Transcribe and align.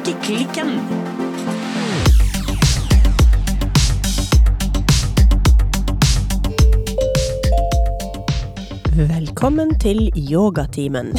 Strikkeklikken. 0.00 0.68
Velkommen 8.96 9.74
til 9.80 10.08
yogatimen. 10.16 11.12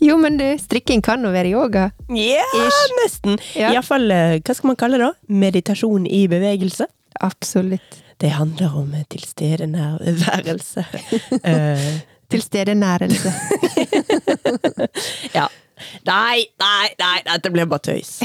Jo, 0.00 0.14
men 0.16 0.36
du, 0.38 0.44
strikking 0.60 1.00
kan 1.02 1.24
jo 1.24 1.32
være 1.34 1.50
yoga. 1.50 1.88
Ja, 2.14 2.44
Ish. 2.54 2.92
nesten. 3.00 3.34
Ja. 3.56 3.72
Iallfall, 3.74 4.06
hva 4.44 4.54
skal 4.54 4.70
man 4.70 4.76
kalle 4.78 5.00
det 5.00 5.08
da? 5.08 5.32
Meditasjon 5.40 6.04
i 6.06 6.20
bevegelse. 6.30 6.86
Absolutt. 7.24 7.98
Det 8.20 8.30
handler 8.36 8.76
om 8.78 8.92
tilstedeværelse. 9.10 10.84
Tilstedenærelse. 12.28 13.32
ja. 15.38 15.48
Nei, 16.08 16.44
nei, 16.60 16.88
nei, 16.98 17.16
dette 17.24 17.52
ble 17.54 17.64
bare 17.70 17.84
tøys. 17.88 18.18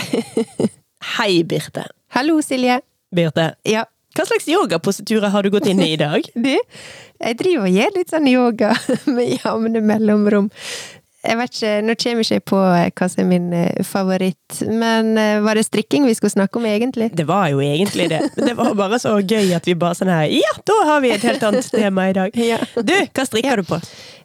Hei, 1.16 1.44
Birte. 1.48 1.86
Hallo, 2.16 2.40
Silje. 2.44 2.82
Birte, 3.14 3.54
Ja, 3.70 3.86
hva 4.14 4.26
slags 4.30 4.46
yogapositurer 4.46 5.32
har 5.34 5.42
du 5.46 5.50
gått 5.54 5.68
inn 5.72 5.82
i 5.82 5.94
i 5.96 5.98
dag? 5.98 6.26
du, 6.46 6.54
jeg 6.54 7.38
driver 7.40 7.66
og 7.66 7.78
gjør 7.78 7.96
litt 7.98 8.14
sånn 8.14 8.30
yoga 8.30 8.74
med 9.16 9.38
jevne 9.40 9.82
mellomrom. 9.82 10.52
Jeg 11.24 11.40
vet 11.40 11.54
ikke, 11.56 11.74
Nå 11.88 11.96
kommer 11.96 12.28
jeg 12.28 12.42
ikke 12.42 12.50
på 12.52 12.62
eh, 12.68 12.90
hva 13.00 13.08
som 13.12 13.24
er 13.24 13.28
min 13.30 13.46
eh, 13.56 13.84
favoritt, 13.88 14.58
men 14.68 15.14
eh, 15.20 15.38
var 15.44 15.56
det 15.56 15.64
strikking 15.70 16.08
vi 16.08 16.16
skulle 16.18 16.34
snakke 16.34 16.60
om 16.60 16.68
egentlig? 16.68 17.14
Det 17.16 17.26
var 17.30 17.48
jo 17.54 17.62
egentlig 17.64 18.10
det. 18.12 18.20
Det 18.36 18.58
var 18.60 18.74
bare 18.76 19.00
så 19.00 19.16
gøy 19.22 19.54
at 19.56 19.68
vi 19.70 19.78
bare 19.80 19.96
sånn 19.96 20.12
her 20.12 20.28
Ja, 20.34 20.52
da 20.68 20.80
har 20.90 21.04
vi 21.04 21.14
et 21.16 21.24
helt 21.24 21.44
annet 21.48 21.70
tema 21.72 22.10
i 22.12 22.18
dag. 22.18 22.36
Ja. 22.36 22.60
Du, 22.76 22.92
hva 22.92 23.28
strikker 23.30 23.64
du 23.64 23.72
på? 23.72 23.80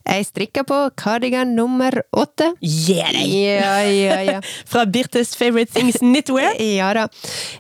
Jeg 0.08 0.24
strikker 0.24 0.64
på 0.64 0.76
cardigan 0.96 1.50
nummer 1.52 1.92
åtte. 2.16 2.54
Yeah! 2.64 3.18
Ja, 3.28 3.74
ja, 3.84 4.20
ja. 4.24 4.38
Fra 4.70 4.86
Birtes 4.88 5.34
Favorite 5.36 5.74
Things 5.74 6.00
Knitwear. 6.00 6.56
Ja 6.62 6.88
da. 6.96 7.04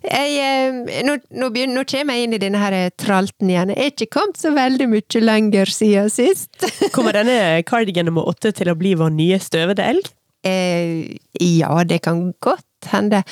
Jeg, 0.00 1.02
nå, 1.04 1.18
nå, 1.28 1.50
begynner, 1.52 1.76
nå 1.76 1.84
kommer 1.90 2.16
jeg 2.16 2.28
inn 2.28 2.36
i 2.38 2.40
denne 2.40 2.62
her 2.62 2.76
tralten 2.96 3.52
igjen. 3.52 3.74
Jeg 3.74 3.84
er 3.84 3.92
ikke 3.92 4.08
kommet 4.16 4.40
så 4.40 4.54
veldig 4.56 4.88
mye 4.88 5.22
lenger 5.22 5.74
siden 5.74 6.08
sist. 6.12 6.48
Kommer 6.94 7.18
denne 7.18 7.60
cardigan 7.68 8.08
nummer 8.08 8.30
åtte 8.32 8.54
til 8.56 8.72
å 8.72 8.76
bli 8.78 8.94
vår 8.96 9.12
nye 9.18 9.27
støvede 9.42 9.84
elg? 9.84 10.08
Eh, 10.46 11.16
ja, 11.40 11.84
det 11.84 12.02
kan 12.06 12.32
godt 12.40 12.92
hende. 12.92 13.22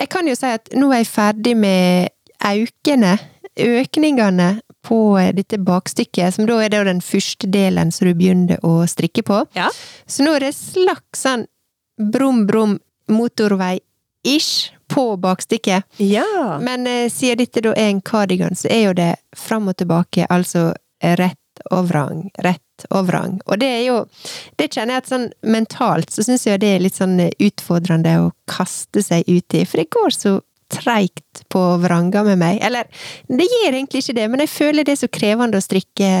Jeg 0.00 0.10
kan 0.10 0.28
jo 0.28 0.34
si 0.36 0.50
at 0.50 0.72
nå 0.74 0.90
er 0.90 1.02
jeg 1.02 1.12
ferdig 1.12 1.54
med 1.56 2.12
aukene, 2.42 3.16
økningene, 3.62 4.50
på 4.82 5.18
eh, 5.18 5.30
dette 5.34 5.60
bakstykket, 5.62 6.34
som 6.34 6.48
da 6.48 6.58
er 6.62 6.72
det 6.72 6.84
den 6.88 7.02
første 7.04 7.46
delen 7.46 7.92
som 7.94 8.08
du 8.08 8.16
begynner 8.18 8.62
å 8.66 8.82
strikke 8.90 9.22
på. 9.26 9.44
Ja. 9.54 9.70
Så 10.06 10.26
nå 10.26 10.34
er 10.36 10.48
det 10.48 10.56
slags 10.58 11.22
sånn 11.22 11.46
brum-brum 12.02 12.78
motorvei-ish 13.12 14.72
på 14.90 15.04
bakstykket. 15.22 15.86
Ja. 16.02 16.58
Men 16.62 16.88
eh, 16.90 17.06
siden 17.12 17.44
dette 17.44 17.62
da 17.64 17.76
er 17.76 17.92
en 17.92 18.02
cardigan, 18.02 18.58
så 18.58 18.72
er 18.72 18.88
jo 18.88 18.96
det 18.98 19.12
fram 19.38 19.70
og 19.70 19.78
tilbake, 19.78 20.26
altså 20.28 20.72
rett 21.02 21.38
og 21.70 21.88
vrang, 21.90 22.26
rett 22.42 22.62
og 22.90 23.06
vrang. 23.08 23.38
Og 23.46 23.58
det 23.60 23.68
er 23.68 23.82
jo 23.86 23.98
Det 24.58 24.70
kjenner 24.72 24.94
jeg 24.96 25.02
at 25.04 25.10
sånn 25.10 25.28
mentalt 25.42 26.10
så 26.10 26.22
syns 26.26 26.46
jeg 26.46 26.60
det 26.60 26.74
er 26.76 26.82
litt 26.84 26.96
sånn 26.98 27.18
utfordrende 27.38 28.16
å 28.22 28.30
kaste 28.50 29.02
seg 29.02 29.24
ut 29.28 29.54
i, 29.54 29.64
for 29.64 29.82
det 29.82 29.90
går 29.92 30.10
så 30.16 30.40
treigt 30.72 31.42
på 31.52 31.60
vranger 31.82 32.24
med 32.24 32.38
meg. 32.40 32.60
Eller, 32.64 32.88
det 33.28 33.44
gjør 33.44 33.74
egentlig 33.76 34.00
ikke 34.02 34.16
det, 34.16 34.28
men 34.32 34.40
jeg 34.40 34.48
føler 34.48 34.84
det 34.88 34.94
er 34.96 35.02
så 35.02 35.10
krevende 35.12 35.60
å 35.60 35.64
strikke 35.64 36.12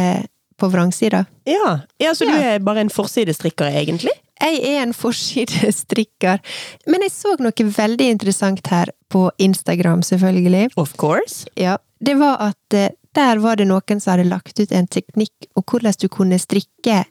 på 0.60 0.68
vrangsida. 0.68 1.24
Ja. 1.48 1.78
ja, 1.98 2.12
så 2.14 2.26
du 2.28 2.34
Ja. 2.34 2.54
er 2.56 2.58
bare 2.60 2.80
en 2.84 2.92
forsidestrikker, 2.92 3.72
egentlig? 3.72 4.12
Jeg 4.42 4.58
er 4.74 4.82
en 4.82 4.92
forsidestrikker, 4.92 6.40
men 6.86 7.04
jeg 7.06 7.12
så 7.14 7.36
noe 7.40 7.52
veldig 7.76 8.08
interessant 8.10 8.66
her 8.72 8.90
på 9.12 9.30
Instagram, 9.38 10.02
selvfølgelig. 10.02 10.72
Of 10.76 10.96
course. 11.00 11.46
Ja, 11.56 11.76
det 12.00 12.16
var 12.18 12.36
at 12.50 12.74
eh, 12.76 12.90
der 13.16 13.40
var 13.42 13.60
det 13.60 13.68
noen 13.68 14.00
som 14.00 14.14
hadde 14.14 14.28
lagt 14.30 14.60
ut 14.60 14.72
en 14.72 14.88
teknikk 14.88 15.50
om 15.58 15.64
hvordan 15.66 15.98
du 16.00 16.08
kunne 16.12 16.38
strikke 16.40 17.02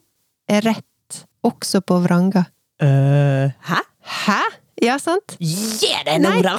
rett 0.66 1.22
også 1.46 1.82
på 1.86 2.00
vranga. 2.06 2.46
Uh, 2.82 3.54
hæ? 3.70 3.82
Hæ? 4.26 4.42
Ja, 4.82 4.98
sant? 5.02 5.38
Gi 5.40 5.92
deg 6.06 6.22
Nora! 6.24 6.58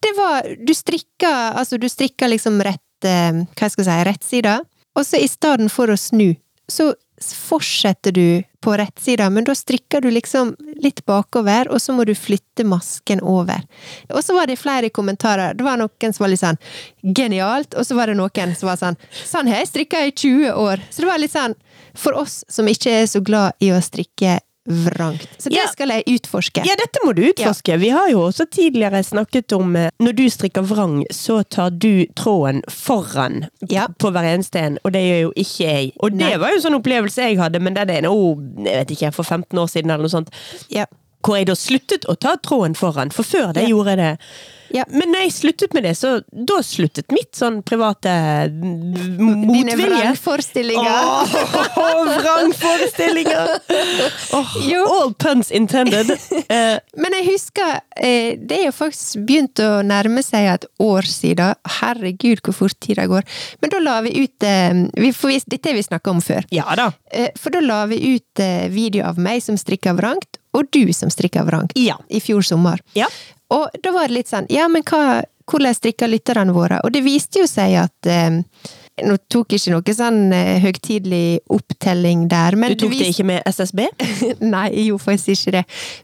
Det 0.00 0.10
var 0.16 0.46
Du 0.66 0.72
strikka 0.74 1.30
altså 1.60 1.78
du 1.78 1.86
strikka 1.92 2.26
liksom 2.30 2.56
rett 2.64 3.06
eh, 3.06 3.42
Hva 3.52 3.68
skal 3.68 3.84
jeg 3.84 3.90
si 3.90 4.06
rettsida, 4.08 4.54
og 4.96 5.06
så 5.06 5.20
i 5.20 5.28
stedet 5.30 5.68
for 5.70 5.92
å 5.92 5.98
snu, 6.00 6.32
så 6.70 6.90
fortsetter 7.20 8.12
du 8.12 8.42
på 8.60 8.74
rettsida, 8.76 9.30
men 9.30 9.44
da 9.44 9.54
strikker 9.56 10.00
du 10.04 10.10
liksom 10.12 10.54
litt 10.80 11.04
bakover, 11.08 11.68
og 11.72 11.80
så 11.80 11.94
må 11.96 12.04
du 12.04 12.14
flytte 12.16 12.64
masken 12.68 13.22
over. 13.24 13.62
Og 14.12 14.24
så 14.24 14.36
var 14.36 14.48
det 14.48 14.58
flere 14.60 14.90
kommentarer. 14.92 15.54
Det 15.56 15.64
var 15.64 15.80
noen 15.80 16.14
som 16.14 16.24
var 16.24 16.32
litt 16.32 16.42
sånn 16.42 16.60
genialt, 17.16 17.74
og 17.74 17.86
så 17.88 17.96
var 17.96 18.10
det 18.10 18.18
noen 18.20 18.54
som 18.56 18.70
var 18.70 18.80
sånn 18.80 19.00
sånn 19.24 19.48
har 19.48 19.62
jeg 19.62 19.72
strikka 19.72 20.04
i 20.06 20.12
20 20.12 20.52
år. 20.60 20.84
Så 20.90 21.04
det 21.04 21.10
var 21.10 21.22
litt 21.22 21.34
sånn 21.34 21.56
for 21.96 22.16
oss 22.20 22.42
som 22.48 22.68
ikke 22.68 23.02
er 23.02 23.10
så 23.10 23.22
glad 23.24 23.56
i 23.64 23.72
å 23.72 23.80
strikke 23.84 24.38
vrangt. 24.70 25.26
Så 25.38 25.50
det 25.50 25.56
Ja. 25.58 25.66
skal 25.70 25.88
jeg 25.88 26.04
utforske. 26.06 26.64
Ja, 26.64 26.74
dette 26.76 26.98
må 27.04 27.14
du 27.14 27.22
utforske. 27.22 27.78
Vi 27.78 27.88
har 27.90 28.08
jo 28.10 28.20
også 28.28 28.46
tidligere 28.50 29.02
snakket 29.04 29.52
om 29.56 29.74
eh, 29.76 29.90
når 30.00 30.12
du 30.16 30.24
strikker 30.30 30.62
vrang, 30.66 31.04
så 31.12 31.42
tar 31.48 31.70
du 31.70 32.06
tråden 32.16 32.62
foran 32.68 33.48
Ja. 33.68 33.86
på 33.98 34.10
hver 34.12 34.24
eneste 34.34 34.56
en, 34.58 34.78
og 34.84 34.92
det 34.92 35.02
gjør 35.02 35.20
jo 35.22 35.32
ikke 35.36 35.58
jeg. 35.66 35.92
Og 36.00 36.10
det 36.12 36.18
Nei. 36.18 36.36
var 36.36 36.50
jo 36.50 36.56
en 36.56 36.62
sånn 36.62 36.80
opplevelse 36.82 37.16
jeg 37.28 37.38
hadde, 37.38 37.60
men 37.60 37.74
den 37.74 37.90
er 37.90 38.02
nå, 38.02 38.14
jeg 38.64 38.86
vet 38.86 38.90
ikke, 38.96 39.12
for 39.14 39.22
15 39.24 39.58
år 39.58 39.66
siden 39.68 39.90
eller 39.90 40.06
noe 40.08 40.08
sånt, 40.08 40.30
Ja. 40.70 40.86
hvor 41.22 41.36
jeg 41.36 41.46
da 41.46 41.52
sluttet 41.54 42.06
å 42.08 42.18
ta 42.18 42.36
tråden 42.36 42.74
foran, 42.74 43.10
for 43.12 43.22
før 43.22 43.52
det 43.52 43.62
Ja. 43.64 43.68
gjorde 43.74 43.96
jeg 43.96 43.98
det. 43.98 44.18
Ja. 44.72 44.84
Men 44.88 45.10
når 45.12 45.24
jeg 45.26 45.32
sluttet 45.34 45.74
med 45.74 45.82
det, 45.86 45.94
så 45.98 46.20
da 46.30 46.60
sluttet 46.62 47.10
mitt 47.14 47.34
sånn 47.34 47.60
private 47.66 48.12
motvilje. 48.54 49.52
Dine 49.52 49.76
vrangforestillinger. 49.80 51.00
Åh, 51.76 52.10
vrangforestillinger! 52.22 53.48
Oh, 54.32 55.02
all 55.02 55.14
puns 55.14 55.50
intended. 55.50 56.10
Eh, 56.50 56.78
Men 56.98 57.14
jeg 57.14 57.26
husker, 57.28 57.76
eh, 58.02 58.34
det 58.38 58.56
er 58.56 58.64
jo 58.64 58.72
faktisk 58.74 59.20
begynt 59.26 59.60
å 59.62 59.82
nærme 59.86 60.22
seg 60.24 60.48
et 60.50 60.64
år 60.82 61.06
siden. 61.06 61.54
Herregud, 61.80 62.40
hvor 62.46 62.56
fort 62.56 62.74
tida 62.82 63.04
går. 63.10 63.26
Men 63.62 63.70
da 63.70 63.78
la 63.82 63.98
vi 64.02 64.14
ut 64.24 64.46
eh, 64.46 64.80
vi, 64.98 65.12
for 65.14 65.30
Dette 65.46 65.70
har 65.70 65.78
vi 65.78 65.84
snakka 65.86 66.10
om 66.10 66.22
før. 66.24 66.46
ja 66.50 66.66
da. 66.78 66.88
Eh, 67.12 67.30
For 67.38 67.54
da 67.54 67.60
la 67.62 67.84
vi 67.90 68.00
ut 68.16 68.42
video 68.74 69.04
av 69.06 69.18
meg 69.22 69.42
som 69.44 69.56
strikka 69.60 69.94
vrangt, 69.98 70.40
og 70.56 70.66
du 70.74 70.92
som 70.96 71.10
strikka 71.12 71.44
vrangt. 71.46 71.76
Ja. 71.78 71.98
I 72.10 72.18
fjor 72.24 72.42
sommer. 72.42 72.82
Ja. 72.98 73.06
Og 73.50 73.68
da 73.82 73.92
var 73.94 74.06
det 74.08 74.14
litt 74.20 74.28
sånn, 74.30 74.46
ja, 74.52 74.68
men 74.70 74.82
hva, 74.86 75.22
hvordan 75.50 75.74
strikker 75.74 76.10
lytterne 76.12 76.52
våre? 76.54 76.78
Og 76.86 76.92
det 76.94 77.02
viste 77.02 77.42
jo 77.42 77.48
seg 77.50 77.74
at 77.86 78.06
eh, 78.10 78.42
Nå 79.00 79.14
tok 79.32 79.54
jeg 79.54 79.62
ikke 79.62 79.72
noe 79.72 79.92
sånn 79.96 80.32
eh, 80.36 80.58
høytidelig 80.60 81.38
opptelling 81.56 82.26
der, 82.28 82.52
men 82.60 82.74
Du 82.74 82.82
tok 82.84 82.92
det 82.98 83.06
ikke 83.14 83.24
med 83.30 83.46
SSB? 83.48 83.86
Nei, 84.54 84.66
gjorde 84.90 85.06
faktisk 85.06 85.46
ikke 85.48 85.54
det. 85.56 85.62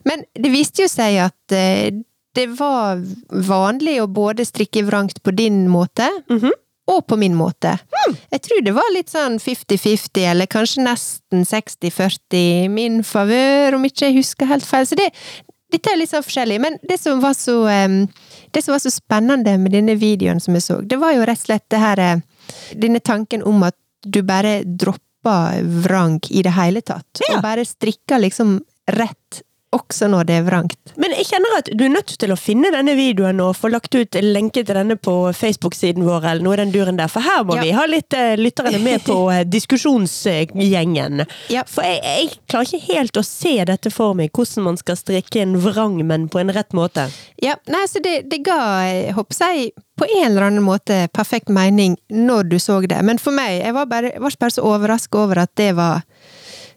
Men 0.09 0.23
det 0.33 0.53
viste 0.55 0.87
jo 0.87 0.89
seg 0.89 1.19
at 1.27 1.53
eh, 1.57 1.91
det 2.37 2.47
var 2.57 3.03
vanlig 3.49 3.99
å 4.01 4.07
både 4.09 4.47
strikke 4.49 4.83
vrangt 4.89 5.21
på 5.25 5.35
din 5.37 5.67
måte, 5.73 6.09
Mhm. 6.31 6.51
og 6.89 7.03
på 7.11 7.17
min 7.19 7.35
måte. 7.35 7.73
Jeg 8.31 8.41
tror 8.47 8.61
det 8.65 8.73
var 8.77 8.89
litt 8.95 9.09
sånn 9.11 9.37
50-50, 9.43 10.23
eller 10.31 10.47
kanskje 10.47 10.85
nesten 10.87 11.43
60-40 11.49 12.37
i 12.65 12.69
min 12.71 13.01
favør, 13.03 13.75
om 13.77 13.85
ikke 13.89 14.07
jeg 14.09 14.21
husker 14.21 14.47
helt 14.47 14.65
feil. 14.69 14.87
Så 14.87 14.97
det, 15.01 15.09
dette 15.77 15.93
er 15.93 16.01
litt 16.01 16.13
sånn 16.13 16.25
forskjellig. 16.25 16.59
Men 16.63 16.79
det 16.89 16.99
som 17.01 17.21
var 17.23 17.37
så, 17.39 17.57
det 18.51 18.63
som 18.65 18.75
var 18.75 18.83
så 18.83 18.93
spennende 18.95 19.57
med 19.61 19.75
denne 19.77 19.97
videoen 20.01 20.41
som 20.43 20.57
jeg 20.57 20.65
så, 20.67 20.81
det 20.81 20.99
var 21.03 21.17
jo 21.17 21.27
rett 21.29 21.43
og 21.43 21.51
slett 21.51 21.69
det 21.73 21.83
her 21.83 22.03
eh, 22.03 22.25
Denne 22.79 23.01
tanken 23.03 23.43
om 23.43 23.65
at 23.67 23.75
du 24.07 24.21
bare 24.23 24.61
dropper 24.63 25.65
vrang 25.83 26.21
i 26.31 26.45
det 26.47 26.53
hele 26.55 26.79
tatt. 26.79 27.19
Ja. 27.25 27.35
Og 27.35 27.43
bare 27.43 27.65
strikker 27.67 28.23
liksom 28.23 28.61
rett 28.95 29.41
også 29.75 30.07
når 30.09 30.25
det 30.29 30.35
er 30.39 30.45
vrangt. 30.47 30.77
Men 31.01 31.13
jeg 31.17 31.27
kjenner 31.29 31.57
at 31.59 31.69
du 31.75 31.83
er 31.85 31.93
nødt 31.93 32.13
til 32.21 32.33
å 32.33 32.37
finne 32.39 32.71
denne 32.73 32.95
videoen 32.97 33.41
og 33.45 33.57
få 33.59 33.69
lagt 33.73 33.95
ut 33.97 34.17
en 34.17 34.29
lenke 34.33 34.63
til 34.65 34.77
denne 34.79 34.97
på 34.97 35.15
Facebook-siden 35.37 36.07
vår, 36.07 36.25
eller 36.31 36.45
noe 36.47 36.55
i 36.57 36.61
den 36.63 36.73
duren 36.75 37.01
der, 37.01 37.11
for 37.13 37.25
her 37.27 37.43
må 37.45 37.57
Ja. 37.59 37.63
vi 37.67 37.73
ha 37.77 37.87
litt 37.91 38.15
uh, 38.17 38.37
lytterne 38.39 38.79
med 38.83 39.05
på 39.05 39.17
uh, 39.31 39.43
diskusjonsgjengen. 39.57 41.25
Ja. 41.53 41.65
For 41.69 41.85
jeg, 41.87 42.01
jeg 42.05 42.31
klarer 42.49 42.71
ikke 42.71 42.95
helt 42.95 43.21
å 43.21 43.25
se 43.27 43.57
dette 43.69 43.93
for 43.93 44.17
meg, 44.19 44.31
hvordan 44.37 44.69
man 44.71 44.81
skal 44.81 44.99
strikke 45.01 45.43
en 45.43 45.59
vrang, 45.61 45.99
men 46.07 46.29
på 46.33 46.41
en 46.41 46.53
rett 46.55 46.73
måte. 46.77 47.09
Ja, 47.43 47.59
nei, 47.71 47.85
så 47.91 48.01
det, 48.05 48.23
det 48.31 48.43
ga, 48.47 48.61
håper 49.17 49.43
jeg, 49.51 49.73
på 49.97 50.05
en 50.19 50.27
eller 50.31 50.49
annen 50.51 50.65
måte 50.65 51.07
perfekt 51.17 51.49
mening 51.49 51.97
når 52.13 52.51
du 52.51 52.59
så 52.61 52.81
det. 52.85 52.99
Men 53.05 53.19
for 53.19 53.33
meg, 53.33 53.63
jeg 53.63 53.73
var 53.77 53.87
bare, 53.89 54.13
jeg 54.13 54.23
var 54.23 54.35
bare 54.41 54.57
så 54.57 54.65
overrasket 54.69 55.17
over 55.21 55.41
at 55.47 55.53
det 55.57 55.71
var 55.79 56.03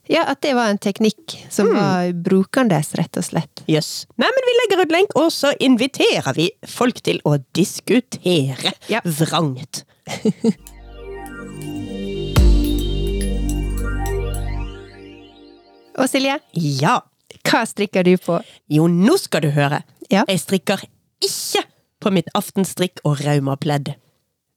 ja, 0.09 0.23
at 0.31 0.41
det 0.41 0.55
var 0.57 0.71
en 0.71 0.79
teknikk 0.81 1.35
som 1.53 1.69
var 1.75 2.09
brukende, 2.25 2.79
rett 2.97 3.19
og 3.21 3.25
slett. 3.27 3.61
Jøss. 3.69 4.07
Nei, 4.17 4.29
men 4.35 4.47
vi 4.49 4.55
legger 4.61 4.81
ut 4.85 4.95
lenk, 4.95 5.13
og 5.19 5.29
så 5.33 5.53
inviterer 5.61 6.33
vi 6.37 6.49
folk 6.67 7.01
til 7.05 7.21
å 7.29 7.37
diskutere 7.55 8.73
Ja. 8.89 9.01
vrangt. 9.05 9.83
Og 15.99 16.07
Silje? 16.07 16.37
Ja. 16.55 16.99
Hva 17.49 17.63
strikker 17.67 18.05
du 18.07 18.13
på? 18.21 18.39
Jo, 18.71 18.87
nå 18.87 19.17
skal 19.19 19.43
du 19.45 19.49
høre. 19.55 19.81
Ja. 20.11 20.23
Jeg 20.29 20.41
strikker 20.41 20.83
ikke 21.23 21.63
på 21.99 22.13
mitt 22.15 22.29
aftenstrikk 22.37 23.01
og 23.07 23.19
raumapledd. 23.25 23.93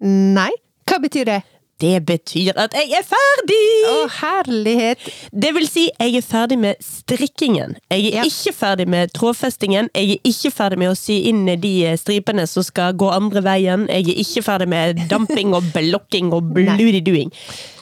Nei? 0.06 0.50
Hva 0.88 0.98
betyr 1.02 1.26
det? 1.28 1.40
Det 1.82 1.96
betyr 2.06 2.54
at 2.62 2.74
jeg 2.78 2.92
er 2.94 3.02
ferdig! 3.06 3.58
Å, 3.90 3.96
herlighet! 4.20 5.02
Det 5.34 5.50
vil 5.56 5.66
si, 5.66 5.88
jeg 5.98 6.14
er 6.20 6.26
ferdig 6.26 6.58
med 6.62 6.82
strikkingen. 6.84 7.74
Jeg 7.90 8.06
er 8.12 8.20
Ja. 8.20 8.26
ikke 8.28 8.52
ferdig 8.54 8.86
med 8.92 9.12
trådfestingen. 9.16 9.88
Jeg 9.98 10.16
er 10.20 10.30
ikke 10.30 10.52
ferdig 10.54 10.78
med 10.78 10.92
å 10.92 10.96
sy 10.98 11.18
inn 11.32 11.44
de 11.60 11.74
stripene 11.98 12.46
som 12.46 12.62
skal 12.66 12.94
gå 12.94 13.10
andre 13.10 13.42
veien. 13.42 13.88
Jeg 13.90 14.08
er 14.14 14.22
ikke 14.22 14.44
ferdig 14.46 14.68
med 14.70 15.02
damping 15.12 15.54
og 15.58 15.66
blokking 15.74 16.32
og 16.32 16.52
bloody-doing. 16.54 17.32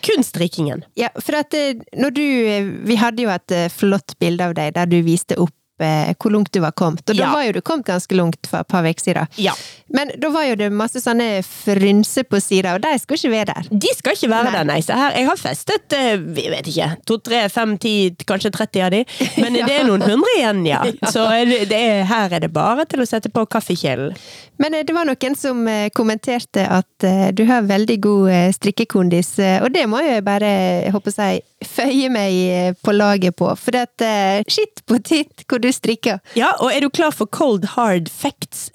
Kun 0.07 0.25
strikkingen. 0.25 0.85
Ja, 0.97 1.13
for 1.21 1.37
at 1.43 1.53
eh, 1.55 1.75
når 2.01 2.15
du 2.17 2.23
eh, 2.25 2.69
Vi 2.89 2.97
hadde 2.97 3.27
jo 3.27 3.29
et 3.35 3.53
eh, 3.53 3.69
flott 3.69 4.15
bilde 4.23 4.47
av 4.49 4.55
deg 4.57 4.73
der 4.79 4.89
du 4.89 5.01
viste 5.05 5.37
opp 5.41 5.53
eh, 5.85 6.13
hvor 6.21 6.33
langt 6.35 6.53
du 6.55 6.61
var 6.63 6.73
kommet. 6.77 7.03
Og 7.09 7.17
da 7.17 7.23
Ja. 7.23 7.33
var 7.35 7.45
jo 7.47 7.53
du 7.53 7.61
kommet 7.61 7.87
ganske 7.87 8.17
langt 8.17 8.47
for 8.49 8.61
et 8.61 8.69
par 8.69 8.85
uker 8.85 9.01
siden. 9.05 9.29
Ja. 9.37 9.53
Men 9.93 10.11
da 10.21 10.31
var 10.31 10.45
jo 10.47 10.55
det 10.57 10.71
masse 10.73 11.01
sånne 11.03 11.43
frynser 11.45 12.25
på 12.31 12.41
sida, 12.41 12.75
og 12.75 12.83
de 12.85 12.93
skulle 12.99 13.19
ikke 13.19 13.33
være 13.35 13.55
der. 13.55 13.69
De 13.73 13.95
skal 13.97 14.13
ikke 14.15 14.31
være 14.31 14.45
Nei. 14.45 14.53
der, 14.59 14.65
nei. 14.65 14.81
Så 14.87 14.95
her, 14.99 15.17
jeg 15.19 15.27
har 15.27 15.37
festet, 15.41 15.97
vi 16.37 16.47
vet 16.53 16.67
ikke, 16.71 16.91
to, 17.07 17.19
tre, 17.19 17.49
fem, 17.49 17.77
ti, 17.79 17.95
kanskje 18.29 18.53
30 18.55 18.85
av 18.87 18.91
de. 18.95 19.05
Men 19.41 19.55
Ja. 19.61 19.67
det 19.69 19.81
er 19.81 19.89
noen 19.89 20.03
hundre 20.07 20.37
igjen, 20.39 20.63
ja. 20.67 20.83
Så 21.15 21.27
er 21.31 21.51
er, 21.73 22.05
her 22.05 22.33
er 22.33 22.41
det 22.41 22.53
bare 22.53 22.87
til 22.87 23.01
å 23.03 23.09
sette 23.09 23.31
på 23.33 23.47
kaffekjelen. 23.51 24.15
Men 24.61 24.75
eh, 24.75 24.85
det 24.87 24.95
var 24.95 25.09
noen 25.09 25.37
som 25.39 25.63
eh, 25.69 25.89
kommenterte 25.97 26.67
at 26.69 27.07
eh, 27.07 27.31
du 27.37 27.45
har 27.49 27.67
veldig 27.69 27.99
god 28.05 28.31
eh, 28.31 28.49
strikkekondis, 28.57 29.39
eh, 29.41 29.59
og 29.65 29.73
det 29.75 29.87
må 29.91 30.03
jo 30.05 30.11
jeg 30.15 30.25
bare, 30.27 30.51
jeg 30.87 30.95
å 30.95 31.03
jeg, 31.17 31.43
føye 31.67 32.09
meg 32.13 32.37
eh, 32.51 32.71
på 32.81 32.95
laget 32.95 33.37
på. 33.37 33.49
For 33.61 33.77
dette 33.77 34.07
er 34.07 34.49
skitt 34.51 34.83
på 34.89 34.99
titt 35.05 35.45
hvor 35.51 35.61
du 35.63 35.69
strikker. 35.75 36.21
Ja, 36.39 36.53
og 36.63 36.73
er 36.73 36.85
du 36.85 36.91
klar 36.93 37.15
for 37.15 37.29
cold 37.31 37.67
hard 37.77 38.11
facts? 38.13 38.69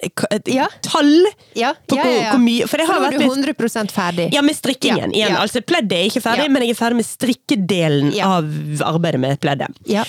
Ja. 0.46 0.68
Tall 0.86 1.26
Ja, 1.56 1.72
på 1.88 1.98
ja, 1.98 2.06
ja, 2.06 2.30
hvor 2.32 2.42
mye 2.42 2.66
For 2.70 2.82
jeg 2.82 2.90
har 2.90 3.02
vært 3.02 3.18
litt 3.20 3.58
100% 3.58 3.94
ferdig. 3.94 4.28
Ja, 4.34 4.42
med 4.46 4.58
strikkingen 4.58 5.14
igjen. 5.16 5.36
Altså, 5.38 5.62
pleddet 5.66 5.98
er 5.98 6.10
ikke 6.10 6.24
ferdig, 6.24 6.48
men 6.52 6.66
jeg 6.66 6.76
er 6.76 6.80
ferdig 6.80 7.00
med 7.02 7.08
strikkedelen 7.08 8.12
av 8.24 8.50
arbeidet 8.86 9.22
med 9.22 9.40
pleddet. 9.42 9.82
Ja. 9.90 10.06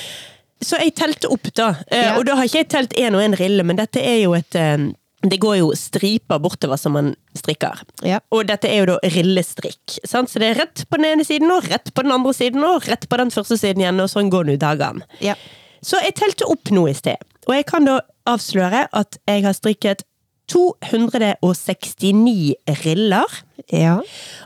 Så 0.63 0.79
jeg 0.81 0.95
telte 0.97 1.29
opp, 1.29 1.49
da. 1.53 1.73
Eh. 1.93 2.15
Og 2.17 2.25
da 2.25 2.37
har 2.37 2.47
ikke 2.49 2.63
jeg 2.63 2.71
telt 2.73 2.95
én 2.97 3.17
og 3.17 3.21
én 3.21 3.35
rille, 3.37 3.65
men 3.67 3.77
dette 3.77 4.01
er 4.01 4.23
jo 4.23 4.33
et 4.37 4.57
eh, 4.57 4.89
Det 5.29 5.39
går 5.41 5.59
jo 5.59 5.69
striper 5.77 6.39
bortover 6.41 6.79
som 6.79 6.95
man 6.97 7.13
strikker. 7.37 7.81
Ja. 8.05 8.19
Og 8.33 8.47
dette 8.49 8.69
er 8.69 8.81
jo 8.81 8.89
da 8.93 8.97
rillestrikk. 9.15 9.97
Sant? 10.07 10.31
Så 10.31 10.41
det 10.41 10.51
er 10.51 10.59
rett 10.63 10.85
på 10.89 10.99
den 10.99 11.09
ene 11.13 11.27
siden, 11.27 11.51
og 11.53 11.67
rett 11.71 11.93
på 11.93 12.05
den 12.05 12.15
andre 12.15 12.33
siden, 12.37 12.65
og 12.65 12.87
rett 12.87 13.07
på 13.09 13.19
den 13.19 13.33
første 13.33 13.59
siden 13.59 13.83
igjen, 13.83 14.03
og 14.03 14.11
sånn 14.11 14.31
går 14.33 14.47
nå 14.47 14.57
dagene. 14.61 15.07
Ja. 15.23 15.37
Så 15.85 15.95
jeg 16.03 16.17
telte 16.17 16.47
opp 16.49 16.71
nå 16.73 16.87
i 16.89 16.95
sted, 16.97 17.21
og 17.47 17.55
jeg 17.55 17.67
kan 17.69 17.87
da 17.87 18.01
avsløre 18.27 18.87
at 18.91 19.19
jeg 19.29 19.45
har 19.45 19.55
strikket 19.55 20.03
269 20.51 22.53
riller, 22.83 23.39
ja. 23.73 23.97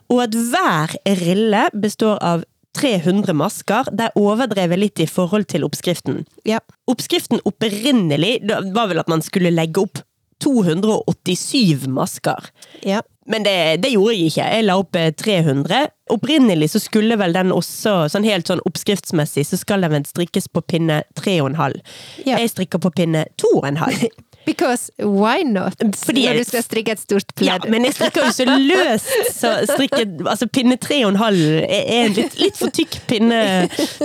og 0.10 0.24
at 0.24 0.36
hver 0.36 0.96
rille 1.22 1.68
består 1.78 2.18
av 2.26 2.44
300 2.78 3.34
masker. 3.36 3.90
Der 3.92 4.14
overdrev 4.18 4.74
jeg 4.74 4.82
litt 4.82 5.02
i 5.04 5.10
forhold 5.10 5.50
til 5.52 5.66
oppskriften. 5.68 6.24
ja. 6.48 6.62
Oppskriften 6.92 7.40
opprinnelig 7.48 8.42
var 8.76 8.90
vel 8.92 9.00
at 9.00 9.12
man 9.12 9.22
skulle 9.24 9.54
legge 9.54 9.86
opp 9.86 10.02
287 10.44 11.88
masker. 11.92 12.52
ja. 12.86 13.02
Men 13.26 13.44
det, 13.46 13.78
det 13.84 13.92
gjorde 13.94 14.16
jeg 14.16 14.32
ikke. 14.32 14.46
Jeg 14.50 14.66
la 14.66 14.76
opp 14.82 14.98
eh, 14.98 15.12
300. 15.14 15.82
Opprinnelig 16.12 16.72
så 16.74 16.82
skulle 16.82 17.16
vel 17.22 17.36
den 17.38 17.54
også, 17.54 18.10
sånn 18.12 18.26
helt 18.26 18.50
sånn 18.50 18.64
oppskriftsmessig, 18.68 19.46
så 19.48 19.60
skal 19.62 19.86
den 19.86 19.94
vel 19.94 20.08
strikkes 20.10 20.50
på 20.52 20.64
pinne 20.66 21.04
3,5. 21.20 21.78
Ja. 22.26 22.40
Jeg 22.42 22.52
strikker 22.56 22.82
på 22.82 22.92
pinne 22.98 23.28
2,5. 23.40 24.10
Because 24.46 24.92
why 24.98 25.44
not? 25.44 25.76
Fordi 26.06 26.26
Når 26.28 26.40
du 26.42 26.44
skal 26.50 26.64
strikke 26.64 26.96
et 26.96 27.00
stort 27.00 27.34
Ja, 27.46 27.58
men 27.70 27.86
jeg 27.86 27.96
strikker 27.98 28.26
jo 28.26 28.32
så 28.34 28.46
løst, 28.48 29.12
så 29.36 29.54
strikker, 29.70 30.06
altså 30.30 30.48
pinne 30.48 30.78
3,5 30.82 31.42
er 31.62 31.84
er 31.92 32.06
en 32.06 32.16
litt, 32.18 32.40
litt 32.40 32.58
for 32.58 32.74
tykk 32.74 32.98
pinne 33.10 33.42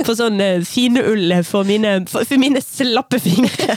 på 0.04 0.16
sånn 0.16 0.40
fine 0.66 0.96
fineull 0.96 1.34
for 1.46 1.66
mine, 1.68 1.98
for, 2.10 2.26
for 2.28 2.40
mine 2.40 2.60
slappe 2.64 3.20
fingre. 3.22 3.76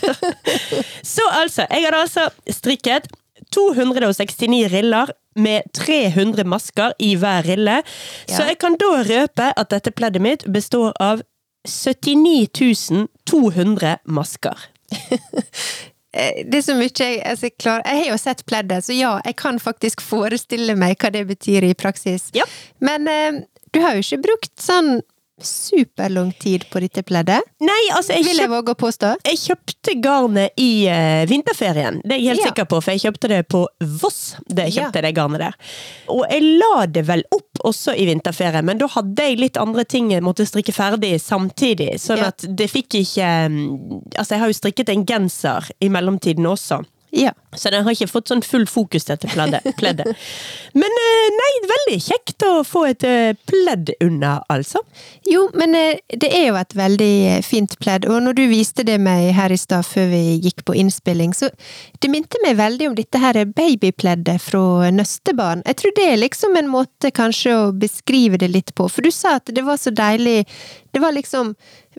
Så 1.03 1.25
altså, 1.31 1.65
jeg 1.69 1.85
hadde 1.85 2.03
altså 2.03 2.27
strikket 2.51 3.09
269 3.55 4.67
riller 4.73 5.11
med 5.39 5.61
300 5.73 6.43
masker 6.43 6.93
i 6.99 7.13
hver 7.15 7.47
rille. 7.47 7.81
Så 8.27 8.43
jeg 8.49 8.59
kan 8.61 8.77
da 8.79 9.03
røpe 9.07 9.51
at 9.55 9.71
dette 9.71 9.93
pleddet 9.95 10.23
mitt 10.23 10.45
består 10.51 10.93
av 10.99 11.23
79 11.67 13.07
200 13.29 13.97
masker. 14.05 14.69
Eh, 16.13 16.43
Det 16.45 16.57
er 16.57 16.65
så 16.65 16.75
mye 16.77 16.89
jeg, 16.89 17.21
altså, 17.25 17.49
klar. 17.59 17.81
Jeg 17.85 18.03
har 18.03 18.11
jo 18.11 18.17
sett 18.17 18.45
pleddet, 18.49 18.85
så 18.85 18.95
ja, 18.97 19.19
jeg 19.25 19.35
kan 19.35 19.59
faktisk 19.61 20.01
forestille 20.01 20.75
meg 20.79 20.97
hva 21.01 21.11
det 21.13 21.27
betyr 21.29 21.69
i 21.69 21.73
praksis. 21.77 22.29
Ja. 22.33 22.45
Men 22.79 23.07
eh, 23.07 23.41
du 23.73 23.81
har 23.83 23.95
jo 23.97 24.05
ikke 24.05 24.23
brukt 24.29 24.53
sånn 24.61 25.01
superlang 25.45 26.31
tid 26.39 26.65
på 26.71 26.79
dette 26.83 27.03
pleddet, 27.03 27.41
Nei, 27.61 27.79
altså, 27.95 28.13
jeg 28.15 28.23
vil 28.25 28.37
jeg 28.37 28.47
kjøpte 28.47 28.53
våge 28.55 28.73
å 28.73 28.79
påstå. 28.79 29.09
Jeg 29.27 29.39
kjøpte 29.41 29.95
garnet 30.03 30.59
i 30.61 30.69
uh, 30.89 31.25
vinterferien. 31.29 32.01
Det 32.03 32.15
er 32.15 32.19
jeg 32.19 32.27
helt 32.33 32.39
Ja. 32.39 32.49
sikker 32.51 32.65
på, 32.71 32.81
for 32.83 32.91
jeg 32.95 33.03
kjøpte 33.05 33.27
det 33.31 33.41
på 33.51 33.63
Voss. 34.01 34.35
Det 34.47 34.69
jeg 34.69 34.75
Ja. 34.83 34.89
det 34.91 35.13
garnet 35.15 35.39
der. 35.39 35.55
Og 36.09 36.25
jeg 36.29 36.41
la 36.59 36.85
det 36.85 37.05
vel 37.07 37.23
opp 37.31 37.63
også 37.63 37.95
i 37.97 38.05
vinterferien, 38.05 38.63
men 38.65 38.77
da 38.77 38.87
hadde 38.87 39.17
jeg 39.29 39.39
litt 39.39 39.57
andre 39.57 39.83
ting 39.85 40.11
jeg 40.11 40.23
måtte 40.23 40.45
strikke 40.47 40.73
ferdig 40.73 41.19
samtidig. 41.21 41.99
Sånn 41.99 42.17
Ja. 42.17 42.27
at 42.27 42.45
det 42.47 42.69
fikk 42.69 42.89
ikke 43.03 43.49
mm, 43.49 44.15
Altså, 44.17 44.31
jeg 44.35 44.39
har 44.39 44.47
jo 44.47 44.53
strikket 44.59 44.89
en 44.89 45.05
genser 45.05 45.69
i 45.81 45.89
mellomtiden 45.89 46.45
også. 46.45 46.83
Ja. 47.11 47.31
Så 47.55 47.69
den 47.73 47.83
har 47.83 47.95
ikke 47.95 48.09
fått 48.11 48.29
sånn 48.29 48.43
full 48.45 48.67
fokus, 48.69 49.07
dette 49.07 49.27
pleddet. 49.79 50.05
Men 50.77 50.97
eh, 51.01 51.29
nei, 51.33 51.49
veldig 51.71 51.97
kjekt 52.05 52.45
å 52.45 52.51
få 52.67 52.83
et 52.91 53.05
eh, 53.07 53.31
pledd 53.49 53.91
unna, 54.05 54.35
altså. 54.53 54.83
Jo, 55.25 55.47
men 55.57 55.73
eh, 55.77 56.01
det 56.13 56.29
er 56.29 56.49
jo 56.51 56.59
et 56.59 56.75
veldig 56.77 57.13
fint 57.45 57.73
pledd, 57.81 58.05
og 58.09 58.21
når 58.27 58.37
du 58.37 58.43
viste 58.51 58.85
det 58.85 58.99
meg 59.01 59.31
her 59.37 59.53
i 59.53 59.57
stad 59.57 59.87
før 59.87 60.11
vi 60.13 60.21
gikk 60.45 60.63
på 60.69 60.77
innspilling, 60.77 61.33
så 61.33 61.49
det 61.99 62.13
minte 62.13 62.41
meg 62.45 62.59
veldig 62.61 62.91
om 62.91 62.99
dette 62.99 63.23
her 63.23 63.41
babypleddet 63.49 64.37
fra 64.45 64.91
Nøstebarn. 64.93 65.65
Jeg 65.65 65.81
tror 65.81 65.97
det 65.97 66.07
er 66.11 66.21
liksom 66.21 66.57
en 66.59 66.71
måte 66.71 67.13
kanskje 67.15 67.57
å 67.57 67.67
beskrive 67.73 68.37
det 68.41 68.51
litt 68.53 68.75
på, 68.77 68.89
for 68.91 69.05
du 69.05 69.11
sa 69.13 69.39
at 69.39 69.49
det 69.55 69.65
var 69.65 69.81
så 69.81 69.93
deilig, 69.95 70.43
det 70.93 71.01
var 71.01 71.17
liksom 71.17 71.55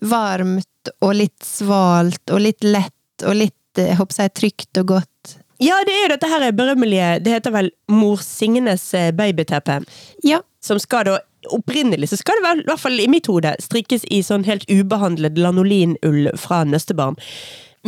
varmt 0.06 0.66
og 1.04 1.14
litt 1.18 1.44
svalt 1.44 2.32
og 2.32 2.42
litt 2.46 2.64
lett 2.64 3.26
og 3.26 3.36
litt, 3.36 3.56
jeg 3.78 3.96
håper 3.98 4.22
jeg, 4.22 4.34
trygt 4.34 4.82
og 4.82 4.86
godt. 4.96 5.36
Ja, 5.60 5.76
det 5.84 5.92
er 5.92 6.06
jo 6.06 6.12
dette 6.14 6.28
her 6.30 6.44
berømmelige 6.56 7.18
Det 7.20 7.34
heter 7.34 7.52
vel 7.52 7.66
Mor 7.92 8.22
Signes 8.24 8.94
eh, 8.96 9.10
babyteppe. 9.12 9.82
Ja, 10.24 10.40
som 10.64 10.80
skal 10.80 11.04
da 11.08 11.18
Opprinnelig 11.56 12.10
så 12.10 12.18
skal 12.20 12.36
det 12.36 12.44
vel, 12.44 12.58
i 12.60 12.68
hvert 12.68 12.82
fall 12.82 12.98
i 13.00 13.06
mitt 13.08 13.24
hode, 13.30 13.54
strikkes 13.64 14.02
i 14.12 14.18
sånn 14.20 14.42
helt 14.44 14.66
ubehandlet 14.68 15.38
lanolinull 15.40 16.28
fra 16.36 16.58
nøstebarn. 16.68 17.16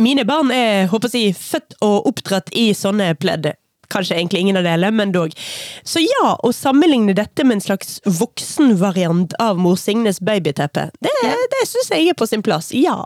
Mine 0.01 0.23
barn 0.25 0.49
er 0.49 0.87
håper 0.89 1.13
jeg, 1.13 1.35
født 1.37 1.75
og 1.85 2.07
oppdratt 2.09 2.49
i 2.57 2.71
sånne 2.73 3.11
pledd. 3.21 3.51
Kanskje 3.91 4.17
egentlig 4.17 4.43
ingen 4.43 4.57
av 4.59 4.65
delene, 4.67 4.91
men 4.95 5.11
dog. 5.13 5.33
Så 5.83 6.01
ja, 6.03 6.33
å 6.43 6.51
sammenligne 6.55 7.15
dette 7.17 7.45
med 7.45 7.59
en 7.59 7.65
slags 7.65 7.99
voksenvariant 8.05 9.35
av 9.43 9.59
Mor 9.61 9.75
Signes 9.79 10.21
babyteppe, 10.23 10.87
det, 11.03 11.13
det 11.51 11.63
syns 11.69 11.91
jeg 11.91 12.09
er 12.09 12.17
på 12.17 12.27
sin 12.29 12.43
plass. 12.45 12.71
Ja. 12.75 12.97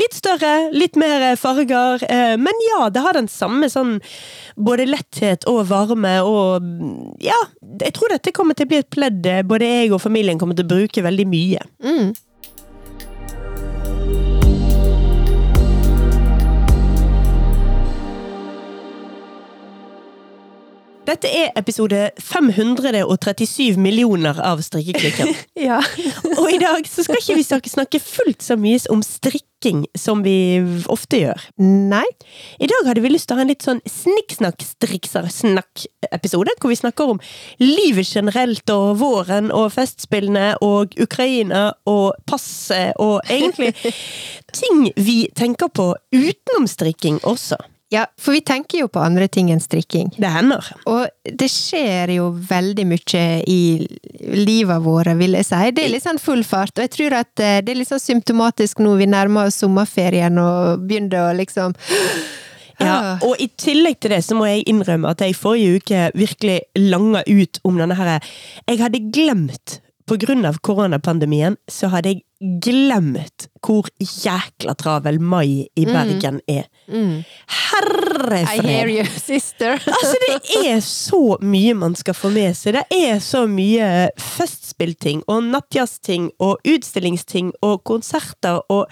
Litt 0.00 0.16
større, 0.16 0.70
litt 0.74 0.98
mer 0.98 1.28
farger, 1.40 2.02
eh, 2.10 2.34
men 2.40 2.64
ja, 2.70 2.88
det 2.92 3.04
har 3.04 3.16
den 3.16 3.30
samme 3.30 3.70
sånn 3.72 3.98
både 4.56 4.88
letthet 4.88 5.46
og 5.50 5.66
varme 5.70 6.18
og 6.26 6.64
ja, 7.22 7.38
jeg 7.80 7.94
tror 7.96 8.12
dette 8.12 8.34
kommer 8.36 8.56
til 8.56 8.68
å 8.68 8.72
bli 8.72 8.80
et 8.82 8.92
pledd 8.92 9.26
eh, 9.30 9.42
både 9.46 9.68
jeg 9.68 9.92
og 9.94 10.02
familien 10.02 10.40
kommer 10.40 10.58
til 10.58 10.66
å 10.66 10.74
bruke 10.74 11.04
veldig 11.06 11.28
mye. 11.30 11.66
mm. 11.84 12.14
Dette 21.06 21.28
er 21.30 21.52
episode 21.54 22.10
537 22.18 23.78
millioner 23.78 24.34
av 24.42 24.58
Strikkeklikken. 24.64 25.28
ja. 25.68 25.78
Og 26.34 26.50
i 26.50 26.58
dag 26.58 26.82
så 26.90 27.04
skal 27.06 27.20
ikke 27.20 27.36
vi 27.38 27.44
snakke, 27.46 27.70
snakke 27.70 28.00
fullt 28.02 28.42
så 28.42 28.56
mye 28.58 28.80
om 28.90 28.98
strikking 29.06 29.86
som 29.94 30.24
vi 30.26 30.58
ofte 30.90 31.16
gjør. 31.20 31.38
Nei. 31.62 32.02
I 32.58 32.66
dag 32.72 32.82
hadde 32.88 33.02
vi 33.04 33.10
lyst 33.12 33.28
til 33.30 33.36
å 33.36 33.38
ha 33.38 33.44
en 33.46 33.52
litt 33.52 33.62
sånn 33.62 33.78
snikksnakk-striksersnakk-episode, 33.86 36.50
hvor 36.58 36.70
vi 36.74 36.82
snakker 36.82 37.06
om 37.14 37.22
livet 37.62 38.10
generelt 38.10 38.66
og 38.74 38.98
våren 38.98 39.54
og 39.54 39.70
festspillene 39.76 40.58
og 40.66 40.90
Ukraina 41.06 41.70
og 41.86 42.18
passet 42.26 42.98
og 42.98 43.22
egentlig 43.30 43.70
ting 44.58 44.90
vi 44.98 45.30
tenker 45.38 45.70
på 45.70 45.94
utenom 46.10 46.66
strikking 46.66 47.22
også. 47.22 47.62
Ja, 47.94 48.06
for 48.18 48.34
vi 48.34 48.40
tenker 48.42 48.80
jo 48.80 48.88
på 48.90 48.98
andre 48.98 49.28
ting 49.30 49.52
enn 49.54 49.60
strikking. 49.62 50.08
Det 50.18 50.30
hender. 50.34 50.64
Og 50.90 51.06
det 51.38 51.46
skjer 51.52 52.10
jo 52.16 52.32
veldig 52.48 52.86
mye 52.90 53.20
i 53.46 53.60
livet 54.34 54.82
våre, 54.82 55.14
vil 55.20 55.36
jeg 55.38 55.46
si. 55.46 55.60
Det 55.76 55.84
er 55.84 55.92
litt 55.92 56.06
sånn 56.06 56.18
full 56.18 56.42
fart, 56.46 56.74
og 56.74 56.82
jeg 56.82 56.94
tror 56.96 57.14
at 57.20 57.42
eh, 57.44 57.60
det 57.62 57.74
er 57.74 57.78
litt 57.78 57.92
sånn 57.92 58.02
symptomatisk 58.02 58.82
nå 58.82 58.96
vi 58.98 59.06
nærmer 59.06 59.46
oss 59.52 59.60
sommerferien 59.62 60.34
og 60.42 60.82
begynner 60.88 61.28
å 61.28 61.36
liksom 61.38 61.76
Ja, 62.76 62.96
Ah. 63.16 63.22
og 63.24 63.38
i 63.40 63.46
tillegg 63.56 64.02
til 64.04 64.12
det 64.12 64.18
så 64.20 64.36
må 64.36 64.44
jeg 64.50 64.66
innrømme 64.68 65.08
at 65.08 65.22
jeg 65.24 65.32
forrige 65.38 65.78
uke 65.80 66.00
virkelig 66.12 66.58
langa 66.76 67.22
ut 67.24 67.56
om 67.64 67.78
denne 67.80 67.96
her 67.96 68.18
Jeg 68.68 68.82
hadde 68.82 69.00
glemt, 69.16 69.78
på 70.06 70.16
grunn 70.22 70.46
av 70.46 70.60
koronapandemien, 70.62 71.56
så 71.66 71.88
hadde 71.90 72.12
jeg 72.12 72.22
glemt 72.62 73.46
hvor 73.64 73.88
jækla 73.98 74.74
travel 74.78 75.16
mai 75.18 75.66
i 75.74 75.86
Bergen 75.88 76.38
er. 76.46 76.66
Herre 76.86 78.42
I 78.44 78.60
hear 78.62 78.90
you, 78.92 79.04
sister. 79.18 79.80
Altså, 79.96 80.14
det 80.20 80.60
er 80.68 80.80
så 80.84 81.38
mye 81.42 81.74
man 81.74 81.96
skal 81.98 82.14
få 82.14 82.30
med 82.34 82.54
seg. 82.54 82.76
Det 82.76 82.84
er 83.08 83.18
så 83.24 83.46
mye 83.50 84.10
festspillting 84.20 85.24
og 85.32 85.48
nattjazzting 85.48 86.28
og 86.38 86.60
utstillingsting 86.68 87.50
og 87.66 87.82
konserter 87.88 88.60
og 88.70 88.86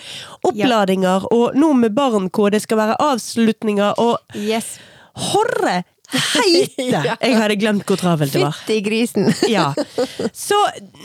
oppladinger 0.48 1.28
og 1.30 1.54
noe 1.58 1.76
med 1.84 1.94
barn 1.94 2.30
hvor 2.34 2.50
det 2.54 2.64
skal 2.64 2.80
være 2.80 2.98
avslutninger 3.12 4.00
og 4.02 4.18
Yes. 4.34 4.78
Horre 5.30 5.84
heite! 6.12 7.02
Jeg 7.24 7.36
hadde 7.38 7.56
glemt 7.60 7.84
hvor 7.88 8.00
travelt 8.00 8.34
det 8.34 8.42
var. 8.44 8.56
Fytti 8.64 8.80
grisen. 8.86 9.30
Ja. 9.54 9.70
Så 10.32 10.56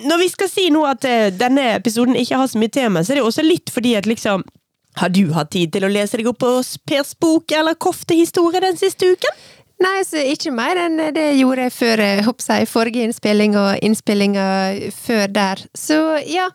når 0.08 0.24
vi 0.24 0.29
skal 0.32 0.50
si 0.51 0.70
nå 0.74 0.84
at 0.89 1.06
eh, 1.08 1.29
denne 1.36 1.74
episoden 1.75 2.18
ikke 2.20 2.39
har 2.39 2.50
så 2.51 2.62
mye 2.62 2.74
tema, 2.74 3.03
så 3.03 3.13
er 3.13 3.22
det 3.22 3.27
også 3.27 3.46
litt 3.46 3.72
fordi 3.74 3.96
at 4.00 4.10
liksom 4.10 4.46
Har 5.00 5.10
du 5.13 5.32
hatt 5.32 5.51
tid 5.53 5.72
til 5.72 5.86
å 5.86 5.89
lese 5.91 6.18
deg 6.18 6.27
opp 6.27 6.39
på 6.41 6.50
Pers 6.89 7.13
bok 7.22 7.51
eller 7.56 7.77
koftehistorie 7.77 8.60
den 8.63 8.77
siste 8.79 9.13
uken? 9.13 9.44
Nei, 9.79 10.01
så 10.03 10.19
ikke 10.19 10.51
mer 10.51 10.75
enn 10.75 11.00
det 11.15 11.39
gjorde 11.39 11.63
jeg 11.69 11.71
før 11.71 12.01
jeg 12.03 12.19
i 12.65 12.67
forrige 12.67 13.05
innspilling 13.07 13.55
og 13.59 13.79
innspillinga 13.86 14.45
før 14.91 15.27
der. 15.31 15.62
Så 15.77 16.17
ja, 16.27 16.50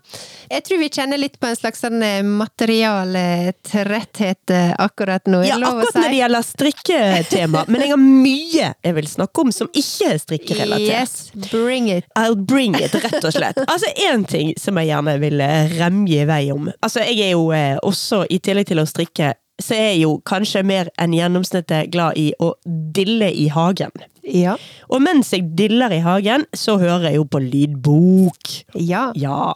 jeg 0.51 0.63
tror 0.67 0.79
vi 0.83 0.89
kjenner 0.93 1.17
litt 1.21 1.39
på 1.41 1.47
en 1.49 1.57
slags 1.57 1.81
sånn 1.81 2.03
eh, 2.05 2.23
materialtretthet 2.25 4.51
eh, 4.53 4.75
akkurat 4.77 5.27
nå. 5.31 5.43
Ja, 5.49 5.57
akkurat 5.57 5.95
når 5.97 6.09
det 6.13 6.19
gjelder 6.21 6.43
strikketema. 6.51 7.65
Men 7.73 7.81
jeg 7.87 7.91
har 7.95 8.03
mye 8.03 8.75
jeg 8.85 8.95
vil 8.99 9.09
snakke 9.09 9.41
om 9.41 9.49
som 9.55 9.69
ikke 9.73 10.11
er 10.13 10.19
strikkerelatert. 10.21 10.85
Yes, 10.85 11.33
bring 11.51 11.89
it. 11.93 12.05
I'll 12.19 12.37
bring 12.37 12.75
it, 12.77 12.95
rett 12.95 13.25
og 13.25 13.33
slett. 13.33 13.59
Altså, 13.75 13.87
én 14.07 14.25
ting 14.29 14.55
som 14.61 14.77
jeg 14.79 14.87
gjerne 14.93 15.19
vil 15.23 15.41
eh, 15.43 15.69
remje 15.81 16.23
i 16.23 16.27
vei 16.29 16.53
om. 16.55 16.71
Altså, 16.85 17.01
jeg 17.09 17.21
er 17.25 17.31
jo 17.33 17.53
eh, 17.57 17.77
også, 17.83 18.25
i 18.31 18.39
tillegg 18.45 18.67
til 18.69 18.79
å 18.83 18.87
strikke, 18.87 19.35
så 19.63 19.75
er 19.77 19.85
jeg 19.93 20.01
jo 20.03 20.17
kanskje 20.27 20.65
mer 20.67 20.89
enn 20.99 21.13
gjennomsnittet 21.15 21.93
glad 21.95 22.19
i 22.19 22.33
å 22.43 22.55
dille 22.67 23.29
i 23.31 23.47
hagen. 23.55 23.93
Ja. 24.25 24.57
Og 24.89 25.03
mens 25.05 25.31
jeg 25.35 25.51
diller 25.57 25.93
i 25.93 26.01
hagen, 26.03 26.47
så 26.57 26.79
hører 26.81 27.11
jeg 27.11 27.19
jo 27.21 27.25
på 27.29 27.43
lydbok. 27.45 28.55
Ja. 28.81 29.11
Ja. 29.15 29.53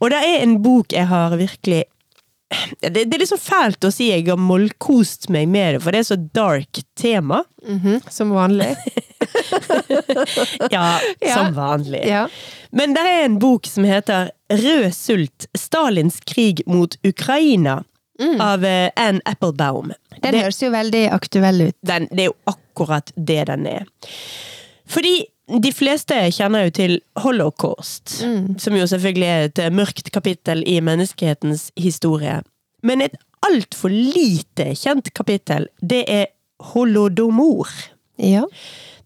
Og 0.00 0.10
det 0.12 0.20
er 0.26 0.42
en 0.42 0.58
bok 0.64 0.92
jeg 0.92 1.06
har 1.08 1.36
virkelig 1.40 1.84
det, 2.82 3.06
det 3.08 3.14
er 3.16 3.22
liksom 3.22 3.40
fælt 3.40 3.80
å 3.88 3.90
si 3.94 4.10
jeg 4.10 4.26
har 4.26 4.36
mollkost 4.36 5.30
meg 5.32 5.46
med 5.48 5.78
det, 5.78 5.78
for 5.80 5.94
det 5.94 6.02
er 6.02 6.08
så 6.10 6.18
dark 6.36 6.82
tema. 7.00 7.38
Mhm, 7.64 8.02
som 8.12 8.34
vanlig. 8.36 8.74
Ja, 10.70 11.00
Ja. 11.20 11.34
som 11.34 11.54
vanlig. 11.54 12.02
Ja. 12.06 12.26
Men 12.72 12.92
det 12.94 13.00
er 13.06 13.24
en 13.24 13.38
bok 13.38 13.66
som 13.66 13.84
heter 13.84 14.30
Rød 14.52 14.92
sult 14.94 15.46
Stalins 15.56 16.20
krig 16.28 16.60
mot 16.66 16.96
Ukraina 17.06 17.82
av 18.40 18.64
eh, 18.64 18.90
Anne 18.96 19.20
Applebaum. 19.24 19.92
Den 20.18 20.34
det, 20.34 20.42
høres 20.44 20.62
jo 20.62 20.70
veldig 20.72 21.04
aktuell 21.14 21.68
ut. 21.68 21.76
den, 21.80 22.08
det 22.10 22.26
er 22.26 22.30
jo 22.30 22.38
akkurat 22.52 23.12
det 23.16 23.44
den 23.50 23.66
er. 23.66 23.86
Fordi 24.92 25.14
de 25.62 25.72
fleste 25.74 26.16
kjenner 26.32 26.68
jo 26.68 26.74
til 26.76 26.94
holocaust, 27.22 28.22
som 28.62 28.76
jo 28.76 28.86
selvfølgelig 28.88 29.28
er 29.28 29.48
et 29.48 29.60
eh, 29.64 29.74
mørkt 29.74 30.12
kapittel 30.14 30.62
i 30.68 30.78
menneskehetens 30.84 31.70
historie. 31.76 32.40
Men 32.82 33.02
et 33.04 33.18
altfor 33.46 33.90
lite 33.90 34.72
kjent 34.78 35.10
kapittel, 35.14 35.68
det 35.80 36.04
er 36.10 36.26
holodomor. 36.72 37.68
Ja. 38.16 38.46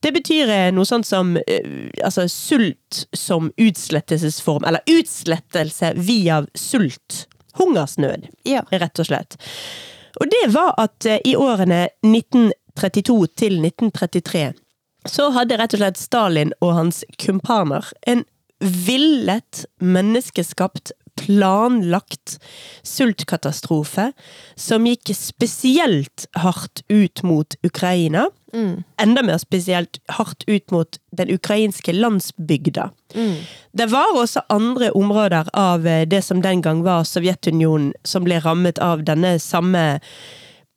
Det 0.05 0.13
betyr 0.13 0.51
eh, 0.53 0.69
noe 0.77 0.87
sånt 0.87 1.09
som 1.09 1.35
eh, 1.41 1.89
altså 2.05 2.27
sult 2.31 3.07
som 3.17 3.49
utslettelsesform, 3.57 4.67
eller 4.69 4.85
utslettelse 4.93 5.95
via 5.97 6.43
sult. 6.55 7.25
Hungersnød, 7.59 8.29
Ja. 8.45 8.63
rett 8.71 8.99
og 8.99 9.07
slett. 9.09 9.37
Og 10.21 10.31
det 10.33 10.53
var 10.55 10.75
at 10.79 11.07
eh, 11.07 11.19
i 11.25 11.35
årene 11.37 11.89
1932 12.05 13.27
til 13.37 13.59
1933 13.65 14.53
så 15.07 15.29
hadde 15.31 15.57
rett 15.61 15.75
og 15.77 15.79
slett 15.81 16.01
Stalin 16.01 16.53
og 16.61 16.73
hans 16.75 17.05
kumpaner 17.23 17.87
en 18.11 18.25
villet, 18.61 19.65
menneskeskapt, 19.79 20.91
planlagt 21.17 22.39
sultkatastrofe 22.87 24.13
som 24.57 24.87
gikk 24.87 25.11
spesielt 25.17 26.27
hardt 26.33 26.83
ut 26.89 27.23
mot 27.23 27.55
Ukraina. 27.67 28.27
Enda 29.03 29.23
mer 29.23 29.39
spesielt 29.39 29.99
hardt 30.09 30.45
ut 30.47 30.71
mot 30.71 30.99
den 31.13 31.31
ukrainske 31.35 31.93
landsbygda. 31.93 32.91
Det 33.73 33.87
var 33.93 34.15
også 34.17 34.41
andre 34.49 34.91
områder 34.97 35.51
av 35.53 35.87
eh, 35.87 36.07
det 36.09 36.23
som 36.25 36.41
den 36.43 36.63
gang 36.65 36.81
var 36.87 37.05
Sovjetunionen, 37.05 37.93
som 38.05 38.25
ble 38.25 38.39
rammet 38.41 38.79
av 38.79 39.03
denne 39.05 39.35
samme 39.43 40.01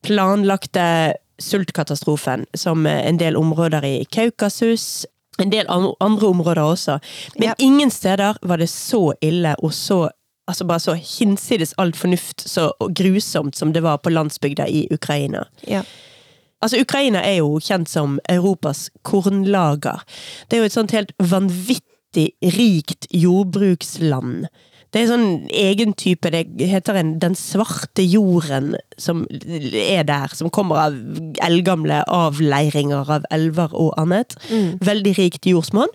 planlagte 0.03 1.13
sultkatastrofen, 1.39 2.45
som 2.53 2.85
eh, 2.85 3.07
en 3.07 3.17
del 3.17 3.35
områder 3.39 3.85
i 3.85 4.05
Kaukasus. 4.11 5.05
En 5.39 5.49
del 5.53 5.65
andre 5.71 6.27
områder 6.27 6.61
også. 6.63 6.99
Men 7.37 7.47
Ja. 7.47 7.53
ingen 7.57 7.91
steder 7.91 8.35
var 8.41 8.57
det 8.57 8.67
så 8.69 9.13
ille 9.21 9.55
og 9.63 9.71
så 9.73 10.09
Altså 10.49 10.65
bare 10.65 10.81
så 10.81 10.95
hinsides 10.97 11.75
all 11.77 11.93
fornuft 11.93 12.41
så 12.49 12.71
grusomt 12.97 13.55
som 13.55 13.73
det 13.73 13.83
var 13.85 14.01
på 14.01 14.09
landsbygda 14.09 14.65
i 14.67 14.87
Ukraina. 14.91 15.45
Ja. 15.67 15.83
Altså, 16.61 16.81
Ukraina 16.81 17.21
er 17.23 17.37
jo 17.39 17.59
kjent 17.63 17.89
som 17.89 18.17
Europas 18.29 18.89
kornlager. 19.07 20.01
Det 20.49 20.57
er 20.57 20.65
jo 20.65 20.69
et 20.71 20.75
sånt 20.75 20.95
helt 20.95 21.13
vanvittig 21.21 22.31
rikt 22.57 23.07
jordbruksland. 23.15 24.49
Det 24.89 25.03
er 25.03 25.09
sånn 25.11 25.27
egen 25.53 25.93
type, 25.93 26.31
det 26.33 26.47
heter 26.71 26.97
en 26.97 27.11
Den 27.21 27.35
svarte 27.37 28.01
jorden, 28.01 28.73
som 28.97 29.25
er 29.29 30.05
der. 30.07 30.33
Som 30.33 30.49
kommer 30.49 30.81
av 30.87 30.97
eldgamle 31.45 32.01
avleiringer 32.09 33.11
av 33.19 33.27
elver 33.33 33.75
og 33.77 33.93
annet. 34.01 34.33
Veldig 34.81 35.13
rikt 35.19 35.49
jordsmonn. 35.49 35.93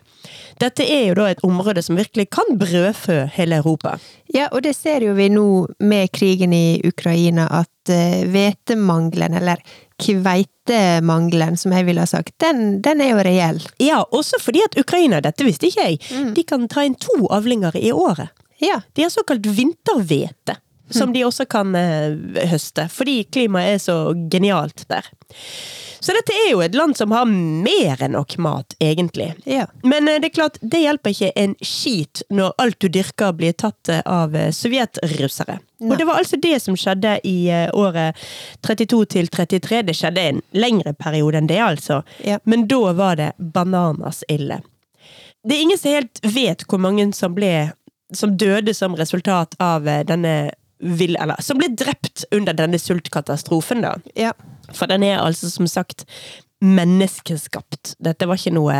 Dette 0.62 0.84
er 0.86 1.08
jo 1.08 1.16
da 1.18 1.26
et 1.32 1.42
område 1.44 1.82
som 1.82 1.98
virkelig 1.98 2.28
kan 2.32 2.54
brødfø 2.58 3.24
hele 3.34 3.58
Europa. 3.58 3.96
Ja, 4.34 4.46
og 4.52 4.62
det 4.64 4.76
ser 4.78 5.02
jo 5.04 5.16
vi 5.18 5.26
nå 5.32 5.66
med 5.82 6.12
krigen 6.14 6.54
i 6.54 6.80
Ukraina, 6.86 7.48
at 7.50 7.92
eh, 7.92 8.22
hvetemangelen, 8.30 9.34
eller 9.40 9.60
kveitemangelen, 10.02 11.58
som 11.58 11.74
jeg 11.74 11.88
ville 11.88 12.02
ha 12.02 12.08
sagt, 12.08 12.36
den, 12.42 12.78
den 12.86 13.02
er 13.02 13.12
jo 13.12 13.26
reell. 13.26 13.60
Ja, 13.82 14.04
også 14.14 14.40
fordi 14.42 14.62
at 14.64 14.78
Ukraina, 14.80 15.20
dette 15.24 15.46
visste 15.46 15.68
ikke 15.68 15.90
jeg, 15.90 16.00
de 16.38 16.46
kan 16.46 16.70
ta 16.70 16.86
inn 16.86 16.96
to 16.98 17.26
avlinger 17.34 17.76
i 17.78 17.92
året. 17.92 18.30
Ja. 18.64 18.80
De 18.97 19.06
har 19.06 19.12
såkalt 19.12 19.47
vinterhvete, 19.47 20.59
som 20.90 21.12
de 21.12 21.25
også 21.26 21.47
kan 21.50 21.75
eh, 21.78 22.16
høste, 22.50 22.88
fordi 22.92 23.23
klimaet 23.28 23.76
er 23.76 23.83
så 23.83 23.99
genialt 24.33 24.87
der. 24.90 25.09
Så 26.04 26.12
dette 26.12 26.35
er 26.37 26.50
jo 26.50 26.59
et 26.61 26.75
land 26.76 26.92
som 26.99 27.14
har 27.16 27.25
mer 27.25 28.02
enn 28.04 28.12
nok 28.12 28.35
mat, 28.44 28.75
egentlig. 28.76 29.30
Ja. 29.49 29.64
Men 29.83 30.04
eh, 30.09 30.18
det 30.21 30.28
er 30.28 30.35
klart, 30.37 30.59
det 30.61 30.83
hjelper 30.83 31.14
ikke 31.14 31.30
en 31.40 31.54
skit 31.64 32.21
når 32.28 32.52
alt 32.61 32.76
du 32.85 32.90
dyrker 32.92 33.33
blir 33.33 33.54
tatt 33.56 33.88
eh, 33.88 34.02
av 34.04 34.37
eh, 34.37 34.50
sovjetrussere. 34.52 35.56
Og 35.85 35.94
det 35.97 36.04
var 36.04 36.21
altså 36.21 36.37
det 36.40 36.59
som 36.61 36.76
skjedde 36.76 37.14
i 37.28 37.49
året 37.73 38.21
32 38.64 39.00
til 39.16 39.33
33. 39.33 39.80
Det 39.88 39.97
skjedde 39.97 40.26
en 40.28 40.42
lengre 40.52 40.92
periode 40.97 41.40
enn 41.40 41.49
det, 41.49 41.61
altså. 41.64 42.02
Ja. 42.25 42.37
Men 42.44 42.68
da 42.68 42.92
var 42.97 43.16
det 43.21 43.33
bananas 43.38 44.21
ille. 44.28 44.61
Det 45.44 45.56
er 45.56 45.64
ingen 45.64 45.80
som 45.80 45.97
helt 45.97 46.21
vet 46.37 46.64
hvor 46.68 46.85
mange 46.85 47.09
som 47.16 47.33
ble 47.37 47.71
som 48.14 48.37
døde 48.40 48.75
som 48.75 48.94
resultat 48.99 49.54
av 49.62 49.88
eh, 49.88 50.04
denne 50.06 50.52
vill... 50.78 51.16
Eller 51.16 51.40
som 51.42 51.59
ble 51.61 51.68
drept 51.75 52.25
under 52.35 52.52
denne 52.56 52.78
sultkatastrofen, 52.78 53.83
da. 53.85 53.94
Ja. 54.18 54.33
For 54.73 54.87
den 54.90 55.02
er 55.06 55.21
altså 55.23 55.50
som 55.52 55.66
sagt 55.71 56.04
menneskeskapt. 56.64 57.94
Dette 58.02 58.26
var 58.28 58.38
ikke 58.40 58.54
noe 58.56 58.76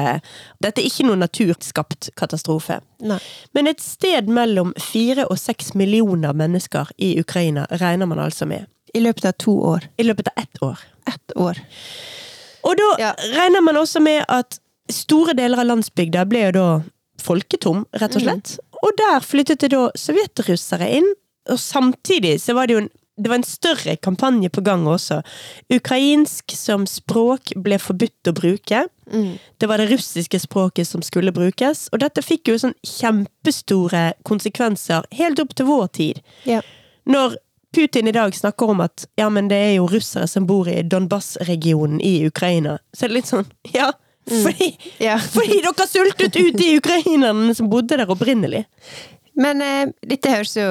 Dette 0.63 0.81
er 0.81 0.87
ikke 0.89 1.07
noe 1.09 1.19
naturskapt 1.21 2.11
katastrofe. 2.19 2.79
Nei. 3.05 3.19
Men 3.57 3.69
et 3.71 3.83
sted 3.85 4.31
mellom 4.33 4.73
fire 4.81 5.27
og 5.29 5.39
seks 5.41 5.75
millioner 5.79 6.33
mennesker 6.37 6.91
i 6.97 7.15
Ukraina 7.21 7.67
regner 7.83 8.09
man 8.11 8.23
altså 8.25 8.49
med. 8.49 8.67
I 8.95 9.03
løpet 9.03 9.27
av 9.29 9.37
to 9.43 9.57
år. 9.75 9.89
I 9.99 10.07
løpet 10.07 10.31
av 10.31 10.43
ett 10.45 10.63
år. 10.63 10.83
Ett 11.11 11.37
år. 11.37 11.61
Og 12.65 12.77
da 12.81 12.91
Ja. 13.03 13.13
regner 13.37 13.61
man 13.61 13.77
også 13.77 14.01
med 14.01 14.25
at 14.29 14.59
store 14.91 15.35
deler 15.35 15.59
av 15.61 15.67
landsbygda 15.67 16.25
ble 16.29 16.47
jo 16.47 16.53
da 16.53 16.69
folketom, 17.21 17.85
rett 17.93 18.17
og 18.17 18.23
slett. 18.23 18.59
Og 18.85 18.93
der 19.01 19.25
flyttet 19.25 19.65
det 19.65 19.73
da 19.75 19.89
sovjetrussere 19.99 20.91
inn. 20.99 21.09
Og 21.53 21.61
samtidig 21.61 22.39
så 22.41 22.57
var 22.57 22.69
det 22.69 22.77
jo 22.77 22.85
en 22.85 22.93
det 23.17 23.29
var 23.29 23.37
en 23.39 23.47
større 23.47 23.97
kampanje 23.97 24.51
på 24.51 24.61
gang 24.61 24.87
også. 24.91 25.21
Ukrainsk 25.71 26.51
som 26.59 26.87
språk 26.91 27.53
ble 27.63 27.79
forbudt 27.79 28.31
å 28.31 28.35
bruke. 28.35 28.81
Mm. 29.13 29.37
Det 29.59 29.69
var 29.71 29.79
det 29.79 29.93
russiske 29.93 30.41
språket 30.43 30.89
som 30.89 31.03
skulle 31.03 31.35
brukes, 31.35 31.87
og 31.93 32.03
dette 32.03 32.25
fikk 32.27 32.51
jo 32.51 32.59
sånn 32.59 32.75
kjempestore 32.83 34.03
konsekvenser 34.27 35.07
helt 35.15 35.43
opp 35.43 35.55
til 35.55 35.71
vår 35.71 35.87
tid. 35.95 36.23
Ja. 36.49 36.59
Når 37.07 37.39
Putin 37.75 38.11
i 38.11 38.15
dag 38.15 38.35
snakker 38.35 38.71
om 38.71 38.83
at 38.83 39.07
ja, 39.19 39.29
men 39.31 39.49
det 39.51 39.59
er 39.63 39.73
jo 39.77 39.89
russere 39.91 40.27
som 40.31 40.47
bor 40.47 40.69
i 40.71 40.81
Donbas-regionen 40.83 42.01
i 42.03 42.17
Ukraina, 42.27 42.81
så 42.95 43.07
er 43.07 43.13
det 43.13 43.21
litt 43.21 43.31
sånn 43.31 43.47
ja, 43.75 43.93
fordi, 44.31 44.71
ja. 45.03 45.19
fordi 45.37 45.61
dere 45.65 45.89
sultet 45.89 46.37
ut 46.37 46.57
de 46.59 46.71
ukrainerne 46.79 47.55
som 47.57 47.69
bodde 47.73 47.99
der 47.99 48.11
opprinnelig. 48.11 48.65
Men 49.35 49.63
eh, 49.63 49.91
dette 50.07 50.31
høres 50.31 50.57
jo 50.57 50.69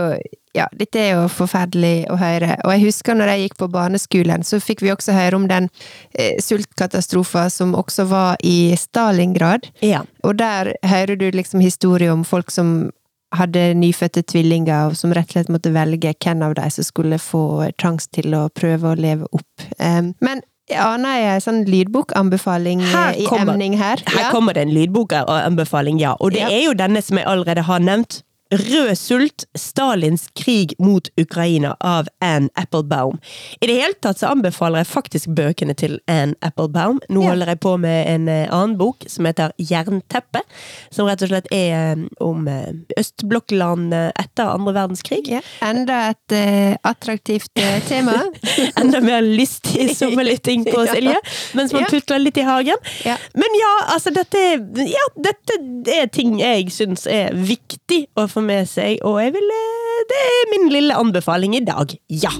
Ja, 0.54 0.68
dette 0.78 1.02
er 1.02 1.16
jo 1.16 1.22
forferdelig 1.34 2.06
å 2.14 2.16
høre. 2.22 2.60
Og 2.62 2.76
jeg 2.76 2.84
husker 2.84 3.18
når 3.18 3.32
jeg 3.32 3.48
gikk 3.48 3.56
på 3.64 3.68
barneskolen, 3.74 4.44
så 4.46 4.60
fikk 4.62 4.84
vi 4.86 4.92
også 4.94 5.16
høre 5.16 5.40
om 5.40 5.48
den 5.50 5.66
eh, 6.14 6.38
sultkatastrofen 6.38 7.50
som 7.50 7.74
også 7.74 8.06
var 8.12 8.38
i 8.46 8.76
Stalingrad. 8.78 9.66
Ja. 9.82 10.04
Og 10.22 10.38
der 10.38 10.76
hører 10.86 11.18
du 11.18 11.26
liksom 11.34 11.64
historier 11.66 12.14
om 12.14 12.22
folk 12.22 12.54
som 12.54 12.92
hadde 13.34 13.74
nyfødte 13.82 14.22
tvillinger, 14.30 14.92
og 14.92 14.98
som 14.98 15.14
rett 15.18 15.32
og 15.32 15.40
slett 15.40 15.50
måtte 15.50 15.74
velge 15.74 16.14
hvem 16.22 16.46
av 16.46 16.54
dem 16.60 16.74
som 16.76 16.86
skulle 16.86 17.18
få 17.18 17.72
sjanse 17.82 18.14
til 18.14 18.36
å 18.38 18.46
prøve 18.54 18.92
å 18.92 19.00
leve 19.00 19.30
opp. 19.34 19.68
Um, 19.80 20.14
men 20.22 20.46
aner 20.72 20.98
nei, 20.98 21.40
sånn 21.44 21.66
lydbokanbefaling 21.68 22.82
eh, 22.82 23.18
i 23.20 23.26
emning 23.38 23.74
her? 23.78 24.00
Her 24.08 24.20
Ja. 24.22 24.30
kommer 24.32 24.54
det 24.54 24.62
en 24.62 24.72
lydbokanbefaling, 24.74 26.00
ja. 26.00 26.16
Og 26.20 26.32
det 26.32 26.40
Ja. 26.40 26.48
er 26.50 26.64
jo 26.66 26.74
denne 26.74 27.02
som 27.04 27.18
jeg 27.18 27.26
allerede 27.28 27.62
har 27.64 27.80
nevnt. 27.80 28.24
Rød 28.54 28.96
sult, 28.98 29.46
Stalins 29.58 30.28
krig 30.38 30.74
mot 30.80 31.08
Ukraina 31.18 31.72
av 31.80 32.08
Anne 32.22 32.50
Applebaum. 32.60 33.18
I 33.62 33.66
det 33.68 33.78
hele 33.80 33.96
tatt 34.04 34.20
så 34.20 34.28
anbefaler 34.30 34.84
jeg 34.84 34.90
faktisk 34.92 35.32
bøkene 35.34 35.74
til 35.74 35.96
Anne 36.12 36.36
Applebaum. 36.46 37.00
Nå 37.10 37.24
Ja. 37.24 37.30
holder 37.32 37.48
jeg 37.54 37.60
på 37.64 37.78
med 37.82 38.08
en 38.12 38.28
eh, 38.30 38.48
annen 38.54 38.78
bok 38.78 39.06
som 39.10 39.26
heter 39.26 39.52
Jernteppe. 39.58 40.44
Som 40.92 41.08
rett 41.10 41.24
og 41.26 41.32
slett 41.32 41.48
er 41.52 41.96
eh, 41.96 42.04
om 42.22 42.48
eh, 42.48 42.74
østblokkland 43.00 43.94
etter 43.94 44.52
andre 44.54 44.74
verdenskrig. 44.76 45.24
Ja. 45.32 45.42
Enda 45.66 46.12
et 46.12 46.36
uh, 46.38 46.76
attraktivt 46.90 47.50
uh, 47.58 47.80
tema. 47.88 48.20
Enda 48.82 49.02
mer 49.02 49.22
lystig 49.26 49.90
sommerlytting 49.98 50.66
på 50.70 50.84
Ja. 50.88 50.94
Silje, 50.94 51.18
mens 51.58 51.74
man 51.74 51.86
Ja. 51.88 51.90
putler 51.90 52.20
litt 52.22 52.38
i 52.38 52.46
hagen. 52.46 52.78
Ja. 53.08 53.18
Men 53.34 53.58
ja, 53.58 53.74
altså 53.96 54.12
dette, 54.14 54.38
ja, 54.86 55.06
dette 55.18 55.58
er 55.96 56.08
ting 56.14 56.38
jeg 56.42 56.70
syns 56.76 57.08
er 57.10 57.34
viktig 57.34 58.04
å 58.20 58.28
få 58.30 58.43
med 58.46 58.70
seg, 58.70 59.00
og 59.08 59.22
jeg 59.24 59.34
vil 59.38 59.56
eh, 59.60 60.04
Det 60.10 60.22
er 60.28 60.52
min 60.56 60.70
lille 60.74 61.00
anbefaling 61.00 61.56
i 61.58 61.66
dag. 61.66 61.98
Ja! 62.10 62.34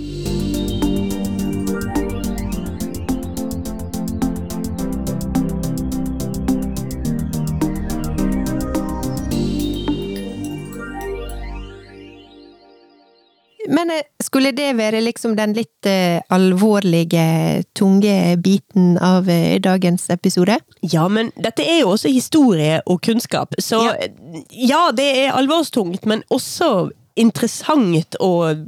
Men 13.70 13.92
eh, 13.92 14.04
skulle 14.24 14.52
det 14.52 14.74
være 14.78 15.02
liksom 15.04 15.36
den 15.38 15.54
litt 15.56 15.88
eh, 15.88 16.20
alvorlige, 16.34 17.64
tunge 17.78 18.36
biten 18.44 18.98
av 18.98 19.30
eh, 19.30 19.60
dagens 19.64 20.10
episode? 20.14 20.58
Ja, 20.82 21.08
men 21.08 21.32
dette 21.36 21.64
er 21.64 21.84
jo 21.84 21.94
også 21.94 22.12
historie 22.12 22.82
og 22.86 23.02
kunnskap, 23.06 23.56
så 23.60 23.84
Ja. 23.84 24.10
ja, 24.52 24.82
det 24.96 25.08
er 25.26 25.38
alvorstungt, 25.38 26.06
men 26.06 26.24
også 26.30 26.90
interessant 27.16 28.18
og 28.24 28.64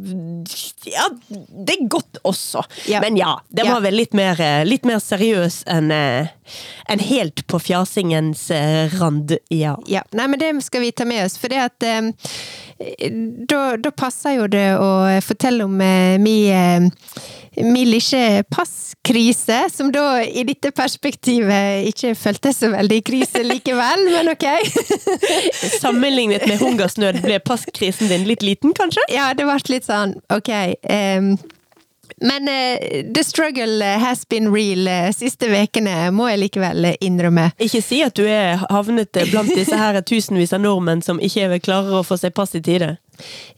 Ja, 0.86 1.08
det 1.66 1.76
er 1.76 1.88
godt 1.90 2.20
også. 2.24 2.62
Ja. 2.90 3.02
Men 3.02 3.18
ja, 3.18 3.40
det 3.50 3.66
var 3.66 3.82
vel 3.82 3.98
litt 3.98 4.14
mer, 4.14 4.40
eh, 4.42 4.64
litt 4.68 4.86
mer 4.86 5.02
seriøs 5.02 5.64
enn 5.72 5.92
en 5.92 6.30
enn 6.86 7.02
helt 7.02 7.48
på 7.48 7.60
fjasingens 7.60 8.52
eh, 8.54 8.92
rand. 9.00 9.38
Ja. 9.50 9.76
Ja, 9.90 10.04
nei, 10.12 10.28
men 10.28 10.42
det 10.42 10.52
skal 10.66 10.86
vi 10.86 10.92
ta 10.92 11.08
med 11.10 11.26
oss, 11.26 11.38
for 11.42 11.50
det 11.50 11.64
at 11.64 11.86
eh, 11.88 12.12
da, 13.50 13.64
da 13.82 13.92
passer 13.96 14.38
jo 14.40 14.50
det 14.52 14.68
å 14.78 14.92
fortelle 15.26 15.66
om 15.66 15.80
eh, 15.82 16.20
min 16.22 16.52
eh, 16.52 17.24
mi 17.64 17.86
lille 17.88 18.44
passkrise, 18.52 19.60
som 19.74 19.92
da 19.94 20.24
i 20.24 20.44
dette 20.48 20.72
perspektivet 20.76 21.90
ikke 21.92 22.16
føltes 22.20 22.60
så 22.62 22.72
veldig 22.74 23.02
krise 23.08 23.44
likevel, 23.46 24.08
men 24.12 24.32
ok. 24.34 24.48
Sammenlignet 25.84 26.48
med 26.50 26.60
hungersnød 26.60 27.22
ble 27.24 27.40
passkrisen 27.46 28.12
din 28.12 28.28
litt 28.30 28.44
liten, 28.46 28.76
kanskje? 28.76 29.06
Ja, 29.14 29.32
det 29.38 29.48
ble 29.48 29.60
litt 29.72 29.88
sånn, 29.88 30.18
ok. 30.34 30.52
Um, 30.90 31.36
men 32.22 32.48
uh, 32.48 33.14
the 33.14 33.24
struggle 33.24 33.84
has 33.84 34.26
been 34.26 34.52
real 34.54 34.88
eh, 34.88 35.10
siste 35.12 35.50
vekene, 35.52 36.12
må 36.16 36.30
jeg 36.30 36.42
likevel 36.46 36.92
innrømme. 37.04 37.50
Ikke 37.60 37.82
si 37.84 38.02
at 38.06 38.16
du 38.16 38.24
er 38.24 38.62
havnet 38.70 39.18
blant 39.32 39.52
disse 39.52 39.76
her 39.76 40.00
tusenvis 40.06 40.54
av 40.56 40.64
nordmenn 40.64 41.04
som 41.04 41.20
ikke 41.20 41.60
klarer 41.66 42.00
å 42.00 42.06
få 42.08 42.20
seg 42.22 42.36
pass 42.38 42.56
i 42.56 42.64
tide. 42.64 42.96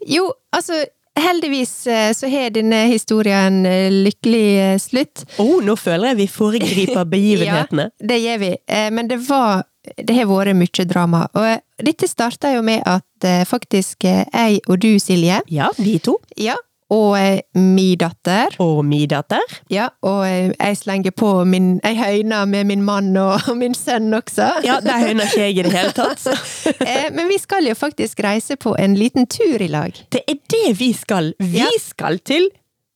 Jo, 0.10 0.32
altså 0.56 0.86
heldigvis 1.24 1.72
eh, 1.88 2.12
så 2.14 2.28
har 2.32 2.50
denne 2.56 2.84
historien 2.92 3.66
en 3.66 4.04
lykkelig 4.04 4.80
slutt. 4.82 5.24
slutt. 5.24 5.40
Oh, 5.40 5.58
nå 5.64 5.76
føler 5.80 6.12
jeg 6.14 6.18
vi 6.22 6.28
foregriper 6.32 7.06
begivenhetene. 7.16 7.90
Ja, 7.92 8.08
det 8.14 8.20
gjør 8.24 8.38
vi. 8.46 8.52
Eh, 8.68 8.90
Men 8.92 9.08
det 9.12 9.18
var 9.30 9.64
Det 10.08 10.14
har 10.18 10.26
vært 10.28 10.56
mye 10.60 10.84
drama. 10.90 11.28
Og 11.34 11.46
eh, 11.48 11.60
dette 11.80 12.08
starta 12.12 12.50
jo 12.52 12.62
med 12.62 12.82
at 12.86 13.24
eh, 13.24 13.46
faktisk 13.48 14.04
eh, 14.04 14.26
jeg 14.34 14.60
og 14.68 14.80
du, 14.84 14.90
Silje, 15.00 15.42
Ja, 15.48 15.70
vi 15.78 15.98
to. 16.00 16.18
ja, 16.36 16.56
og 16.89 17.17
eh, 17.19 17.39
mi 17.60 17.95
datter 18.00 18.54
Og 18.63 18.86
mi 18.86 19.02
datter. 19.12 19.43
Ja, 19.73 19.89
og 20.08 20.21
eh, 20.28 20.54
jeg 20.56 20.78
slenger 20.80 21.12
på 21.12 21.32
min 21.45 21.80
Jeg 21.84 21.97
høyner 22.00 22.45
med 22.47 22.63
min 22.69 22.84
mann 22.88 23.10
og, 23.17 23.41
og 23.52 23.58
min 23.60 23.76
sønn 23.76 24.13
også. 24.15 24.47
Ja, 24.63 24.80
det 24.84 24.95
høyner 25.02 25.28
ikke 25.28 25.41
jeg 25.47 25.58
i 25.58 25.65
det 25.67 25.73
hele 25.76 25.91
tatt. 25.97 26.23
Eh, 26.88 27.10
Men 27.12 27.28
vi 27.28 27.38
skal 27.41 27.67
jo 27.67 27.73
faktisk 27.76 28.19
reise 28.23 28.56
på 28.56 28.76
en 28.80 28.95
liten 28.95 29.28
tur 29.28 29.62
i 29.62 29.67
lag. 29.67 29.91
Det 30.12 30.21
er 30.28 30.39
det 30.52 30.80
vi 30.80 30.93
skal. 30.95 31.34
Vi 31.39 31.58
Ja. 31.60 31.67
skal 31.82 32.19
til 32.19 32.47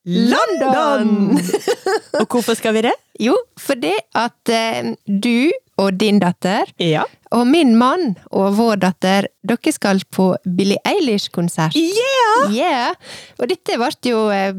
London! 0.06 1.38
Og 2.22 2.28
hvorfor 2.28 2.56
skal 2.58 2.74
vi 2.78 2.82
det? 2.88 2.96
Jo, 3.22 3.36
fordi 3.62 3.94
at 4.18 4.50
eh, 4.50 4.94
du 5.06 5.52
og 5.82 5.96
din 5.98 6.20
datter 6.22 6.68
Ja. 6.82 7.04
og 7.34 7.48
min 7.50 7.72
mann 7.80 8.16
og 8.30 8.52
vår 8.58 8.76
datter, 8.84 9.26
dere 9.48 9.72
skal 9.74 10.02
på 10.14 10.28
Billie 10.46 10.78
Eilish-konsert. 10.86 11.74
Yeah! 11.78 12.52
Yeah! 12.54 12.98
Og 13.40 13.48
dette 13.50 13.78
ble 13.80 13.90
jo 14.12 14.24
eh, 14.34 14.52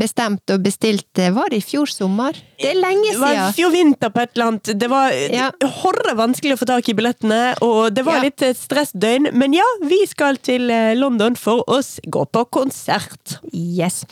bestemt 0.00 0.52
og 0.54 0.62
bestilt, 0.64 1.08
eh, 1.20 1.32
var 1.36 1.50
det 1.52 1.60
i 1.60 1.64
fjor 1.66 1.90
sommer? 1.90 2.36
Det 2.60 2.70
er 2.70 2.78
lenge 2.80 3.10
siden. 3.10 3.20
Det 3.20 3.24
var 3.26 3.50
i 3.50 3.56
fjor 3.58 3.74
vinter 3.74 4.14
på 4.14 4.22
et 4.24 4.32
eller 4.36 4.46
annet. 4.52 4.72
Det 4.84 4.90
var 4.92 5.16
Ja. 5.32 5.50
horre 5.82 6.14
vanskelig 6.16 6.56
å 6.56 6.60
få 6.62 6.70
tak 6.70 6.88
i 6.88 6.96
billettene, 6.96 7.42
og 7.64 7.92
det 7.96 8.04
var 8.06 8.20
Ja. 8.20 8.28
litt 8.28 8.40
stressdøgn. 8.56 9.32
Men 9.34 9.52
ja, 9.56 9.66
vi 9.84 10.04
skal 10.06 10.36
til 10.36 10.70
eh, 10.70 10.94
London 10.94 11.36
for 11.36 11.64
å 11.66 11.80
gå 12.08 12.24
på 12.30 12.46
konsert. 12.50 13.40
Yes. 13.52 14.04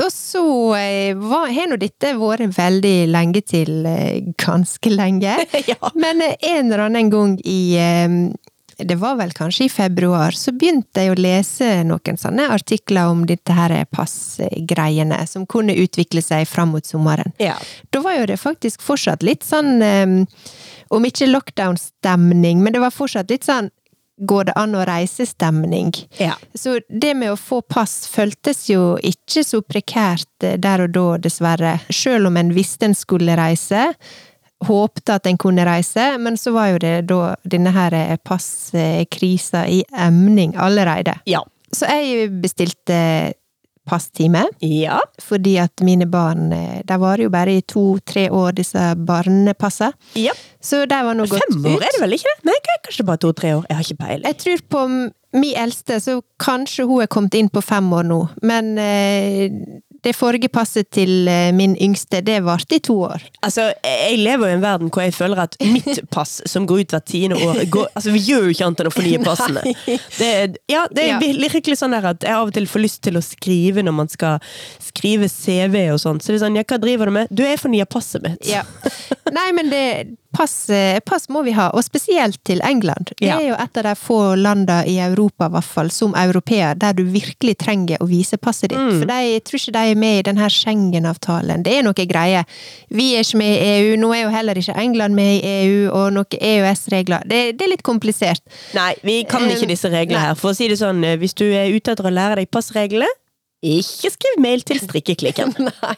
Og 0.00 0.12
så 0.12 0.42
eh, 0.78 1.16
har 1.16 1.66
nå 1.68 1.78
dette 1.80 2.14
vært 2.18 2.54
veldig 2.56 2.96
lenge 3.10 3.42
til 3.44 3.86
eh, 3.88 4.22
ganske 4.40 4.92
lenge. 4.92 5.36
Ja. 5.70 5.90
Men 5.94 6.22
eh, 6.24 6.38
en 6.40 6.70
eller 6.70 6.86
annen 6.86 7.10
gang 7.12 7.34
i 7.44 7.60
det 8.80 8.96
var 8.96 9.18
vel 9.18 9.34
kanskje 9.36 9.66
i 9.66 9.70
februar, 9.70 10.32
så 10.32 10.54
begynte 10.56 11.02
jeg 11.04 11.12
å 11.12 11.18
lese 11.20 11.66
noen 11.84 12.16
sånne 12.16 12.46
artikler 12.54 13.10
om 13.12 13.26
dette 13.28 13.52
her 13.52 13.74
passgreiene, 13.92 15.18
som 15.28 15.44
kunne 15.44 15.76
utvikle 15.82 16.22
seg 16.24 16.46
fram 16.48 16.72
mot 16.72 16.88
sommeren. 16.88 17.34
Ja. 17.42 17.58
Da 17.92 18.00
var 18.00 18.16
jo 18.16 18.30
det 18.30 18.38
faktisk 18.40 18.80
fortsatt 18.80 19.26
litt 19.26 19.44
sånn, 19.44 19.84
om 20.88 21.08
ikke 21.10 21.28
lockdown-stemning, 21.28 22.64
men 22.64 22.72
det 22.72 22.80
var 22.80 22.96
fortsatt 22.96 23.28
litt 23.28 23.44
sånn 23.44 23.68
Går 24.20 24.50
det 24.50 24.54
an 24.60 24.76
å 24.76 24.84
reise-stemning? 24.84 25.92
Ja. 26.20 26.34
Så 26.54 26.78
det 26.88 27.14
med 27.16 27.32
å 27.32 27.38
få 27.40 27.62
pass 27.62 28.04
føltes 28.10 28.66
jo 28.68 28.96
ikke 29.00 29.44
så 29.46 29.62
prekært 29.64 30.44
eh, 30.44 30.58
der 30.60 30.84
og 30.84 30.92
da, 30.96 31.06
dessverre. 31.28 31.78
Selv 31.88 32.28
om 32.28 32.36
en 32.36 32.52
visste 32.56 32.90
en 32.90 32.96
skulle 32.96 33.36
reise, 33.40 33.88
håpte 34.68 35.16
at 35.16 35.28
en 35.28 35.40
kunne 35.40 35.64
reise, 35.64 36.04
men 36.20 36.36
så 36.36 36.52
var 36.52 36.74
jo 36.74 36.82
det 36.82 36.94
da 37.08 37.34
denne 37.48 37.72
her 37.72 37.96
eh, 37.96 38.16
passkrisa 38.20 39.64
i 39.72 39.80
emning 39.96 40.56
allerede. 40.60 41.16
Ja. 41.30 41.40
Så 41.72 41.86
jeg 41.86 42.28
bestilte 42.42 42.98
passtime, 43.90 44.44
Ja. 44.62 45.00
fordi 45.20 45.56
at 45.58 45.82
mine 45.82 46.06
barn 46.10 46.50
Der 46.50 46.82
De 46.86 46.98
varer 47.02 47.24
jo 47.26 47.30
bare 47.34 47.56
i 47.58 47.62
to-tre 47.66 48.28
år, 48.30 48.52
disse 48.54 48.78
barnepassa. 48.96 49.92
ja. 50.14 50.32
Så 50.62 50.82
de 50.86 50.96
var 51.04 51.14
nå 51.16 51.24
gått 51.26 51.40
Fem 51.40 51.64
år 51.72 51.80
er 51.82 51.94
det 51.94 52.00
vel 52.02 52.12
ikke 52.18 52.28
det? 52.34 52.44
Nei, 52.50 52.56
kanskje 52.84 53.04
bare 53.08 53.16
to-tre 53.22 53.54
år. 53.56 53.64
Jeg 53.70 53.76
har 53.78 53.84
ikke 53.86 54.02
peiling. 54.02 54.26
Jeg 54.28 54.36
tror 54.42 54.60
på 54.68 54.80
min 55.40 55.54
eldste, 55.56 55.96
så 56.04 56.18
kanskje 56.42 56.84
hun 56.86 57.00
er 57.02 57.06
kommet 57.08 57.34
inn 57.38 57.48
på 57.48 57.62
fem 57.64 57.88
år 57.96 58.04
nå, 58.04 58.18
men 58.42 58.76
eh, 58.78 59.48
det 60.04 60.14
forrige 60.16 60.48
passet 60.52 60.88
til 60.92 61.28
eh, 61.28 61.50
min 61.56 61.74
yngste, 61.80 62.22
det 62.24 62.38
varte 62.46 62.78
i 62.78 62.82
to 62.84 62.96
år. 63.10 63.24
Altså, 63.44 63.70
jeg 63.84 64.18
lever 64.20 64.48
jo 64.48 64.52
i 64.54 64.56
en 64.56 64.64
verden 64.64 64.92
hvor 64.92 65.04
jeg 65.04 65.14
føler 65.16 65.42
at 65.44 65.56
mitt 65.60 66.00
pass, 66.14 66.38
som 66.48 66.66
går 66.68 66.84
ut 66.84 66.94
hvert 66.96 67.08
tiende 67.10 67.40
år 67.40 67.62
går, 67.70 67.90
Altså, 67.94 68.14
vi 68.14 68.22
gjør 68.24 68.48
jo 68.48 68.54
ikke 68.54 68.68
annet 68.68 68.82
enn 68.84 68.90
å 68.90 68.94
fornye 68.94 69.22
passene. 69.30 69.74
Det, 70.16 70.30
ja, 70.72 70.86
det 70.94 71.06
er 71.06 71.20
virkelig 71.20 71.80
sånn 71.80 71.96
der 71.96 72.12
at 72.14 72.24
jeg 72.26 72.36
av 72.36 72.48
og 72.48 72.56
til 72.56 72.68
får 72.70 72.84
lyst 72.86 73.02
til 73.06 73.20
å 73.20 73.24
skrive 73.24 73.84
når 73.84 73.96
man 73.96 74.10
skal 74.12 74.40
skrive 74.90 75.28
CV 75.30 75.76
og 75.92 76.00
sånn. 76.02 76.22
Så 76.22 76.32
det 76.32 76.40
er 76.40 76.46
sånn, 76.46 76.58
ja, 76.60 76.66
hva 76.66 76.80
driver 76.80 77.10
du 77.10 77.16
med? 77.20 77.30
Du, 77.34 77.44
jeg 77.44 77.60
fornyer 77.60 77.88
passet 77.90 78.24
mitt. 78.24 78.40
Ja. 78.48 78.64
Nei, 79.30 79.50
men 79.56 79.72
det 79.72 79.84
pass, 80.40 80.70
eh, 80.70 81.00
pass 81.00 81.28
må 81.28 81.42
vi 81.44 81.52
ha, 81.52 81.68
og 81.76 81.84
spesielt 81.84 82.40
til 82.48 82.62
England. 82.64 83.12
Det 83.18 83.28
er 83.28 83.42
jo 83.50 83.56
et 83.60 83.80
av 83.80 83.86
de 83.90 83.92
få 83.98 84.18
landene 84.40 84.78
i 84.88 84.96
Europa, 85.04 85.48
i 85.50 85.54
hvert 85.56 85.68
fall, 85.68 85.90
som 85.92 86.14
europeer, 86.16 86.78
der 86.80 86.96
du 86.96 87.02
virkelig 87.12 87.58
trenger 87.60 88.00
å 88.00 88.08
vise 88.08 88.38
passet 88.40 88.72
ditt. 88.72 88.80
Mm. 88.80 88.98
For 88.98 89.10
de, 89.10 89.18
jeg 89.34 89.44
tror 89.44 89.60
ikke 89.60 89.76
de 89.76 89.84
er 89.92 90.00
med 90.00 90.18
i 90.18 90.26
denne 90.30 90.50
Schengen-avtalen. 90.54 91.64
Det 91.66 91.76
er 91.76 91.84
noe 91.84 92.08
greie. 92.14 92.44
Vi 92.88 93.10
er 93.16 93.26
ikke 93.26 93.40
med 93.42 93.52
i 93.52 93.70
EU, 93.74 93.96
nå 94.00 94.12
er 94.16 94.22
jo 94.22 94.34
heller 94.34 94.60
ikke 94.60 94.76
England 94.80 95.18
med 95.18 95.32
i 95.36 95.54
EU, 95.58 95.80
og 95.90 96.12
noen 96.16 96.38
EØS-regler. 96.40 97.26
Det, 97.28 97.42
det 97.58 97.66
er 97.66 97.74
litt 97.74 97.86
komplisert. 97.86 98.44
Nei, 98.76 98.94
vi 99.04 99.22
kan 99.28 99.44
ikke 99.50 99.68
disse 99.70 99.92
reglene 99.92 100.30
her. 100.30 100.38
For 100.40 100.54
å 100.54 100.56
si 100.56 100.70
det 100.70 100.80
sånn, 100.80 101.02
eh, 101.04 101.18
hvis 101.20 101.36
du 101.36 101.48
er 101.50 101.68
ute 101.68 101.92
etter 101.92 102.08
å 102.08 102.14
lære 102.14 102.40
deg 102.40 102.52
passreglene, 102.52 103.10
ikke 103.60 104.08
skriv 104.14 104.38
mail 104.40 104.62
til 104.64 104.78
strikkeklikken. 104.80 105.52
Nei. 105.68 105.96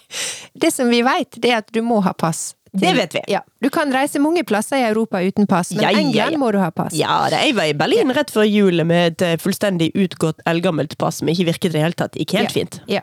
Det 0.59 0.72
som 0.74 0.90
vi 0.90 1.05
vet, 1.07 1.38
det 1.38 1.52
er 1.52 1.62
at 1.62 1.70
du 1.70 1.78
må 1.87 2.00
ha 2.02 2.11
pass. 2.18 2.57
Det 2.72 2.92
vet 2.96 3.14
vi. 3.14 3.20
Ja. 3.28 3.42
Du 3.61 3.68
kan 3.70 3.92
reise 3.92 4.18
mange 4.22 4.44
plasser 4.48 4.76
i 4.80 4.85
Europa 4.88 5.20
uten 5.20 5.46
pass, 5.46 5.70
men 5.74 5.82
Ja, 5.85 5.90
ja, 5.92 5.98
England 6.00 6.32
ja. 6.32 6.38
må 6.40 6.52
du 6.52 6.58
ha 6.58 6.70
pass. 6.70 6.94
Ja, 6.96 7.18
da, 7.30 7.42
jeg 7.44 7.54
var 7.58 7.68
i 7.68 7.74
Berlin 7.76 8.12
rett 8.16 8.30
før 8.32 8.46
jul 8.48 8.80
med 8.88 9.12
et 9.12 9.22
eh, 9.26 9.37
fullstendig 9.42 9.90
utgått 9.94 10.40
eldgammelt 10.48 10.96
pass 10.98 11.20
som 11.20 11.28
ikke 11.28 11.44
virket 11.50 11.68
i 11.70 11.76
det 11.76 11.82
hele 11.85 11.98
tatt. 12.00 12.16
Ikke 12.16 12.38
helt 12.40 12.48
Ja. 12.48 12.61
fint. 12.62 12.80
Ja. 12.88 13.02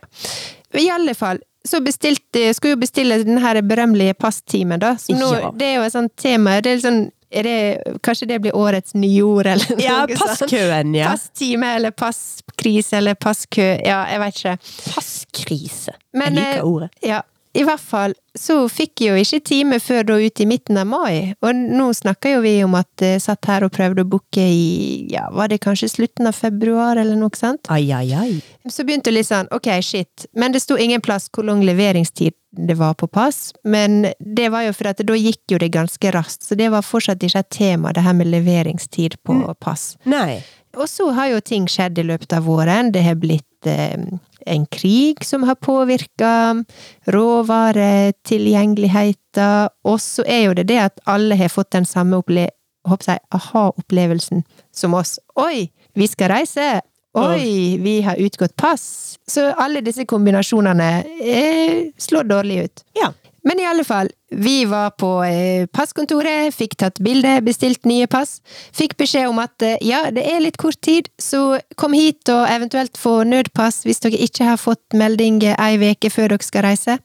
I 0.74 0.90
alle 0.94 1.14
fall, 1.18 1.40
så 1.68 1.84
bestilte, 1.86 2.48
skulle 2.58 2.76
jo 2.78 2.82
bestille 2.82 3.22
den 3.24 3.38
her 3.44 3.62
berømmelige 3.62 4.14
passtimen, 4.18 4.80
da. 4.82 4.96
Så 4.98 5.14
nå, 5.14 5.30
Ja. 5.38 5.52
Det 5.52 5.68
er 5.68 5.76
jo 5.76 5.86
et 5.86 5.94
sånt 5.94 6.16
tema. 6.18 6.60
Det 6.62 6.74
er 6.78 6.84
sånn 6.90 7.02
er 7.32 7.44
det, 7.44 8.00
Kanskje 8.02 8.26
det 8.28 8.40
blir 8.42 8.56
årets 8.58 8.96
nyord, 8.98 9.46
eller 9.46 9.70
noe 9.78 9.84
Ja, 9.86 10.06
passkøen, 10.08 10.96
ja. 10.98 11.12
Passtime, 11.14 11.76
eller 11.76 11.92
passkrise, 11.92 12.98
eller 12.98 13.14
passkø. 13.14 13.68
Ja, 13.86 14.06
jeg 14.10 14.20
veit 14.20 14.40
ikke. 14.42 14.56
Passkrise. 14.96 15.94
Men, 16.14 16.34
jeg 16.34 16.42
liker 16.42 16.58
eh, 16.64 16.66
ordet. 16.66 16.90
Ja, 17.06 17.22
i 17.58 17.64
hvert 17.66 17.82
fall 17.82 18.14
så 18.38 18.56
fikk 18.70 19.02
jeg 19.02 19.10
jo 19.10 19.22
ikke 19.24 19.40
time 19.48 19.80
før 19.82 20.04
da 20.06 20.18
ut 20.22 20.42
i 20.42 20.46
midten 20.48 20.78
av 20.78 20.88
mai. 20.88 21.34
Og 21.42 21.58
nå 21.58 21.90
snakker 21.98 22.36
jo 22.36 22.44
vi 22.46 22.54
om 22.64 22.76
at 22.78 23.04
jeg 23.04 23.24
satt 23.24 23.50
her 23.50 23.66
og 23.66 23.74
prøvde 23.76 24.06
å 24.06 24.10
booke 24.10 24.44
i 24.44 25.08
ja, 25.10 25.26
var 25.34 25.50
det 25.52 25.62
kanskje 25.64 25.90
slutten 25.92 26.30
av 26.30 26.38
februar, 26.38 27.00
eller 27.02 27.18
noe 27.20 27.34
sånt? 27.36 27.66
Ai, 27.74 27.90
ai, 27.96 28.14
ai. 28.14 28.70
Så 28.70 28.86
begynte 28.86 29.10
det 29.10 29.18
litt 29.18 29.32
sånn, 29.32 29.50
ok, 29.56 29.72
shit. 29.86 30.30
Men 30.38 30.54
det 30.54 30.62
sto 30.64 30.78
ingen 30.78 31.02
plass 31.02 31.28
hvor 31.34 31.48
lang 31.50 31.66
leveringstid 31.66 32.38
det 32.52 32.78
var 32.80 32.94
på 32.94 33.10
pass. 33.10 33.50
Men 33.64 34.12
det 34.20 34.50
var 34.54 34.68
jo 34.68 34.78
for 34.78 34.92
at 34.94 35.02
da 35.06 35.18
gikk 35.18 35.54
jo 35.54 35.60
det 35.62 35.72
ganske 35.74 36.14
raskt, 36.14 36.46
så 36.46 36.58
det 36.58 36.70
var 36.74 36.86
fortsatt 36.86 37.26
ikke 37.26 37.44
et 37.44 37.52
tema, 37.54 37.94
det 37.94 38.06
her 38.06 38.18
med 38.18 38.30
leveringstid 38.30 39.20
på 39.26 39.42
pass. 39.60 39.96
Nei. 40.10 40.40
Og 40.78 40.86
så 40.90 41.10
har 41.18 41.32
jo 41.32 41.40
ting 41.42 41.66
skjedd 41.70 41.98
i 41.98 42.06
løpet 42.06 42.34
av 42.38 42.46
våren. 42.46 42.92
Det 42.94 43.02
har 43.02 43.18
blitt 43.18 43.42
eh, 43.42 43.49
en 43.66 44.66
krig 44.72 45.26
som 45.26 45.44
har 45.44 45.56
påvirka 45.56 46.66
råvaretilgjengeligheten, 47.06 49.70
og 49.84 50.02
så 50.02 50.24
er 50.28 50.44
jo 50.48 50.54
det 50.58 50.68
det 50.72 50.80
at 50.80 51.00
alle 51.06 51.36
har 51.36 51.50
fått 51.50 51.72
den 51.72 51.86
samme 51.86 52.18
opple 52.18 52.50
aha-opplevelsen 52.88 54.44
som 54.72 54.94
oss. 54.94 55.20
Oi, 55.36 55.72
vi 55.94 56.08
skal 56.08 56.32
reise! 56.32 56.82
Oi, 57.18 57.78
vi 57.82 58.02
har 58.02 58.16
utgått 58.16 58.56
pass! 58.56 59.18
Så 59.28 59.54
alle 59.58 59.82
disse 59.82 60.06
kombinasjonene 60.06 61.04
eh, 61.22 61.88
slår 61.98 62.24
dårlig 62.24 62.64
ut. 62.64 62.84
Ja. 62.94 63.14
Men 63.44 63.60
i 63.60 63.66
alle 63.66 63.84
fall, 63.88 64.10
vi 64.32 64.66
var 64.70 64.92
på 65.00 65.10
eh, 65.24 65.66
passkontoret, 65.74 66.54
fikk 66.56 66.76
tatt 66.82 67.00
bilde, 67.04 67.38
bestilt 67.46 67.86
nye 67.90 68.08
pass. 68.12 68.40
Fikk 68.76 68.98
beskjed 69.00 69.30
om 69.32 69.40
at 69.44 69.66
eh, 69.66 69.78
ja, 69.86 70.06
det 70.14 70.26
er 70.28 70.44
litt 70.44 70.60
kort 70.62 70.80
tid, 70.86 71.10
så 71.20 71.60
kom 71.80 71.96
hit 71.98 72.30
og 72.34 72.46
eventuelt 72.52 73.00
få 73.00 73.22
nødpass 73.28 73.84
hvis 73.88 74.04
dere 74.04 74.20
ikke 74.28 74.52
har 74.52 74.60
fått 74.62 74.98
melding 74.98 75.42
ei 75.56 75.78
uke 75.80 76.12
før 76.14 76.36
dere 76.36 76.46
skal 76.46 76.68
reise. 76.68 77.00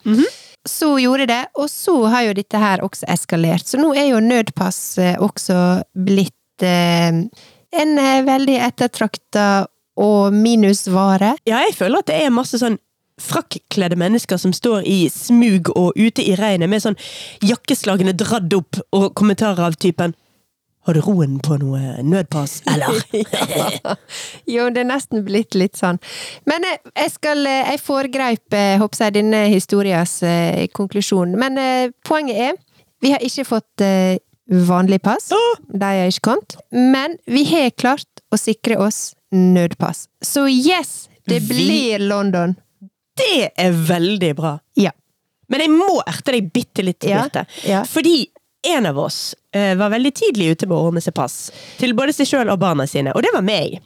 Så 0.69 0.95
gjorde 0.99 1.27
det, 1.29 1.43
og 1.61 1.69
så 1.71 1.97
har 2.09 2.25
jo 2.29 2.37
dette 2.39 2.61
her 2.61 2.81
også 2.85 3.07
eskalert. 3.13 3.69
Så 3.69 3.79
nå 3.81 3.93
er 3.95 4.09
jo 4.15 4.23
nødpass 4.25 4.81
eh, 4.99 5.19
også 5.21 5.59
blitt 5.93 6.65
eh, 6.65 7.13
en 7.75 7.99
eh, 8.01 8.25
veldig 8.25 8.57
ettertrakta 8.71 9.67
og 10.01 10.35
minusvare. 10.35 11.35
Ja, 11.47 11.61
jeg 11.67 11.77
føler 11.77 12.01
at 12.01 12.09
det 12.11 12.17
er 12.25 12.35
masse 12.35 12.59
sånn 12.59 12.79
frakkledde 13.21 13.97
mennesker 14.01 14.37
som 14.43 14.53
står 14.53 14.83
i 14.91 15.05
smug 15.13 15.71
og 15.77 15.93
ute 15.97 16.23
i 16.25 16.35
regnet 16.39 16.69
med 16.73 16.83
sånn 16.83 16.97
jakkeslagene 17.47 18.13
dradd 18.19 18.53
opp 18.59 18.81
og 18.93 19.13
kommentarer 19.15 19.63
av 19.69 19.77
typen 19.79 20.15
Har 20.85 20.95
du 20.95 21.01
roen 21.01 21.39
på 21.41 21.57
noe 21.63 22.03
nødpass, 22.05 22.59
eller? 22.69 22.99
Jo, 24.55 24.67
det 24.75 24.83
er 24.83 24.89
nesten 24.91 25.23
blitt 25.25 25.55
litt 25.57 25.79
sånn. 25.81 25.97
Men 26.45 26.67
eh, 26.69 26.77
jeg 27.05 27.13
skal 27.15 27.41
eh, 27.49 27.71
Jeg 27.73 27.81
foregreip, 27.81 28.53
eh, 28.53 28.75
håper 28.83 29.07
jeg, 29.07 29.15
denne 29.17 29.41
historias 29.49 30.19
eh, 30.27 30.67
konklusjon. 30.77 31.33
Men 31.41 31.57
eh, 31.61 31.89
poenget 32.05 32.37
er, 32.51 32.59
vi 33.01 33.15
har 33.15 33.25
ikke 33.25 33.47
fått 33.49 33.85
eh, 33.87 34.19
vanlig 34.69 35.01
pass. 35.05 35.31
Åh! 35.33 35.63
De 35.73 35.89
har 35.89 36.13
ikke 36.13 36.27
kommet. 36.29 36.59
Men 36.77 37.17
vi 37.33 37.47
har 37.49 37.73
klart 37.81 38.21
å 38.29 38.37
sikre 38.41 38.77
oss 38.85 39.15
nødpass. 39.33 40.05
Så 40.21 40.45
yes! 40.53 41.07
Det 41.25 41.41
Vi- 41.47 41.55
blir 41.55 42.05
London. 42.11 42.59
Det 43.17 43.51
er 43.57 43.73
veldig 43.89 44.33
bra! 44.39 44.55
Ja. 44.81 44.91
Men 45.53 45.61
jeg 45.61 45.71
må 45.75 45.91
erte 46.09 46.33
deg 46.35 46.49
bitte 46.55 46.83
litt, 46.83 47.05
Ja, 47.05 47.23
Birte. 47.27 47.45
ja. 47.69 47.83
Fordi 47.85 48.27
en 48.67 48.87
av 48.89 48.99
oss 48.99 49.35
var 49.55 49.91
veldig 49.95 50.13
tidlig 50.19 50.51
ute 50.55 50.67
med 50.67 50.77
å 50.77 50.89
ordne 50.89 51.01
seg 51.05 51.15
pass. 51.15 51.51
Til 51.79 51.95
både 51.95 52.13
seg 52.17 52.27
sjøl 52.27 52.51
og 52.51 52.59
barna 52.63 52.87
sine, 52.91 53.13
og 53.15 53.23
det 53.23 53.31
var 53.35 53.43
meg. 53.47 53.79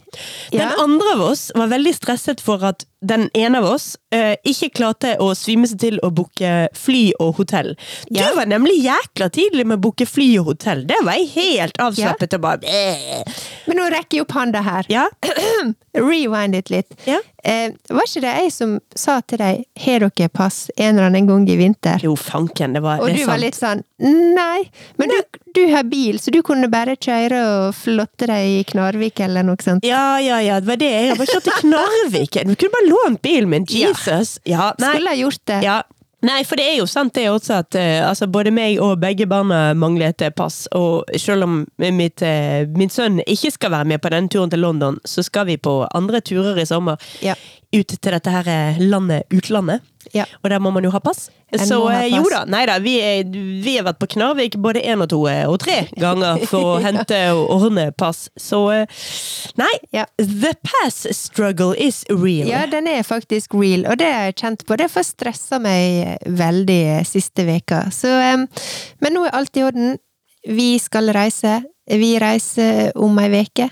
Den 0.51 0.61
Ja. 0.65 0.71
andre 0.81 1.13
av 1.15 1.21
oss 1.31 1.51
var 1.55 1.69
veldig 1.69 1.93
stresset 1.95 2.41
for 2.41 2.65
at 2.65 2.85
den 3.01 3.29
ene 3.35 3.59
av 3.61 3.65
oss 3.77 3.93
uh, 4.15 4.35
ikke 4.43 4.73
klarte 4.75 5.13
å 5.23 5.29
svime 5.39 5.69
seg 5.71 5.79
til 5.79 5.99
å 6.03 6.09
booke 6.11 6.69
fly 6.75 7.13
og 7.21 7.37
hotell. 7.39 7.77
Du 8.11 8.19
var 8.35 8.49
nemlig 8.51 8.81
jækla 8.83 9.29
tidlig 9.31 9.67
med 9.67 9.79
å 9.79 9.83
booke 9.85 10.07
fly 10.09 10.39
og 10.41 10.47
hotell. 10.51 10.83
Det 10.89 10.99
var 11.07 11.15
jeg 11.21 11.29
helt 11.37 11.79
avslappet 11.79 12.35
og 12.35 12.41
bare. 12.41 12.79
Men 13.69 13.77
nå 13.79 13.87
rekker 13.95 14.19
jeg 14.19 14.25
opp 14.27 14.33
handa 14.35 14.63
her. 14.67 14.89
Ja, 14.91 15.07
Rewind 15.99 16.55
it 16.55 16.71
litt. 16.71 16.91
Ja. 17.07 17.21
Uh, 17.47 17.71
var 17.95 18.07
ikke 18.09 18.21
det 18.25 18.33
jeg 18.43 18.53
som 18.53 18.75
sa 18.99 19.21
til 19.21 19.39
deg 19.39 19.65
'har 19.79 20.01
dere 20.09 20.29
pass' 20.29 20.71
en 20.77 20.97
eller 20.99 21.07
annen 21.07 21.27
gang 21.29 21.49
i 21.49 21.57
vinter? 21.57 21.99
jo 22.03 22.17
fanken, 22.17 22.73
det 22.75 22.83
var 22.83 22.99
Og 23.01 23.07
det 23.09 23.15
du 23.15 23.19
sant. 23.25 23.31
var 23.31 23.39
litt 23.39 23.55
sånn 23.55 23.83
Nei, 24.35 24.71
men 24.99 25.09
du, 25.09 25.23
du 25.59 25.67
har 25.75 25.85
bil, 25.91 26.19
så 26.23 26.33
du 26.35 26.41
kunne 26.47 26.71
bare 26.73 26.95
kjøre 26.97 27.43
og 27.51 27.77
flotte 27.77 28.31
deg 28.31 28.55
i 28.61 28.65
Knarvik 28.69 29.21
eller 29.27 29.47
noe 29.47 29.59
sånt. 29.65 29.87
Ja, 29.87 30.17
ja, 30.23 30.39
ja, 30.45 30.61
det 30.63 30.71
var 30.71 30.81
det. 30.81 30.91
Jeg 30.95 31.13
har 31.13 31.21
bare 31.21 31.35
kjørt 31.35 31.47
til 31.51 31.61
Knarvik. 31.65 32.41
Du 32.49 32.55
kunne 32.55 32.75
bare 32.79 32.89
lånt 32.89 33.23
bilen 33.27 33.53
min. 33.53 33.69
Jesus. 33.69 34.39
Ja, 34.45 34.59
Ja, 34.59 34.73
Skulle 34.79 35.15
ha 35.15 35.19
gjort 35.19 35.45
det. 35.51 35.63
Ja. 35.67 35.83
Nei, 36.27 36.41
for 36.43 36.59
det 36.59 36.65
er 36.67 36.81
jo 36.81 36.87
sant 36.91 37.15
det 37.15 37.29
også 37.31 37.61
at 37.61 37.77
uh, 37.79 38.09
altså, 38.09 38.27
både 38.27 38.51
meg 38.51 38.81
og 38.83 38.97
begge 38.99 39.29
barna 39.31 39.69
manglet 39.79 40.25
et 40.27 40.35
pass. 40.35 40.65
Og 40.75 41.07
selv 41.15 41.47
om 41.47 41.61
mitt, 41.79 42.25
uh, 42.27 42.67
min 42.75 42.91
sønn 42.91 43.21
ikke 43.23 43.53
skal 43.55 43.71
være 43.77 43.87
med 43.93 44.03
på 44.03 44.11
denne 44.11 44.33
turen 44.33 44.51
til 44.51 44.65
London, 44.65 44.99
så 45.07 45.23
skal 45.23 45.47
vi 45.47 45.61
på 45.63 45.85
andre 45.95 46.21
turer 46.21 46.59
i 46.59 46.67
sommer. 46.67 46.99
Ja. 47.23 47.37
Ut 47.71 47.93
til 47.93 48.15
dette 48.15 48.33
her 48.33 48.47
eh, 48.49 48.79
landet, 48.81 49.27
utlandet. 49.29 49.83
Ja. 50.15 50.25
Og 50.43 50.51
der 50.53 50.61
må 50.63 50.71
man 50.73 50.85
jo 50.87 50.91
ha 50.95 51.01
pass. 51.03 51.27
En 51.53 51.61
Så 51.67 51.79
ha 51.89 52.01
pass. 52.03 52.13
jo 52.13 52.23
da, 52.33 52.43
nei 52.49 52.63
da. 52.69 52.77
Vi, 52.81 52.95
vi 53.65 53.75
har 53.77 53.85
vært 53.89 53.99
på 54.03 54.09
Knarvik 54.15 54.57
både 54.63 54.81
én 54.85 55.03
og 55.05 55.09
to 55.13 55.21
eh, 55.29 55.43
og 55.49 55.59
tre 55.65 55.79
ganger 56.01 56.45
for 56.49 56.75
å 56.75 56.79
hente 56.87 57.19
og 57.35 57.51
ordne 57.59 57.89
pass. 57.99 58.27
Så 58.41 58.61
eh, 58.75 58.99
nei. 59.61 59.73
Ja. 59.97 60.05
The 60.21 60.55
pass 60.65 61.03
struggle 61.17 61.75
is 61.77 62.05
real. 62.09 62.49
Ja, 62.49 62.65
den 62.71 62.89
er 62.91 63.03
faktisk 63.07 63.57
real, 63.59 63.87
og 63.91 63.99
det 64.01 64.11
har 64.13 64.29
jeg 64.31 64.39
kjent 64.43 64.67
på. 64.69 64.77
Det 64.81 64.91
får 64.93 65.09
stressa 65.11 65.59
meg 65.63 66.23
veldig 66.29 66.83
siste 67.09 67.45
veka. 67.49 67.87
Så, 67.95 68.13
men 69.03 69.15
nå 69.17 69.27
er 69.27 69.35
alt 69.41 69.57
i 69.59 69.65
orden. 69.67 69.97
Vi 70.49 70.77
skal 70.81 71.11
reise. 71.17 71.59
Vi 71.89 72.15
reiser 72.21 72.93
om 73.01 73.17
ei 73.21 73.29
veke. 73.33 73.71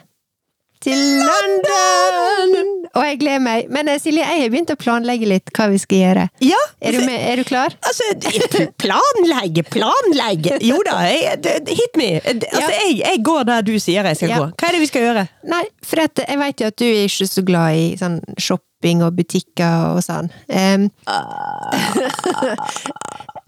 Til 0.87 1.01
London! 1.27 2.53
Og 2.97 3.03
jeg 3.05 3.19
gleder 3.21 3.41
meg. 3.43 3.67
Men 3.75 3.89
eh, 3.91 3.99
Silje, 4.01 4.23
jeg 4.23 4.43
har 4.45 4.53
begynt 4.53 4.71
å 4.73 4.77
planlegge 4.79 5.27
litt 5.29 5.51
hva 5.57 5.67
vi 5.73 5.81
skal 5.83 5.99
gjøre. 5.99 6.27
Ja, 6.47 6.61
Er 6.81 6.95
du, 6.95 7.01
med? 7.05 7.17
Er 7.33 7.41
du 7.41 7.45
klar? 7.49 7.75
Altså, 7.83 8.07
planlegge, 8.81 9.65
planlegge 9.67 10.61
Jo 10.65 10.79
da, 10.87 11.01
jeg, 11.11 11.41
hit 11.75 11.99
me! 11.99 12.09
Altså, 12.23 12.63
Ja. 12.63 12.71
jeg, 12.87 12.95
jeg 13.03 13.23
går 13.27 13.43
der 13.51 13.67
du 13.67 13.75
sier 13.83 14.07
jeg 14.07 14.17
skal 14.21 14.31
Ja. 14.31 14.39
gå. 14.45 14.47
Hva 14.55 14.69
er 14.71 14.73
det 14.79 14.81
vi 14.85 14.91
skal 14.93 15.03
gjøre? 15.09 15.27
Nei, 15.51 15.65
for 15.85 16.05
jeg 16.07 16.39
vet 16.45 16.61
jo 16.63 16.71
at 16.71 16.79
du 16.79 16.87
er 16.87 17.05
ikke 17.11 17.29
så 17.35 17.45
glad 17.51 17.77
i 17.83 17.87
sånn 18.01 18.21
shopping 18.39 19.03
og 19.07 19.17
butikker 19.19 19.97
og 19.97 20.03
sånn. 20.07 20.31
Um, 20.49 20.89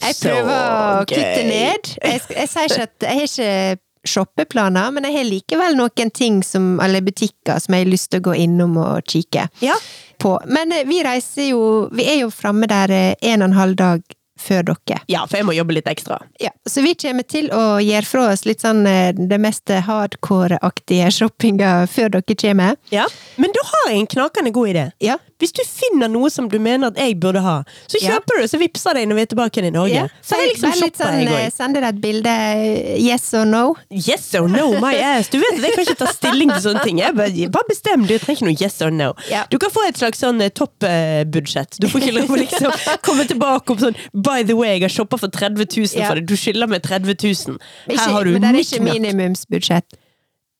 jeg 0.02 0.14
prøver 0.22 0.54
å 0.54 1.04
kutte 1.08 1.42
ned. 1.48 1.92
Jeg, 2.02 2.22
jeg 2.34 2.48
sier 2.52 2.68
ikke 2.68 2.88
at 2.88 3.08
jeg 3.08 3.20
har 3.22 3.28
ikke 3.30 3.84
shoppeplaner, 4.06 4.90
men 4.94 5.06
jeg 5.08 5.16
har 5.16 5.28
likevel 5.28 5.78
noen 5.78 6.12
ting 6.14 6.42
som, 6.46 6.76
eller 6.84 7.04
butikker 7.04 7.58
som 7.62 7.74
jeg 7.74 7.86
har 7.86 7.92
lyst 7.92 8.10
til 8.12 8.22
å 8.22 8.28
gå 8.30 8.36
innom 8.44 8.76
og 8.82 9.08
kikke. 9.08 9.48
Ja. 9.64 9.78
på. 10.18 10.34
Men 10.46 10.72
eh, 10.72 10.86
vi 10.86 11.02
reiser 11.04 11.50
jo 11.52 11.88
Vi 11.94 12.04
er 12.10 12.22
jo 12.24 12.30
framme 12.34 12.66
der 12.66 12.90
eh, 12.90 13.14
en 13.22 13.42
og 13.42 13.50
en 13.50 13.58
halv 13.58 13.76
dag 13.78 14.02
før 14.38 14.62
dere. 14.72 15.00
Ja, 15.10 15.24
for 15.26 15.40
jeg 15.40 15.46
må 15.48 15.54
jobbe 15.56 15.74
litt 15.76 15.88
ekstra. 15.90 16.20
Ja, 16.42 16.50
så 16.68 16.82
vi 16.84 16.94
kommer 16.98 17.26
til 17.28 17.50
å 17.54 17.78
gjøre 17.82 18.06
fra 18.08 18.26
oss 18.32 18.44
litt 18.48 18.62
sånn 18.64 18.84
eh, 18.88 19.12
det 19.18 19.38
mest 19.42 19.68
hardcore-aktige 19.68 21.10
shoppinga 21.14 21.86
før 21.90 22.12
dere 22.18 22.36
kommer. 22.38 22.76
Ja. 22.94 23.06
Men 23.36 23.52
da 23.54 23.64
har 23.72 23.90
jeg 23.92 24.02
en 24.04 24.10
knakende 24.14 24.52
god 24.54 24.68
idé. 24.74 24.84
Ja. 25.02 25.18
Hvis 25.38 25.52
du 25.54 25.60
finner 25.62 26.10
noe 26.10 26.30
som 26.34 26.48
du 26.50 26.56
mener 26.58 26.90
at 26.90 26.96
jeg 26.98 27.14
burde 27.22 27.38
ha, 27.44 27.60
så 27.86 27.98
Ja. 28.02 28.16
kjøper 28.16 28.36
du 28.38 28.42
det, 28.42 28.50
så 28.50 28.58
vippser 28.58 28.94
deg 28.98 29.06
når 29.08 29.14
vi 29.14 29.22
er 29.22 29.28
tilbake 29.30 29.62
i 29.62 29.70
Norge. 29.70 29.94
Ja. 29.94 30.06
Så 30.22 30.34
jeg 30.40 30.48
liksom 30.54 30.72
shopper 30.74 31.04
sånn, 31.04 31.18
jeg 31.22 31.28
eh, 31.28 31.44
òg. 31.46 31.52
Sende 31.54 31.80
deg 31.84 31.88
et 31.94 32.00
bilde 32.02 32.32
eh, 32.32 32.96
yes 32.98 33.28
or 33.38 33.44
no. 33.46 33.76
Yes 33.90 34.26
or 34.34 34.48
no, 34.50 34.72
my 34.82 34.94
ass. 35.12 35.28
Du 35.30 35.38
vet 35.38 35.54
at 35.54 35.62
jeg 35.68 35.76
kan 35.76 35.86
ikke 35.86 35.98
ta 36.02 36.10
stilling 36.12 36.50
til 36.56 36.64
sånne 36.66 36.82
ting. 36.84 36.98
Jeg 37.04 37.14
bare, 37.14 37.48
bare 37.54 37.70
bestem, 37.70 38.02
du 38.08 38.16
trenger 38.18 38.34
ikke 38.40 38.48
noe 38.50 38.58
yes 38.66 38.80
or 38.82 38.90
no. 38.90 39.12
Ja. 39.30 39.44
Du 39.50 39.58
kan 39.62 39.70
få 39.70 39.86
et 39.86 40.00
slags 40.00 40.18
sånn 40.24 40.42
eh, 40.42 40.50
toppbudsjett. 40.50 41.78
Du 41.78 41.86
får 41.92 42.02
ikke 42.08 42.16
lov 42.18 42.34
å 42.34 42.40
liksom 42.42 42.74
komme 43.06 43.26
tilbake 43.30 43.76
om 43.76 43.78
sånn 43.86 43.98
By 44.28 44.42
the 44.46 44.56
way, 44.56 44.74
jeg 44.76 44.82
har 44.86 44.92
shoppa 44.92 45.16
for 45.16 45.26
30 45.32 45.64
000 45.76 45.86
Ja. 45.96 46.08
for 46.08 46.14
det, 46.20 46.26
du 46.28 46.36
skylder 46.36 46.66
meg 46.68 46.82
30 46.82 47.14
000. 47.48 47.58
Her 47.90 48.12
har 48.12 48.24
du 48.24 48.30
men 48.36 48.42
det 48.42 48.50
er 48.50 48.58
ikke 48.64 48.84
minimumsbudsjett. 48.84 49.96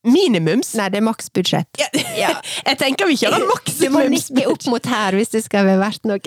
Minimums? 0.07 0.71
Nei, 0.79 0.87
det 0.93 1.01
er 1.01 1.03
maksbudsjett. 1.03 1.67
Ja. 1.79 1.87
Ja. 2.15 2.29
Jeg 2.69 2.77
tenker 2.79 3.07
vi 3.09 3.17
kjører 3.19 3.43
Du 3.79 3.85
må 3.91 4.03
nikke 4.11 4.45
opp 4.51 4.63
mot 4.71 4.85
her 4.87 5.15
hvis 5.17 5.33
det 5.33 5.41
skal 5.45 5.65
være 5.67 5.81
verdt 5.81 6.07
noe. 6.07 6.19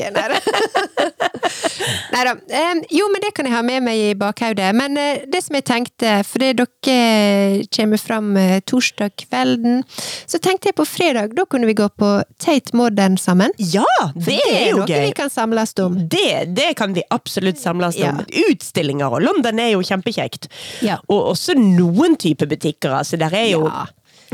Nei 2.13 2.25
da. 2.27 2.35
Jo, 2.93 3.07
men 3.13 3.23
det 3.25 3.31
kan 3.37 3.47
jeg 3.49 3.55
ha 3.55 3.63
med 3.65 3.83
meg 3.87 3.99
i 3.99 4.13
bakhodet. 4.19 4.69
Men 4.77 4.97
eh, 5.01 5.23
det 5.31 5.41
som 5.45 5.57
jeg 5.57 5.65
tenkte, 5.69 6.11
fordi 6.29 6.51
dere 6.59 7.63
kommer 7.73 8.01
fram 8.01 8.29
eh, 8.39 8.59
torsdag 8.69 9.15
kvelden, 9.25 9.81
så 10.29 10.41
tenkte 10.43 10.71
jeg 10.71 10.77
på 10.79 10.87
fredag, 10.89 11.33
da 11.37 11.47
kunne 11.49 11.69
vi 11.71 11.75
gå 11.79 11.87
på 11.99 12.11
Tate 12.43 12.77
Modern 12.79 13.17
sammen. 13.21 13.55
Ja, 13.59 13.87
det 14.15 14.39
er 14.51 14.69
jo 14.73 14.83
noe 14.83 14.89
gøy. 14.91 15.07
vi 15.09 15.15
kan 15.17 15.33
samles 15.33 15.73
om. 15.83 15.97
Det, 16.13 16.53
det 16.57 16.73
kan 16.79 16.95
vi 16.97 17.05
absolutt 17.15 17.61
samles 17.63 17.97
Ja. 18.01 18.13
om. 18.13 18.23
Utstillinger 18.51 19.13
og 19.19 19.25
London 19.25 19.61
er 19.63 19.73
jo 19.75 19.83
kjempekjekt. 19.87 20.51
Ja. 20.85 20.99
Og 21.09 21.33
også 21.33 21.57
noen 21.59 22.17
type 22.21 22.47
butikker. 22.51 22.93
Altså, 23.01 23.19
der 23.21 23.33
er 23.39 23.49
jo 23.55 23.62
Ja. 23.69 23.87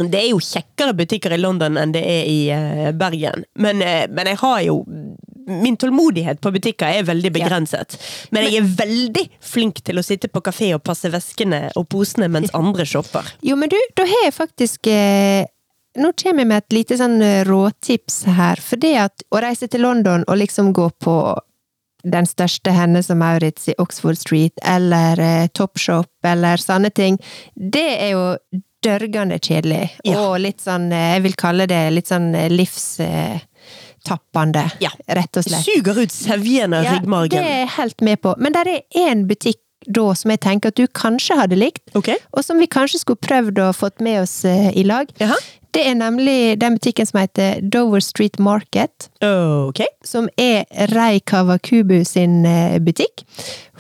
Det 0.07 0.19
er 0.21 0.29
jo 0.31 0.43
kjekkere 0.43 0.95
butikker 0.95 1.35
i 1.35 1.41
London 1.41 1.79
enn 1.81 1.93
det 1.95 2.03
er 2.07 2.29
i 2.31 2.39
eh, 2.55 2.91
Bergen. 2.95 3.45
Men, 3.59 3.83
eh, 3.83 4.07
men 4.11 4.31
jeg 4.35 4.41
har 4.45 4.63
jo 4.69 4.85
Min 5.49 5.79
tålmodighet 5.81 6.43
på 6.45 6.51
butikker 6.53 6.93
er 6.93 7.07
veldig 7.09 7.31
begrenset. 7.33 7.95
Men 8.37 8.45
jeg 8.45 8.59
er 8.59 8.67
veldig 8.83 9.23
flink 9.41 9.79
til 9.81 9.97
å 9.97 10.03
sitte 10.05 10.29
på 10.29 10.43
kafé 10.45 10.75
og 10.77 10.83
passe 10.85 11.09
veskene 11.09 11.71
og 11.73 11.87
posene 11.89 12.29
mens 12.29 12.53
andre 12.59 12.85
shopper. 12.85 13.25
Jo, 13.41 13.57
men 13.57 13.73
du, 13.73 13.79
da 13.97 14.05
har 14.05 14.27
jeg 14.27 14.37
faktisk 14.37 14.91
eh, 14.93 15.49
Nå 15.99 16.13
kommer 16.21 16.45
jeg 16.45 16.51
med 16.51 16.61
et 16.61 16.77
lite 16.77 16.99
sånn 17.01 17.17
råtips 17.49 18.21
her. 18.37 18.61
For 18.61 18.79
det 18.79 18.93
at 19.01 19.25
å 19.33 19.41
reise 19.41 19.67
til 19.73 19.83
London 19.83 20.23
og 20.29 20.37
liksom 20.39 20.69
gå 20.77 20.85
på 21.01 21.17
den 22.05 22.29
største 22.29 22.71
Hennes 22.77 23.09
og 23.11 23.19
Maurits 23.19 23.73
i 23.73 23.75
Oxford 23.83 24.21
Street, 24.21 24.53
eller 24.63 25.49
Topshop, 25.57 26.13
eller 26.29 26.61
sånne 26.61 26.93
ting, 26.95 27.17
det 27.57 27.89
er 27.97 28.13
jo 28.13 28.23
dørgende 28.85 29.39
kjedelig. 29.39 29.91
Ja. 30.05 30.19
Og 30.29 30.41
litt 30.41 30.61
sånn, 30.63 30.91
eh, 30.93 31.15
jeg 31.17 31.23
vil 31.23 31.35
kalle 31.39 31.67
det 31.71 31.81
litt 31.93 32.07
sånn 32.11 32.35
eh, 32.35 32.49
livstappende, 32.53 34.65
Ja. 34.81 34.91
rett 35.09 35.37
og 35.37 35.45
slett. 35.45 35.65
Suger 35.65 35.99
ut 36.03 36.11
sevjen 36.15 36.75
av 36.75 36.85
Ja, 36.85 36.99
det 37.01 37.39
er 37.39 37.67
jeg 37.67 37.69
helt 37.77 38.01
med 38.01 38.21
på. 38.23 38.35
Men 38.39 38.53
der 38.53 38.65
er 38.69 38.81
én 38.97 39.27
butikk 39.27 39.59
da 39.87 40.09
som 40.19 40.33
jeg 40.33 40.43
tenker 40.45 40.73
at 40.73 40.81
du 40.81 40.87
kanskje 40.91 41.37
hadde 41.39 41.59
likt, 41.59 41.85
okay. 41.99 42.19
og 42.35 42.45
som 42.45 42.59
vi 42.59 42.67
kanskje 42.71 43.03
skulle 43.05 43.23
prøvd 43.23 43.61
å 43.63 43.71
fått 43.77 44.03
med 44.05 44.23
oss 44.25 44.41
eh, 44.49 44.71
i 44.77 44.85
lag. 44.87 45.11
Aha. 45.23 45.39
Det 45.77 45.83
er 45.85 45.95
nemlig 45.99 46.57
den 46.59 46.79
butikken 46.79 47.07
som 47.07 47.19
heter 47.21 47.61
Dover 47.61 48.01
Street 48.01 48.39
Market, 48.41 49.11
Okay. 49.23 49.87
som 50.03 50.29
er 50.41 50.65
Rei 50.95 51.21
Kawakubu 51.21 52.01
sin 52.09 52.47
eh, 52.49 52.79
butikk. 52.81 53.23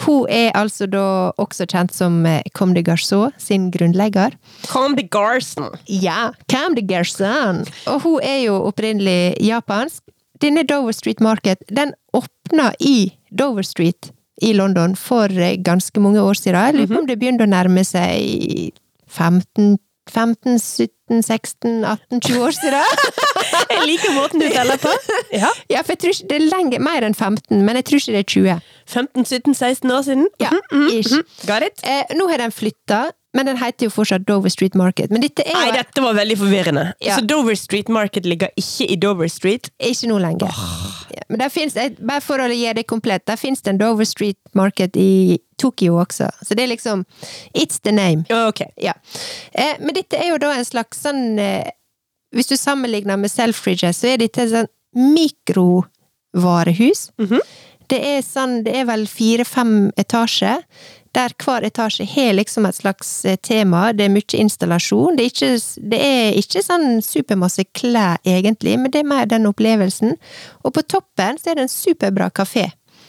Hun 0.05 0.29
er 0.29 0.53
altså 0.55 0.87
da 0.87 1.33
også 1.41 1.67
kjent 1.67 1.95
som 1.97 2.21
eh, 2.29 2.43
Comme 2.55 2.77
de 2.77 2.85
Garçon 2.85 3.33
sin 3.41 3.71
grunnlegger. 3.75 4.37
Come 4.69 5.01
de 5.01 5.09
Garçon! 5.09 5.73
Ja, 5.89 6.35
Comme 6.53 6.77
de 6.77 6.85
Garçon! 6.85 7.65
Og 7.89 8.05
hun 8.05 8.21
er 8.23 8.45
jo 8.45 8.61
opprinnelig 8.69 9.35
japansk. 9.41 10.05
Denne 10.39 10.63
Dover 10.63 10.93
Street 10.95 11.21
Market, 11.25 11.65
den 11.69 11.97
åpna 12.15 12.71
i 12.79 13.11
Dover 13.35 13.67
Street 13.67 14.13
i 14.43 14.53
London 14.55 14.95
for 14.97 15.29
eh, 15.31 15.57
ganske 15.63 16.01
mange 16.01 16.21
år 16.23 16.35
siden. 16.39 16.61
Jeg 16.69 16.75
lurer 16.79 16.95
på 16.95 17.01
om 17.03 17.07
det 17.11 17.19
begynte 17.19 17.47
å 17.47 17.51
nærme 17.51 17.85
seg 17.85 18.73
15 19.09 19.79
15, 20.09 20.55
17, 20.57 21.21
16, 21.23 21.85
18, 21.85 22.21
20 22.25 22.41
år 22.41 22.55
siden. 22.57 22.81
Jeg 23.75 23.83
liker 23.91 24.15
måten 24.17 24.41
du 24.41 24.47
teller 24.49 24.79
på. 24.81 24.89
Ja. 25.37 25.51
Ja, 25.69 25.83
for 25.85 25.93
jeg 25.93 26.01
tror 26.01 26.15
ikke 26.15 26.29
det 26.31 26.37
er 26.39 26.47
lenge, 26.49 26.79
mer 26.81 27.05
enn 27.05 27.13
15, 27.17 27.61
men 27.61 27.77
jeg 27.77 27.85
tror 27.85 28.01
ikke 28.01 28.15
det 28.15 28.23
er 28.23 28.29
20. 28.33 28.55
15-17-16 28.89 29.93
år 29.93 30.07
siden. 30.07 30.27
Ja, 30.41 30.51
Mhm, 30.73 30.87
ish. 30.97 31.13
mhm. 31.13 31.27
Got 31.51 31.67
it? 31.69 31.85
Eh, 31.85 32.17
nå 32.17 32.29
har 32.31 32.41
den 32.41 32.53
flytta, 32.57 33.03
men 33.37 33.45
den 33.47 33.59
heter 33.61 33.87
jo 33.87 33.91
fortsatt 33.93 34.25
Dover 34.27 34.49
Street 34.49 34.75
Market. 34.79 35.11
Men 35.13 35.21
dette 35.21 35.45
er 35.45 35.53
Nei, 35.55 35.69
dette 35.77 36.01
var 36.01 36.15
veldig 36.17 36.37
forvirrende. 36.41 36.85
Ja. 37.05 37.19
Så 37.19 37.27
Dover 37.29 37.55
Street 37.61 37.89
Market 37.93 38.25
ligger 38.27 38.49
ikke 38.57 38.87
i 38.89 38.97
Dover 38.97 39.29
Street. 39.29 39.69
ikke 39.79 40.09
nå 40.09 40.17
lenger. 40.23 40.49
Ja, 41.13 41.27
men 41.29 41.39
der 41.43 41.51
finnes, 41.53 41.77
bare 42.01 42.23
for 42.25 42.41
å 42.41 42.47
gi 42.49 42.65
det 42.73 42.87
komplett, 42.89 43.27
der 43.29 43.37
finnes 43.37 43.61
det 43.63 43.75
en 43.75 43.79
Dover 43.83 44.05
Street 44.09 44.39
Market 44.57 44.97
i 44.97 45.39
Tokyo 45.61 45.99
også. 46.01 46.31
Så 46.43 46.55
det 46.57 46.65
er 46.65 46.73
liksom 46.73 47.05
It's 47.55 47.81
the 47.85 47.93
name. 47.93 48.25
Ok. 48.49 48.63
Ja. 48.81 48.95
Eh, 49.53 49.77
men 49.81 49.93
dette 49.95 50.17
er 50.17 50.33
jo 50.33 50.39
da 50.41 50.55
en 50.57 50.65
slags 50.65 51.03
sånn 51.05 51.39
eh, 51.39 51.69
Hvis 52.33 52.49
du 52.51 52.57
sammenligner 52.61 53.17
med 53.17 53.31
Selfridges, 53.33 54.01
så 54.03 54.11
er 54.13 54.19
dette 54.21 54.43
et 54.43 54.51
sånn 54.53 54.69
mikrovarehus. 56.33 57.11
Mhm. 57.19 57.41
Det 57.89 57.99
er 58.05 58.19
sånn, 58.21 58.59
det 58.67 58.75
er 58.77 58.85
vel 58.85 59.07
fire-fem 59.09 59.91
etasjer, 59.97 60.61
der 61.17 61.33
hver 61.45 61.65
etasje 61.67 62.07
har 62.07 62.33
liksom 62.37 62.67
et 62.69 62.79
slags 62.79 63.11
eh, 63.25 63.37
tema. 63.37 63.93
Det 63.93 64.07
er 64.07 64.13
mye 64.13 64.41
installasjon. 64.41 65.17
Det 65.19 65.25
er 65.25 65.33
ikke, 65.33 65.51
det 65.93 66.01
er 66.05 66.39
ikke 66.41 66.63
sånn 66.65 67.03
supermasse 67.05 67.65
klær, 67.77 68.19
egentlig, 68.25 68.77
men 68.79 68.93
det 68.95 69.03
er 69.03 69.11
mer 69.11 69.29
den 69.31 69.49
opplevelsen. 69.51 70.17
Og 70.65 70.75
på 70.77 70.85
toppen 70.89 71.41
så 71.41 71.53
er 71.53 71.61
det 71.61 71.69
en 71.69 71.73
superbra 71.73 72.31
kafé. 72.31 72.69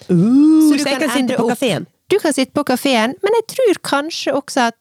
Uh, 0.09 0.69
Så 0.69 0.77
så, 0.79 0.83
du 0.83 0.89
jeg 0.89 0.99
kan 0.99 1.07
kan 1.07 1.17
sitte 1.17 1.39
på 1.39 1.49
kafeen. 1.51 1.89
Du 2.09 2.17
kan 2.19 2.33
sitte 2.33 2.55
på 2.55 2.63
kafeen, 2.65 3.17
men 3.21 3.41
jeg 3.41 3.49
tror 3.55 3.81
kanskje 3.95 4.33
også 4.33 4.69
at 4.71 4.79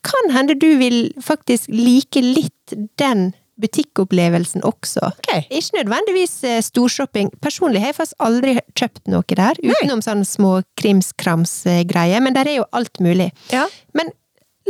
Kan 0.00 0.30
hende 0.32 0.54
du 0.56 0.78
vil 0.80 1.12
faktisk 1.20 1.68
like 1.68 2.22
litt 2.24 2.72
den 2.96 3.34
butikkopplevelsen 3.60 4.64
også. 4.66 5.10
Okay. 5.20 5.44
Ikke 5.50 5.80
nødvendigvis 5.80 6.34
eh, 6.48 6.60
storshopping. 6.64 7.30
Personlig 7.44 7.82
har 7.82 7.92
jeg 7.92 7.98
faktisk 8.00 8.24
aldri 8.26 8.56
kjøpt 8.78 9.10
noe 9.12 9.36
der, 9.36 9.60
utenom 9.62 10.02
sånne 10.04 10.26
små 10.28 10.54
krimskrams-greier, 10.80 12.20
men 12.24 12.34
der 12.36 12.48
er 12.48 12.60
jo 12.60 12.66
alt 12.76 13.00
mulig. 13.00 13.30
Ja. 13.52 13.66
Men 13.96 14.12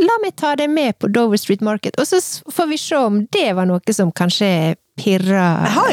la 0.01 0.15
meg 0.23 0.35
ta 0.39 0.55
det 0.57 0.69
med 0.71 0.97
på 0.99 1.09
Dover 1.13 1.37
Street 1.37 1.61
Market, 1.61 1.97
og 2.01 2.07
så 2.09 2.21
får 2.51 2.69
vi 2.71 2.77
se 2.81 2.97
om 2.97 3.23
det 3.31 3.49
var 3.57 3.67
noe 3.69 3.93
som 3.95 4.11
kanskje 4.11 4.75
pirra 5.01 5.45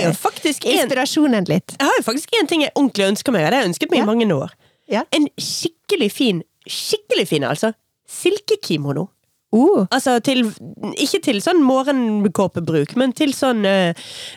en, 0.02 0.12
inspirasjonen 0.12 1.46
litt. 1.48 1.74
jeg 1.78 1.86
har 1.86 1.96
jo 1.98 2.04
faktisk 2.04 2.34
en 2.40 2.48
ting 2.50 2.64
jeg 2.66 2.72
ordentlig 2.74 3.06
ønsker 3.12 3.32
meg, 3.32 3.44
og 3.46 3.50
det 3.52 3.56
har 3.58 3.62
jeg 3.64 3.70
ønsket 3.72 3.92
meg 3.92 4.00
Ja. 4.00 4.04
i 4.04 4.06
mange 4.10 4.34
år. 4.34 4.54
Ja. 4.88 5.02
En 5.12 5.28
skikkelig 5.38 6.10
fin, 6.12 6.42
skikkelig 6.68 7.28
fin 7.28 7.44
altså, 7.44 7.72
silkekimono. 8.08 9.08
Oh, 9.50 9.86
Altså 9.90 10.18
til, 10.22 10.42
ikke 11.00 11.22
til 11.24 11.38
sånn 11.40 11.62
morgenkåpebruk, 11.64 12.90
men 13.00 13.14
til 13.16 13.30
sånn 13.32 13.62
uh, 13.64 13.94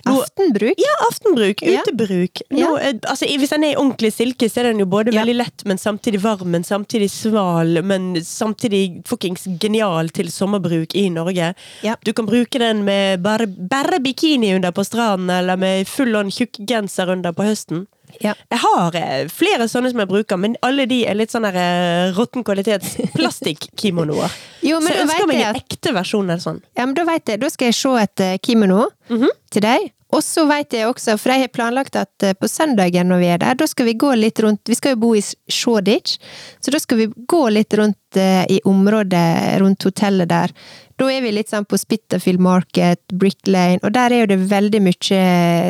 noe- 0.07 0.21
aftenbruk. 0.23 0.79
Ja, 0.79 0.93
aftenbruk, 1.09 1.61
Ja. 1.67 1.81
utebruk. 1.83 2.41
Ja. 2.49 2.69
Nå, 2.69 2.77
eh, 2.79 2.93
altså, 3.09 3.25
hvis 3.27 3.49
den 3.51 3.65
er 3.67 3.73
i 3.73 3.75
ordentlig 3.75 4.13
silke, 4.15 4.47
så 4.49 4.61
er 4.61 4.69
den 4.71 4.79
jo 4.79 4.85
både 4.85 5.11
Ja. 5.13 5.21
veldig 5.25 5.35
lett, 5.35 5.65
men 5.65 5.77
samtidig 5.77 6.21
varm, 6.23 6.47
men 6.51 6.63
samtidig 6.63 7.09
sval, 7.11 7.81
men 7.83 8.15
samtidig 8.23 9.03
fuckings 9.05 9.47
genial 9.59 10.09
til 10.09 10.27
sommerbruk 10.31 10.95
i 10.95 11.09
Norge. 11.09 11.53
Ja. 11.83 11.95
Du 12.05 12.13
kan 12.13 12.25
bruke 12.25 12.57
den 12.59 12.85
med 12.85 13.21
bare, 13.21 13.47
bare 13.47 13.99
bikini 13.99 14.53
under 14.55 14.71
på 14.71 14.85
stranden, 14.85 15.29
eller 15.29 15.57
med 15.57 15.87
full 15.87 16.15
on 16.15 16.29
tjukk 16.31 16.65
genser 16.65 17.09
under 17.11 17.33
på 17.33 17.43
høsten. 17.43 17.87
Ja. 18.21 18.33
Jeg 18.51 18.59
har 18.63 18.95
eh, 18.99 19.27
flere 19.31 19.67
sånne 19.71 19.91
som 19.93 19.99
jeg 20.03 20.09
bruker, 20.11 20.37
men 20.41 20.57
alle 20.65 20.85
de 20.89 21.01
er 21.07 21.15
litt 21.15 21.31
sånn 21.33 21.45
eh, 21.49 22.11
råtten 22.17 22.43
kvalitets 22.47 22.97
plastikkimonoer. 23.15 24.29
Så 24.61 24.67
jeg 24.69 25.01
ønsker 25.07 25.27
meg 25.29 25.41
en 25.47 25.57
ekte 25.57 25.93
versjon 25.95 26.27
eller 26.29 26.43
sånn. 26.43 26.59
Ja, 26.77 26.85
men 26.85 26.93
da 26.97 27.05
vet 27.07 27.31
jeg, 27.33 27.41
da 27.41 27.49
skal 27.49 27.71
jeg 27.71 27.79
se 27.79 27.95
etter 28.03 28.37
kimono 28.45 28.89
Mhm. 29.09 29.27
til 29.51 29.61
deg. 29.65 29.89
Og 30.11 30.19
så 30.27 30.43
vet 30.43 30.73
jeg 30.75 30.89
også, 30.89 31.13
for 31.17 31.31
jeg 31.31 31.45
har 31.45 31.51
planlagt 31.55 31.95
at 31.95 32.23
eh, 32.27 32.33
på 32.35 32.47
søndagen 32.51 33.07
når 33.07 33.19
vi 33.21 33.27
er 33.31 33.37
der, 33.39 33.55
da 33.55 33.65
skal 33.67 33.85
vi 33.87 33.93
gå 33.95 34.09
litt 34.19 34.41
rundt 34.43 34.67
Vi 34.67 34.75
skal 34.75 34.91
jo 34.97 34.99
bo 35.05 35.13
i 35.15 35.21
Shoreditch, 35.23 36.17
så 36.59 36.71
da 36.75 36.79
skal 36.83 36.97
vi 36.99 37.05
gå 37.07 37.39
litt 37.49 37.73
rundt 37.79 38.19
eh, 38.19 38.43
i 38.51 38.59
området 38.67 39.61
rundt 39.63 39.83
hotellet 39.87 40.27
der. 40.29 40.51
Da 41.01 41.07
er 41.09 41.23
vi 41.25 41.31
litt 41.33 41.49
sånn 41.49 41.65
på 41.65 41.79
Spitterfield 41.81 42.41
Market, 42.45 43.01
Brick 43.17 43.47
Lane, 43.49 43.79
og 43.81 43.95
der 43.95 44.13
er 44.13 44.21
jo 44.21 44.29
det 44.29 44.37
veldig 44.51 44.81
mye 44.85 45.21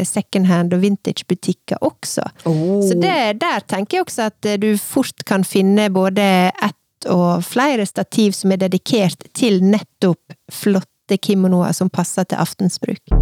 secondhand 0.08 0.76
og 0.76 0.82
vintage-butikker 0.84 1.80
også. 1.88 2.26
Oh. 2.50 2.82
Så 2.84 2.98
det, 3.00 3.40
der 3.40 3.64
tenker 3.64 4.02
jeg 4.02 4.08
også 4.10 4.28
at 4.28 4.50
eh, 4.50 4.60
du 4.60 4.74
fort 4.76 5.24
kan 5.28 5.48
finne 5.48 5.88
både 5.94 6.26
ett 6.52 7.08
og 7.10 7.46
flere 7.48 7.88
stativ 7.88 8.36
som 8.38 8.52
er 8.52 8.60
dedikert 8.66 9.24
til 9.34 9.64
nettopp 9.64 10.36
flotte 10.52 11.18
kimonoer 11.18 11.72
som 11.74 11.90
passer 11.90 12.28
til 12.28 12.44
aftensbruk. 12.44 13.16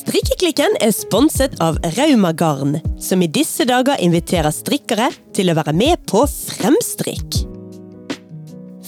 Strikken 0.00 0.78
er 0.80 0.92
sponset 0.96 1.58
av 1.60 1.76
Rauma 1.98 2.30
Garn, 2.32 2.78
som 3.02 3.20
i 3.20 3.28
disse 3.28 3.66
dager 3.68 4.00
inviterer 4.00 4.52
strikkere 4.54 5.10
til 5.36 5.52
å 5.52 5.56
være 5.58 5.74
med 5.76 6.00
på 6.08 6.22
Fremstrikk. 6.24 7.42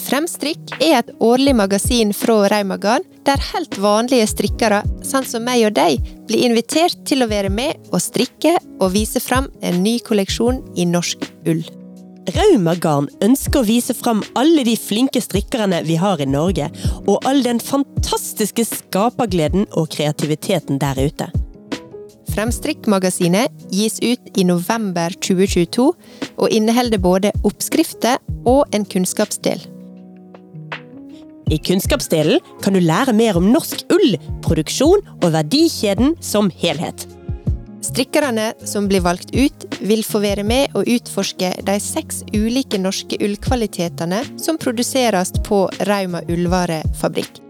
Fremstrikk 0.03 0.72
er 0.79 1.03
et 1.03 1.12
årlig 1.20 1.53
magasin 1.57 2.14
fra 2.16 2.38
Raumagarn, 2.53 3.05
der 3.29 3.44
helt 3.53 3.77
vanlige 3.81 4.31
strikkere, 4.33 4.81
sånn 5.05 5.29
som 5.29 5.44
meg 5.44 5.66
og 5.68 5.77
deg, 5.77 6.01
blir 6.29 6.48
invitert 6.48 7.05
til 7.09 7.25
å 7.25 7.31
være 7.31 7.53
med 7.53 7.92
og 7.92 8.01
strikke 8.03 8.57
og 8.81 8.94
vise 8.96 9.20
fram 9.20 9.53
en 9.61 9.85
ny 9.85 9.98
kolleksjon 10.05 10.64
i 10.81 10.88
norsk 10.88 11.29
ull. 11.44 11.64
Rauma 12.30 12.76
Garn 12.78 13.08
ønsker 13.24 13.61
å 13.61 13.66
vise 13.66 13.94
fram 13.98 14.20
alle 14.38 14.62
de 14.66 14.76
flinke 14.78 15.18
strikkerne 15.22 15.80
vi 15.88 15.96
har 15.98 16.20
i 16.22 16.28
Norge, 16.28 16.68
og 17.11 17.24
all 17.26 17.42
den 17.42 17.58
fantastiske 17.58 18.62
skapergleden 18.68 19.66
og 19.74 19.90
kreativiteten 19.96 20.78
der 20.82 21.00
ute. 21.02 21.26
Fremstrikk-magasinet 22.32 23.66
gis 23.74 23.98
ut 24.00 24.38
i 24.38 24.44
november 24.46 25.12
2022 25.18 25.88
og 25.90 26.54
inneholder 26.54 27.02
både 27.02 27.32
oppskrifter 27.44 28.22
og 28.48 28.70
en 28.72 28.87
kunnskapsdel. 28.87 29.66
I 31.52 31.58
kunnskapsdelen 31.61 32.38
kan 32.62 32.78
du 32.78 32.80
lære 32.80 33.12
mer 33.12 33.37
om 33.37 33.50
norsk 33.52 33.82
ull, 33.92 34.14
produksjon 34.46 35.02
og 35.18 35.28
verdikjeden 35.35 36.14
som 36.24 36.48
helhet. 36.62 37.04
Strikkerne 37.83 38.53
som 38.64 38.87
blir 38.88 39.03
valgt 39.03 39.35
ut, 39.35 39.66
vil 39.83 40.05
få 40.07 40.23
være 40.23 40.45
med 40.47 40.75
og 40.79 40.87
utforske 40.87 41.51
de 41.66 41.79
seks 41.83 42.23
ulike 42.31 42.79
norske 42.79 43.18
ullkvalitetene 43.18 44.23
som 44.40 44.59
produseres 44.62 45.35
på 45.42 45.64
Rauma 45.88 46.23
ullvarefabrikk. 46.31 47.42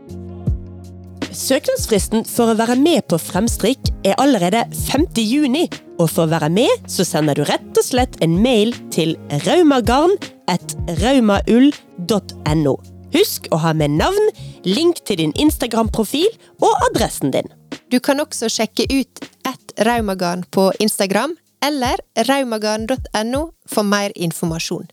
Søknadsfristen 1.33 2.27
for 2.29 2.53
å 2.53 2.57
være 2.59 2.77
med 2.77 3.07
på 3.09 3.16
Fremstrikk 3.21 3.88
er 4.05 4.18
allerede 4.21 4.66
5. 4.88 5.07
juni, 5.21 5.64
og 5.97 6.11
for 6.12 6.27
å 6.27 6.33
være 6.33 6.51
med 6.53 6.90
så 6.92 7.07
sender 7.09 7.38
du 7.38 7.47
rett 7.49 7.73
og 7.73 7.87
slett 7.87 8.18
en 8.25 8.37
mail 8.45 8.75
til 8.92 9.14
raumagarn 9.47 10.16
at 10.53 10.77
raumaull.no. 11.01 12.77
Husk 13.12 13.49
å 13.53 13.61
ha 13.64 13.73
med 13.77 13.97
navn, 14.01 14.31
link 14.64 15.05
til 15.09 15.21
din 15.21 15.35
Instagram-profil 15.40 16.29
og 16.64 16.87
adressen 16.90 17.33
din. 17.33 17.49
Du 17.92 17.98
kan 18.00 18.20
også 18.22 18.48
sjekke 18.48 18.87
ut 18.88 19.20
ett 19.48 19.72
raumagarn 19.87 20.44
på 20.55 20.70
Instagram 20.81 21.35
eller 21.64 22.00
raumagarn.no 22.28 23.42
for 23.68 23.85
mer 23.87 24.14
informasjon. 24.16 24.88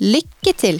Lykke 0.00 0.54
til! 0.56 0.78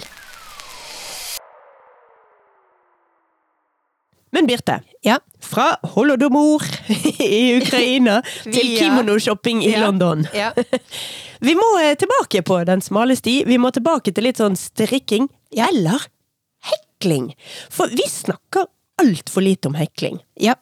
Men 4.31 4.45
Birte, 4.47 4.79
Ja, 5.01 5.17
fra 5.41 5.71
Holodomor 5.95 6.63
i 7.19 7.57
Ukraina 7.57 8.21
til 8.43 8.75
kimonoshopping 8.77 9.63
i 9.65 9.71
Ja. 9.73 9.85
London. 9.85 10.27
ja. 10.33 10.51
Vi 11.41 11.53
må 11.55 11.67
eh, 11.79 11.95
tilbake 11.95 12.41
på 12.43 12.57
den 12.67 12.81
smale 12.83 13.15
sti. 13.15 13.43
Vi 13.47 13.57
må 13.57 13.71
tilbake 13.71 14.11
til 14.11 14.25
litt 14.27 14.41
sånn 14.41 14.57
strikking. 14.59 15.29
Eller 15.55 16.03
hekling. 16.67 17.29
For 17.71 17.87
vi 17.95 18.03
snakker 18.11 18.67
altfor 18.99 19.41
lite 19.45 19.69
om 19.71 19.75
hekling. 19.79 20.19
ja. 20.39 20.53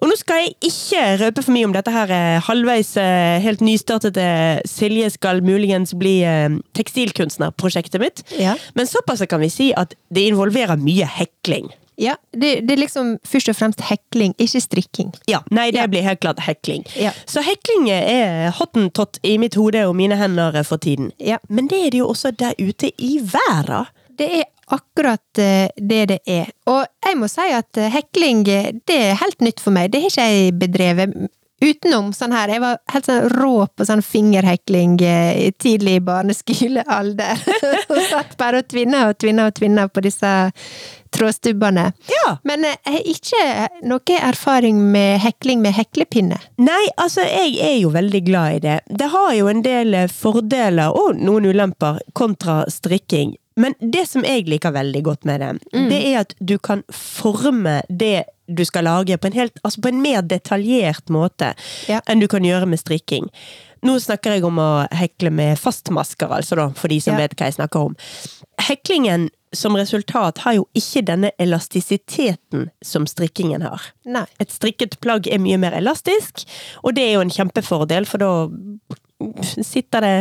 Og 0.00 0.08
nå 0.10 0.16
skal 0.18 0.42
jeg 0.42 0.54
ikke 0.68 1.02
røpe 1.22 1.42
for 1.44 1.52
mye 1.54 1.64
om 1.68 1.72
dette 1.76 1.92
her 1.94 2.10
eh, 2.12 2.40
halvveis 2.46 2.94
eh, 3.00 3.38
helt 3.44 3.60
nystartede 3.64 4.26
Silje 4.68 5.10
skal 5.14 5.42
muligens 5.44 5.94
bli 5.98 6.18
eh, 6.26 6.48
tekstilkunstnerprosjektet 6.78 8.00
mitt. 8.00 8.24
Ja. 8.38 8.56
Men 8.74 8.86
såpass 8.86 9.22
kan 9.28 9.40
vi 9.40 9.50
si 9.50 9.70
at 9.76 9.94
det 10.10 10.26
involverer 10.32 10.76
mye 10.80 11.06
hekling. 11.06 11.70
ja. 11.96 12.16
Det, 12.32 12.60
det 12.66 12.72
er 12.74 12.80
liksom 12.80 13.18
først 13.28 13.48
og 13.52 13.56
fremst 13.58 13.80
hekling, 13.86 14.32
ikke 14.40 14.60
strikking. 14.64 15.10
Ja, 15.28 15.42
nei, 15.50 15.70
det 15.70 15.82
Ja. 15.82 15.86
blir 15.86 16.02
helt 16.02 16.20
klart 16.20 16.40
hekling. 16.40 16.84
Ja. 16.96 17.12
Så 17.26 17.42
hekling 17.44 17.90
er 17.92 18.50
hottentott 18.56 19.18
i 19.22 19.36
mitt 19.38 19.54
hode 19.54 19.84
og 19.86 19.94
mine 19.96 20.16
hender 20.16 20.62
for 20.64 20.76
tiden. 20.80 21.12
Ja. 21.20 21.36
Men 21.48 21.68
det 21.68 21.78
er 21.86 21.90
det 21.90 21.98
jo 22.00 22.08
også 22.08 22.30
der 22.32 22.54
ute 22.58 22.90
i 22.98 23.18
verden. 23.20 23.86
Det 24.18 24.30
er 24.40 24.44
akkurat 24.72 25.38
eh, 25.38 25.68
det 25.76 26.06
det 26.12 26.18
er. 26.26 26.50
Og 26.70 26.82
jeg 27.04 27.18
må 27.20 27.28
si 27.30 27.46
at 27.52 27.78
eh, 27.80 27.92
hekling, 27.92 28.46
eh, 28.48 28.72
det 28.88 28.98
er 29.10 29.20
helt 29.20 29.44
nytt 29.44 29.62
for 29.62 29.74
meg. 29.74 29.92
Det 29.92 30.02
har 30.02 30.12
ikke 30.12 30.28
jeg 30.32 30.58
bedrevet 30.60 31.16
utenom 31.62 32.10
sånn 32.16 32.32
her. 32.34 32.50
Jeg 32.50 32.62
var 32.64 32.80
helt 32.90 33.06
sånn 33.06 33.28
rå 33.36 33.54
på 33.70 33.86
sånn 33.86 34.02
fingerhekling 34.02 34.96
tidlig 35.62 36.00
i 36.00 36.02
barneskolealder. 36.02 37.44
og 37.92 38.00
satt 38.08 38.34
bare 38.40 38.64
og 38.64 38.72
tvinna 38.72 39.04
og 39.12 39.20
tvinna 39.22 39.46
og 39.46 39.54
tvinna 39.60 39.86
på 39.86 40.02
disse 40.02 40.32
trådstubbene. 41.14 41.84
Ja. 42.10 42.32
Men 42.48 42.66
jeg 42.66 42.80
har 42.88 43.06
ikke 43.12 43.44
noe 43.86 44.16
erfaring 44.26 44.80
med 44.90 45.20
hekling 45.22 45.62
med 45.62 45.76
heklepinne. 45.76 46.40
Nei, 46.58 46.82
altså, 46.96 47.22
jeg 47.28 47.60
er 47.62 47.76
jo 47.84 47.92
veldig 47.94 48.22
glad 48.26 48.56
i 48.56 48.62
det. 48.66 48.76
Det 48.98 49.12
har 49.12 49.30
jo 49.38 49.52
en 49.52 49.62
del 49.62 49.94
fordeler 50.10 50.98
og 50.98 51.20
noen 51.20 51.46
ulemper 51.52 52.02
kontra 52.18 52.64
strikking. 52.72 53.36
Men 53.56 53.74
det 53.80 54.06
som 54.08 54.24
jeg 54.24 54.46
liker 54.48 54.72
veldig 54.72 55.02
godt 55.04 55.24
med 55.28 55.40
det, 55.40 55.50
det 55.90 55.98
er 56.12 56.20
at 56.22 56.34
du 56.40 56.56
kan 56.58 56.82
forme 56.92 57.80
det 57.90 58.24
du 58.52 58.64
skal 58.68 58.84
lage 58.84 59.16
på 59.18 59.26
en, 59.30 59.32
helt, 59.36 59.58
altså 59.64 59.80
på 59.80 59.88
en 59.92 60.00
mer 60.02 60.22
detaljert 60.22 61.08
måte 61.12 61.54
Ja. 61.88 62.00
enn 62.08 62.20
du 62.20 62.28
kan 62.28 62.44
gjøre 62.44 62.66
med 62.68 62.80
strikking. 62.80 63.28
Nå 63.82 63.96
snakker 63.98 64.34
jeg 64.36 64.44
om 64.44 64.58
å 64.62 64.86
hekle 64.94 65.30
med 65.34 65.58
fastmasker, 65.58 66.28
altså 66.30 66.56
da, 66.56 66.68
for 66.76 66.88
de 66.88 67.00
som 67.00 67.14
Ja. 67.14 67.20
vet 67.26 67.34
hva 67.36 67.46
jeg 67.48 67.54
snakker 67.58 67.80
om. 67.90 67.96
Heklingen 68.60 69.30
som 69.54 69.74
resultat 69.76 70.38
har 70.38 70.54
jo 70.54 70.66
ikke 70.74 71.02
denne 71.04 71.30
elastisiteten 71.38 72.70
som 72.82 73.06
strikkingen 73.06 73.62
har. 73.62 73.82
Nei. 74.06 74.24
Et 74.40 74.48
strikket 74.52 74.98
plagg 75.00 75.26
er 75.28 75.38
mye 75.42 75.58
mer 75.58 75.72
elastisk, 75.76 76.44
og 76.84 76.94
det 76.94 77.04
er 77.08 77.12
jo 77.14 77.20
en 77.26 77.30
kjempefordel, 77.30 78.06
for 78.08 78.18
da 78.18 78.30
sitter 79.64 80.04
det 80.04 80.14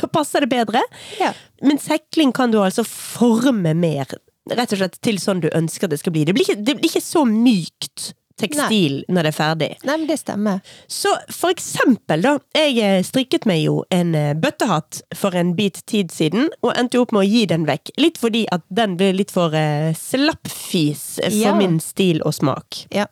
Da 0.00 0.08
passer 0.12 0.44
det 0.44 0.50
bedre. 0.52 0.82
Ja. 1.20 1.32
Men 1.62 1.80
sekling 1.82 2.32
kan 2.36 2.52
du 2.54 2.60
altså 2.62 2.84
forme 2.86 3.74
mer, 3.74 4.06
rett 4.52 4.72
og 4.76 4.78
slett 4.82 5.00
til 5.02 5.18
sånn 5.22 5.42
du 5.44 5.50
ønsker 5.54 5.90
det 5.90 6.00
skal 6.02 6.14
bli. 6.14 6.26
Det 6.28 6.36
blir 6.36 6.46
ikke, 6.46 6.62
det 6.62 6.76
blir 6.78 6.90
ikke 6.90 7.04
så 7.04 7.24
mykt 7.28 8.12
tekstil 8.40 8.98
når 9.08 9.26
det 9.26 9.30
er 9.30 9.36
ferdig. 9.36 9.68
Nei, 9.86 9.96
men 9.96 10.08
det 10.10 10.18
stemmer. 10.20 10.60
Så 10.92 11.12
for 11.32 11.52
eksempel, 11.54 12.20
da. 12.24 12.34
Jeg 12.56 12.76
eh, 12.84 12.98
strikket 13.06 13.46
meg 13.48 13.62
jo 13.64 13.78
en 13.94 14.14
eh, 14.18 14.34
bøttehatt 14.36 15.00
for 15.16 15.36
en 15.38 15.54
bit 15.56 15.80
tid 15.88 16.12
siden, 16.12 16.50
og 16.60 16.74
endte 16.76 17.00
opp 17.00 17.14
med 17.16 17.24
å 17.24 17.28
gi 17.30 17.46
den 17.48 17.64
vekk. 17.68 17.94
Litt 18.00 18.20
fordi 18.20 18.44
at 18.52 18.66
den 18.68 18.98
ble 19.00 19.12
litt 19.16 19.32
for 19.32 19.56
uh, 19.56 19.92
slappfis 19.96 21.06
for 21.24 21.38
Ja. 21.40 21.56
min 21.56 21.80
stil 21.80 22.20
og 22.26 22.36
smak. 22.36 22.84
Ja. 22.94 23.08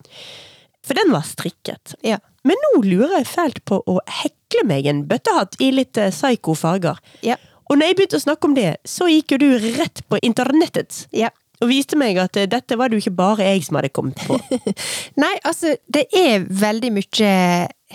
For 0.84 0.96
den 0.98 1.14
var 1.14 1.24
strikket. 1.24 1.96
Ja. 2.04 2.20
Men 2.44 2.60
nå 2.66 2.82
lurer 2.84 3.18
jeg 3.20 3.30
fælt 3.30 3.62
på 3.68 3.80
å 3.88 3.98
hekle 4.20 4.66
meg 4.68 4.88
en 4.90 5.04
bøttehatt 5.08 5.56
i 5.64 5.70
litt 5.74 6.00
eh, 6.00 6.12
psyko 6.12 6.56
farger. 6.58 7.00
Ja. 7.24 7.38
Og 7.70 7.78
når 7.78 7.90
jeg 7.90 7.98
begynte 7.98 8.20
å 8.20 8.24
snakke 8.26 8.50
om 8.50 8.56
det, 8.56 8.74
så 8.84 9.08
gikk 9.08 9.34
jo 9.34 9.40
du 9.40 9.48
rett 9.78 10.04
på 10.10 10.20
internettet 10.26 11.06
ja. 11.16 11.30
og 11.62 11.70
viste 11.70 11.96
meg 11.96 12.20
at 12.20 12.36
eh, 12.36 12.50
dette 12.50 12.76
var 12.76 12.90
det 12.90 12.98
jo 12.98 13.06
ikke 13.06 13.16
bare 13.22 13.48
jeg 13.48 13.64
som 13.64 13.80
hadde 13.80 13.94
kommet 13.96 14.20
på. 14.28 14.36
Nei, 15.22 15.32
altså, 15.48 15.72
det 15.88 16.04
er 16.12 16.44
veldig 16.44 16.92
mye 16.98 17.32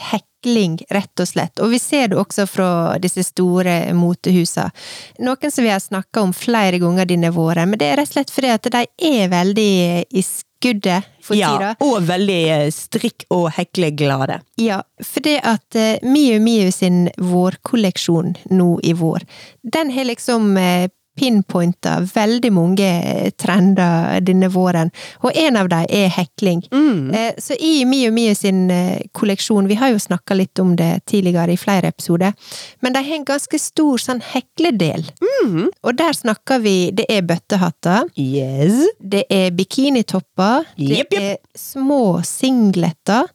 hekling, 0.10 0.80
rett 0.90 1.22
og 1.22 1.30
slett. 1.30 1.62
Og 1.62 1.70
vi 1.76 1.82
ser 1.84 2.10
det 2.10 2.18
også 2.18 2.48
fra 2.50 2.72
disse 3.04 3.28
store 3.30 3.94
motehusene. 3.94 4.74
Noen 5.22 5.54
som 5.54 5.68
vi 5.68 5.74
har 5.76 5.84
snakka 5.84 6.26
om 6.26 6.34
flere 6.34 6.82
ganger 6.82 7.10
denne 7.10 7.30
våren, 7.36 7.70
men 7.70 7.82
det 7.82 7.92
er 7.92 8.02
rett 8.02 8.10
og 8.10 8.18
slett 8.18 8.34
fordi 8.34 8.54
at 8.56 8.74
de 8.74 8.86
er 9.14 9.30
veldig 9.30 9.74
i 10.10 10.26
skuddet 10.60 11.08
for 11.24 11.38
ja, 11.38 11.74
og 11.80 12.04
veldig 12.08 12.40
eh, 12.52 12.68
strikk- 12.74 13.28
og 13.32 13.50
hekleglade. 13.56 14.42
Ja, 14.60 14.82
for 15.04 15.24
det 15.24 15.40
at 15.48 15.78
uh, 15.78 15.96
Miu 16.04 16.40
Miu 16.44 16.72
sin 16.72 17.08
vårkolleksjon 17.18 18.36
nå 18.52 18.70
i 18.84 18.94
vår, 18.94 19.26
den 19.64 19.92
har 19.96 20.10
liksom 20.10 20.58
uh, 20.58 20.88
pinpointa 21.20 21.98
veldig 22.14 22.52
mange 22.56 22.88
eh, 22.88 23.30
trender 23.36 24.22
denne 24.24 24.48
våren, 24.54 24.92
og 25.24 25.36
en 25.36 25.58
av 25.60 25.68
dem 25.72 25.86
er 25.90 26.08
hekling. 26.16 26.64
Mm. 26.72 27.12
Eh, 27.14 27.34
Så 27.44 27.58
i 27.60 27.84
Mio 27.86 28.12
Mio 28.16 28.34
sin 28.36 28.70
eh, 28.72 29.02
kolleksjon, 29.12 29.68
vi 29.68 29.76
har 29.82 29.92
jo 29.92 30.00
snakka 30.00 30.38
litt 30.40 30.60
om 30.64 30.76
det 30.80 31.04
tidligere 31.12 31.54
i 31.54 31.60
flere 31.60 31.92
episoder, 31.92 32.34
men 32.82 32.96
de 32.96 33.04
har 33.04 33.20
en 33.20 33.28
ganske 33.28 33.60
stor 33.60 33.98
sånn 34.00 34.24
hekledel. 34.32 35.04
Mm. 35.20 35.68
Og 35.84 35.96
der 36.00 36.14
snakker 36.16 36.60
vi 36.64 36.78
Det 36.96 37.06
er 37.10 37.22
bøttehatter, 37.28 38.08
Yes. 38.16 38.88
det 39.00 39.26
er 39.30 39.52
bikinitopper, 39.52 40.66
det 40.78 40.98
yep. 41.04 41.10
Det 41.10 41.24
er 41.34 41.38
små 41.58 42.22
singleter. 42.24 43.28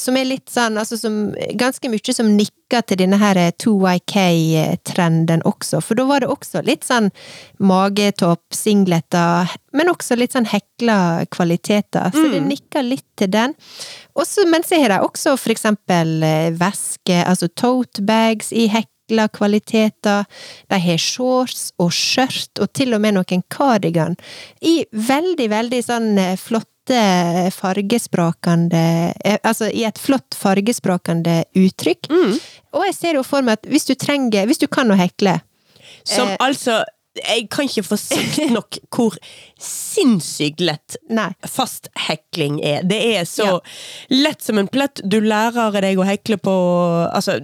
Som 0.00 0.16
er 0.16 0.28
litt 0.28 0.48
sånn, 0.50 0.78
altså 0.80 0.98
som 1.00 1.18
Ganske 1.60 1.90
mye 1.92 2.14
som 2.14 2.30
nikker 2.36 2.84
til 2.86 3.00
denne 3.02 3.18
her 3.20 3.38
2YK-trenden 3.60 5.42
også. 5.48 5.80
For 5.84 5.98
da 5.98 6.06
var 6.08 6.22
det 6.22 6.30
også 6.30 6.62
litt 6.66 6.86
sånn 6.86 7.10
magetopp, 7.66 8.44
singleter, 8.54 9.50
men 9.76 9.90
også 9.90 10.16
litt 10.18 10.36
sånn 10.36 10.48
hekla 10.50 11.26
kvaliteter. 11.34 12.12
Så 12.14 12.28
det 12.32 12.44
nikker 12.46 12.86
litt 12.86 13.06
til 13.18 13.32
den. 13.34 13.56
Også, 14.18 14.46
men 14.50 14.64
så 14.66 14.78
har 14.80 14.94
de 14.94 15.00
også 15.06 15.36
for 15.40 15.54
eksempel 15.54 16.22
væske, 16.60 17.20
altså 17.24 17.50
tote 17.50 18.04
bags 18.06 18.52
i 18.54 18.68
hekla 18.70 19.26
kvaliteter. 19.34 20.26
De 20.70 20.80
har 20.80 21.02
shorts 21.02 21.70
og 21.82 21.90
skjørt, 21.94 22.52
og 22.62 22.70
til 22.76 22.94
og 22.94 23.02
med 23.02 23.18
noen 23.18 23.42
cardigan. 23.50 24.16
I 24.62 24.84
veldig, 24.92 25.50
veldig 25.50 25.82
sånn 25.84 26.12
eh, 26.18 26.36
flotte 26.86 27.50
fargesprakende 27.52 29.12
eh, 29.24 29.38
Altså 29.42 29.70
i 29.70 29.84
et 29.84 29.98
flott 29.98 30.34
fargesprakende 30.34 31.44
uttrykk. 31.54 32.08
Mm. 32.10 32.38
Og 32.72 32.86
jeg 32.86 32.94
ser 32.94 33.14
jo 33.14 33.22
for 33.22 33.42
meg 33.42 33.58
at 33.58 33.66
hvis 33.70 33.86
du 33.86 33.94
trenger 33.94 34.46
Hvis 34.46 34.58
du 34.58 34.66
kan 34.68 34.90
å 34.90 34.96
hekle 34.96 35.40
Som 36.04 36.28
Eh. 36.28 36.36
altså 36.40 36.84
Jeg 37.18 37.48
kan 37.50 37.66
ikke 37.66 37.82
få 37.88 37.96
sagt 37.98 38.38
nok 38.56 38.76
hvor 38.94 39.16
sinnssykt 39.58 40.60
lett 40.62 40.94
Nei. 41.10 41.30
fasthekling 41.42 42.60
er. 42.64 42.84
Det 42.86 42.98
er 43.16 43.24
så 43.28 43.56
lett 44.14 44.42
som 44.46 44.60
en 44.60 44.68
plett. 44.70 45.02
Du 45.02 45.18
lærer 45.20 45.74
deg 45.82 45.98
å 45.98 46.06
hekle 46.06 46.38
på 46.40 46.54
Altså, 47.10 47.38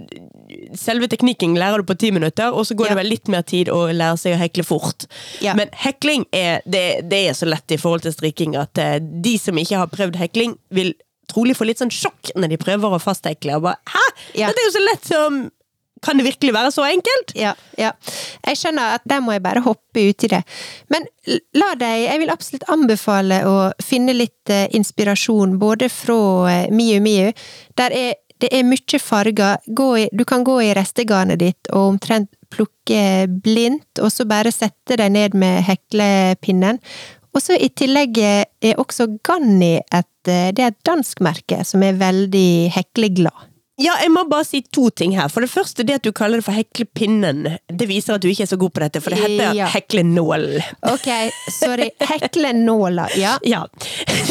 selve 0.78 1.08
teknikken 1.10 1.56
lærer 1.58 1.82
du 1.82 1.88
på 1.88 1.96
ti 1.98 2.12
minutter, 2.14 2.54
og 2.54 2.66
så 2.68 2.76
går 2.78 2.86
Ja. 2.86 2.94
det 2.94 3.00
vel 3.02 3.10
litt 3.10 3.28
mer 3.32 3.42
tid 3.42 3.68
å 3.72 3.86
lære 3.90 4.20
seg 4.22 4.36
å 4.36 4.40
hekle 4.40 4.64
fort. 4.66 5.08
Ja. 5.42 5.54
Men 5.58 5.68
hekling 5.82 6.26
er 6.32 6.62
det, 6.64 6.84
det 7.10 7.24
er 7.30 7.34
så 7.34 7.48
lett 7.50 7.74
i 7.74 7.80
forhold 7.82 8.06
til 8.06 8.14
strikking 8.14 8.54
at 8.60 8.78
eh, 8.78 9.00
de 9.02 9.34
som 9.42 9.58
ikke 9.58 9.82
har 9.82 9.90
prøvd 9.90 10.16
hekling, 10.22 10.54
vil 10.70 10.94
trolig 11.26 11.56
få 11.58 11.66
litt 11.66 11.80
sånn 11.82 11.90
sjokk 11.90 12.30
når 12.38 12.52
de 12.54 12.56
prøver 12.62 12.94
å 12.94 13.02
fasthekle. 13.02 13.56
Og 13.58 13.66
bare, 13.66 13.80
Hæ? 13.90 14.04
Ja. 14.38 14.46
Dette 14.52 14.62
er 14.62 14.68
jo 14.70 14.74
så 14.78 14.84
lett 14.86 15.08
som 15.10 15.40
Kan 16.04 16.18
det 16.18 16.26
virkelig 16.26 16.52
være 16.52 16.70
så 16.74 16.84
enkelt? 16.90 17.32
Ja, 17.38 17.54
ja. 17.80 17.92
Jeg 18.44 18.60
skjønner 18.60 18.98
at 18.98 19.06
der 19.08 19.22
må 19.24 19.32
jeg 19.32 19.44
bare 19.44 19.62
hoppe 19.64 20.04
uti 20.10 20.28
det. 20.30 20.42
Men 20.92 21.06
la 21.56 21.72
deg 21.80 22.04
Jeg 22.04 22.20
vil 22.20 22.32
absolutt 22.34 22.68
anbefale 22.72 23.40
å 23.48 23.56
finne 23.82 24.14
litt 24.16 24.52
eh, 24.52 24.68
inspirasjon, 24.76 25.56
både 25.58 25.88
fra 25.92 26.20
eh, 26.52 26.70
Miu 26.70 27.00
Miu. 27.00 27.32
Der 27.80 27.96
er 27.96 28.14
det 28.36 28.50
er 28.52 28.66
mye 28.68 28.98
farger. 29.00 29.62
I, 29.96 30.08
du 30.12 30.24
kan 30.28 30.44
gå 30.44 30.58
i 30.60 30.74
restegarnet 30.76 31.40
ditt 31.40 31.70
og 31.72 31.94
omtrent 31.94 32.28
plukke 32.52 33.24
blindt, 33.42 33.96
og 34.00 34.12
så 34.12 34.26
bare 34.28 34.52
sette 34.52 34.98
deg 35.00 35.14
ned 35.14 35.36
med 35.38 35.64
heklepinnen. 35.64 36.80
Og 37.36 37.42
så 37.44 37.56
i 37.56 37.68
tillegg 37.76 38.20
er 38.20 38.78
også 38.80 39.08
Ganni 39.24 39.76
et, 39.80 40.28
eh, 40.28 40.52
det 40.52 40.62
er 40.62 40.72
et 40.72 40.84
dansk 40.84 41.20
merke 41.24 41.64
som 41.64 41.84
er 41.84 41.98
veldig 42.00 42.72
hekleglad. 42.76 43.55
Ja, 43.76 43.92
jeg 44.00 44.08
må 44.08 44.22
bare 44.30 44.44
si 44.48 44.62
to 44.72 44.86
ting 44.96 45.12
her. 45.18 45.28
For 45.28 45.44
det 45.44 45.50
første, 45.52 45.84
det 45.84 45.98
at 45.98 46.04
du 46.06 46.08
kaller 46.16 46.40
det 46.40 46.46
for 46.46 46.56
heklepinnen, 46.56 47.42
det 47.68 47.88
viser 47.90 48.14
at 48.16 48.22
du 48.24 48.28
ikke 48.30 48.46
er 48.46 48.48
så 48.48 48.56
god 48.56 48.72
på 48.72 48.80
dette, 48.80 49.02
for 49.04 49.12
det 49.12 49.18
heter 49.20 49.52
Ja. 49.58 49.66
heklenål. 49.68 50.46
Ok, 50.94 51.08
sorry. 51.52 51.90
Heklenåler, 52.00 53.12
ja. 53.20 53.34
Ja. 53.44 53.66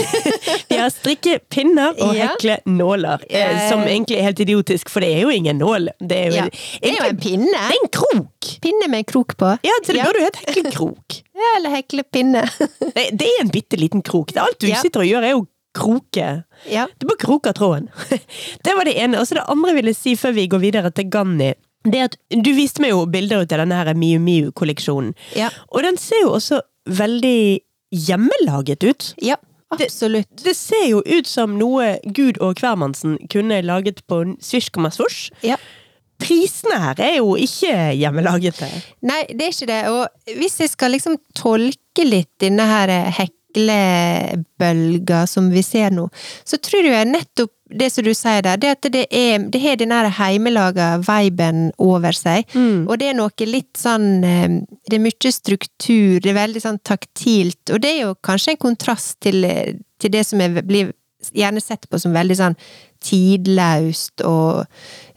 Vi 0.70 0.80
har 0.80 0.90
strikkepinner 0.90 1.94
og 2.02 2.16
Ja. 2.18 2.32
heklenåler, 2.32 3.22
eh, 3.30 3.70
som 3.70 3.84
egentlig 3.86 4.18
er 4.18 4.24
helt 4.32 4.40
idiotisk, 4.40 4.90
for 4.90 5.06
det 5.06 5.14
er 5.14 5.22
jo 5.28 5.30
ingen 5.30 5.58
nål. 5.62 5.90
Det 6.02 6.18
er 6.18 6.26
jo, 6.32 6.36
Ja. 6.42 6.50
Det 6.82 6.90
er 6.92 6.98
jo 7.04 7.10
en 7.14 7.18
pinne. 7.22 7.54
Det 7.70 7.78
er 7.78 7.84
en 7.84 7.94
krok! 8.02 8.52
Pinne 8.66 8.88
med 8.90 8.98
en 9.04 9.10
krok 9.14 9.38
på. 9.38 9.54
Ja, 9.64 9.78
så 9.86 9.94
det 9.94 10.02
burde 10.06 10.20
jo 10.24 10.26
hete 10.26 10.46
heklekrok. 10.50 11.22
Ja, 11.36 11.50
eller 11.60 11.70
heklepinne. 11.76 12.42
Det, 12.96 13.10
det 13.20 13.26
er 13.28 13.42
en 13.44 13.50
bitte 13.52 13.76
liten 13.78 14.02
krok. 14.02 14.32
Det 14.34 14.40
alt 14.42 14.58
du 14.58 14.70
sitter 14.72 15.02
og 15.04 15.06
gjør, 15.10 15.26
er 15.28 15.34
jo 15.36 15.42
kroke. 15.76 16.28
ja. 16.72 16.88
Du 17.00 17.06
bare 17.10 17.22
kroker 17.22 17.54
tråden. 17.58 17.90
Det 18.66 18.74
var 18.78 18.88
det 18.88 18.96
ene. 18.98 19.20
Og 19.22 19.28
så 19.28 19.38
det 19.38 19.46
andre 19.52 19.74
jeg 19.74 19.80
ville 19.82 19.94
si 19.98 20.16
før 20.20 20.34
vi 20.38 20.48
går 20.52 20.64
videre 20.64 20.92
til 20.96 21.10
Ganni. 21.14 21.54
Det 21.86 22.00
at 22.08 22.16
Du 22.44 22.50
viste 22.58 22.82
meg 22.82 22.96
jo 22.96 23.04
bilder 23.06 23.44
ut 23.44 23.52
av 23.54 23.62
denne 23.62 23.78
her 23.78 23.92
Miu 23.94 24.18
Miu-kolleksjonen. 24.24 25.12
Ja. 25.38 25.52
Og 25.70 25.84
den 25.86 26.00
ser 26.02 26.24
jo 26.24 26.32
også 26.40 26.62
veldig 26.90 27.60
hjemmelaget 27.96 28.84
ut. 28.84 29.14
ja, 29.22 29.36
absolutt. 29.74 30.30
Det 30.44 30.56
ser 30.56 30.86
jo 30.90 31.02
ut 31.06 31.28
som 31.28 31.58
noe 31.60 31.98
Gud 32.06 32.38
og 32.42 32.60
hvermannsen 32.62 33.18
kunne 33.32 33.62
laget 33.66 34.02
på 34.08 34.22
Svisj 34.42 34.72
komma 34.74 34.90
svosj. 34.94 35.30
Ja. 35.44 35.58
Prisene 36.22 36.78
her 36.80 37.00
er 37.04 37.16
jo 37.18 37.34
ikke 37.36 37.74
hjemmelagete. 38.00 38.70
Nei, 39.04 39.26
det 39.36 39.50
er 39.50 39.52
ikke 39.52 39.68
det. 39.68 39.80
Og 39.92 40.38
hvis 40.40 40.56
jeg 40.64 40.72
skal 40.72 40.94
liksom 40.96 41.18
tolke 41.36 42.06
litt 42.08 42.32
denne 42.40 42.64
her 42.70 42.94
heklebølga 43.56 45.26
som 45.28 45.50
vi 45.52 45.64
ser 45.64 45.92
nå, 45.96 46.08
så 46.44 46.58
tror 46.62 46.86
jeg 46.90 47.08
nettopp 47.10 47.52
det 47.76 47.88
som 47.90 48.06
du 48.06 48.12
sier 48.14 48.44
der, 48.46 48.60
det 48.62 48.70
at 48.76 48.88
det 48.94 49.06
er 49.10 49.40
Det 49.50 49.60
har 49.64 49.76
den 49.76 49.90
der 49.90 50.10
heimelaga 50.20 51.00
viben 51.02 51.72
over 51.82 52.14
seg. 52.14 52.46
Og 52.88 52.94
det 53.02 53.08
er 53.10 53.18
noe 53.18 53.48
litt 53.50 53.74
sånn 53.78 54.24
eh, 54.24 54.60
Det 54.86 55.00
er 55.00 55.02
mye 55.02 55.32
struktur, 55.34 56.20
det 56.22 56.30
er 56.30 56.38
veldig 56.46 56.62
sånn 56.62 56.80
taktilt, 56.86 57.72
og 57.74 57.82
det 57.82 57.90
er 57.96 58.02
jo 58.04 58.14
kanskje 58.22 58.54
en 58.54 58.62
kontrast 58.68 59.18
til, 59.26 59.42
til 60.00 60.12
det 60.14 60.24
som 60.30 60.42
er, 60.46 60.62
blir 60.62 60.94
gjerne 61.34 61.62
sett 61.64 61.88
på 61.90 61.98
som 61.98 62.14
veldig 62.14 62.36
sånn 62.38 62.56
tidløst 63.06 64.22
og 64.26 64.66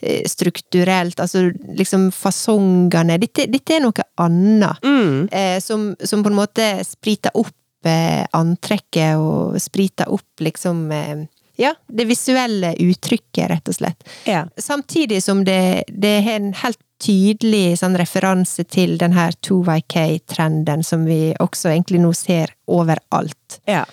eh, 0.01 0.25
strukturelt, 0.29 1.21
altså 1.21 1.51
liksom 1.77 2.09
fasongene 2.13 3.19
Dette, 3.21 3.45
dette 3.53 3.77
er 3.77 3.85
noe 3.85 4.09
annet, 4.25 4.81
Mm. 4.85 5.29
eh, 5.33 5.61
som, 5.61 5.91
som 6.05 6.23
på 6.25 6.33
en 6.33 6.37
måte 6.41 6.67
spriter 6.89 7.31
opp 7.37 7.53
antrekket 7.87 9.17
og 9.21 9.59
sprita 9.63 10.09
opp 10.11 10.41
liksom 10.41 10.91
eh, 10.93 11.27
Ja, 11.59 11.75
det 11.87 12.05
visuelle 12.07 12.75
uttrykket, 12.79 13.49
rett 13.51 13.69
og 13.69 13.75
slett. 13.75 14.05
Ja. 14.27 14.45
Samtidig 14.57 15.23
som 15.23 15.45
det, 15.45 15.85
det 15.89 16.21
har 16.23 16.39
en 16.39 16.53
helt 16.55 16.79
tydelig 17.03 17.79
sånn 17.79 17.97
referanse 17.99 18.65
til 18.65 18.97
den 18.99 19.15
her 19.15 19.35
2YK-trenden 19.47 20.85
som 20.87 21.07
vi 21.07 21.35
også 21.39 21.73
egentlig 21.73 22.03
nå 22.03 22.13
ser 22.15 22.55
overalt. 22.67 23.61
ja. 23.67 23.85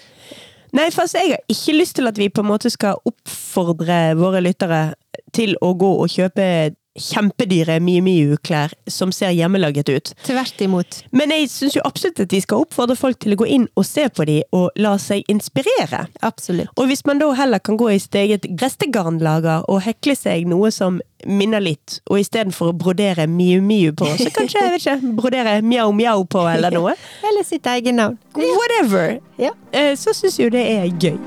Nei, 0.76 0.90
for 0.92 1.06
altså, 1.06 1.22
jeg 1.22 1.38
har 1.38 1.44
ikke 1.48 1.74
lyst 1.78 1.96
til 1.96 2.10
at 2.10 2.18
vi 2.20 2.26
på 2.28 2.44
en 2.44 2.50
måte 2.50 2.68
skal 2.68 2.98
oppfordre 3.08 4.00
våre 4.20 4.42
lyttere 4.44 4.96
til 5.32 5.56
å 5.64 5.70
gå 5.80 5.92
og 6.04 6.12
kjøpe 6.12 6.48
kjempedyre 6.96 7.80
Miu 7.84 8.02
Miu-klær 8.06 8.74
som 8.88 9.12
ser 9.12 9.34
hjemmelaget 9.36 9.90
ut. 9.92 10.12
Tvert 10.26 10.62
imot. 10.64 11.02
Men 11.12 11.34
jeg 11.36 11.50
syns 11.52 11.76
jo 11.76 11.84
absolutt 11.88 12.22
at 12.24 12.32
vi 12.36 12.40
skal 12.44 12.64
oppfordre 12.64 12.96
folk 13.00 13.20
til 13.24 13.36
å 13.36 13.40
gå 13.42 13.48
inn 13.58 13.68
og 13.76 13.86
se 13.88 14.08
på 14.10 14.26
de 14.30 14.38
og 14.56 14.70
la 14.80 14.96
seg 15.02 15.26
inspirere. 15.32 16.06
Absolutt. 16.26 16.72
Og 16.80 16.88
hvis 16.92 17.04
man 17.08 17.20
da 17.20 17.32
heller 17.36 17.60
kan 17.60 17.78
gå 17.80 17.90
i 17.92 18.00
sitt 18.00 18.16
eget 18.20 18.48
restegarnlager 18.62 19.68
og 19.72 19.84
hekle 19.86 20.16
seg 20.16 20.48
noe 20.50 20.72
som 20.72 21.02
minner 21.26 21.64
litt, 21.64 22.00
og 22.12 22.20
istedenfor 22.22 22.70
å 22.72 22.78
brodere 22.78 23.26
Miu 23.28 23.62
Miu 23.66 23.92
på, 23.98 24.08
så 24.20 24.30
kanskje 24.36 24.62
jeg 24.62 24.74
vet 24.76 24.84
ikke, 24.86 25.16
brodere 25.18 25.56
Mjau 25.66 25.90
Mjau 25.96 26.24
på 26.30 26.44
eller 26.52 26.76
noe. 26.76 26.94
Eller 27.28 27.44
sitt 27.48 27.66
eget 27.68 27.96
navn. 27.98 28.20
Whatever. 28.36 29.18
Ja. 29.42 29.52
Eh, 29.72 29.96
Så 29.98 30.14
syns 30.14 30.38
jo 30.40 30.52
det 30.54 30.64
er 30.70 30.88
gøy. 31.02 31.18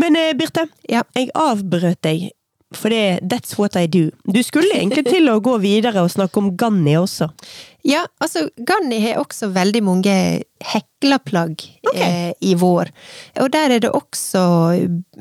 Men 0.00 0.16
eh, 0.18 0.34
Birte, 0.38 0.68
Ja. 0.88 1.04
jeg 1.16 1.32
avbrøt 1.36 2.00
deg. 2.06 2.30
For 2.72 2.88
det, 2.88 3.18
that's 3.26 3.56
what 3.58 3.74
I 3.74 3.86
do. 3.90 4.10
Du 4.30 4.38
skulle 4.46 4.76
egentlig 4.76 5.02
til 5.08 5.26
å 5.32 5.40
gå 5.42 5.56
videre 5.58 6.04
og 6.04 6.12
snakke 6.12 6.38
om 6.38 6.52
Ganni 6.56 6.94
også. 7.00 7.26
Ja, 7.82 8.04
altså, 8.22 8.44
Ganni 8.66 9.00
har 9.02 9.18
også 9.18 9.48
veldig 9.50 9.80
mange 9.82 10.12
hekleplagg 10.62 11.64
okay. 11.90 12.28
eh, 12.28 12.32
i 12.46 12.54
vår. 12.60 12.92
Og 13.42 13.50
der 13.50 13.74
er 13.74 13.82
det 13.82 13.90
også 13.90 14.44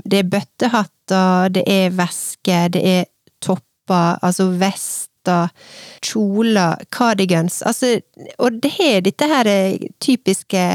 Det 0.06 0.20
er 0.20 0.30
bøttehatter, 0.30 1.50
det 1.56 1.64
er 1.66 1.90
vesker, 1.98 2.70
det 2.76 2.84
er 2.86 3.10
topper, 3.42 4.20
altså 4.22 4.52
vester, 4.60 5.50
kjoler, 6.06 6.86
cardigans. 6.94 7.64
Altså, 7.66 7.98
og 8.38 8.62
det 8.62 8.76
har 8.78 9.02
dette 9.10 9.32
her 9.34 9.50
eh, 9.50 9.90
typiske 10.00 10.68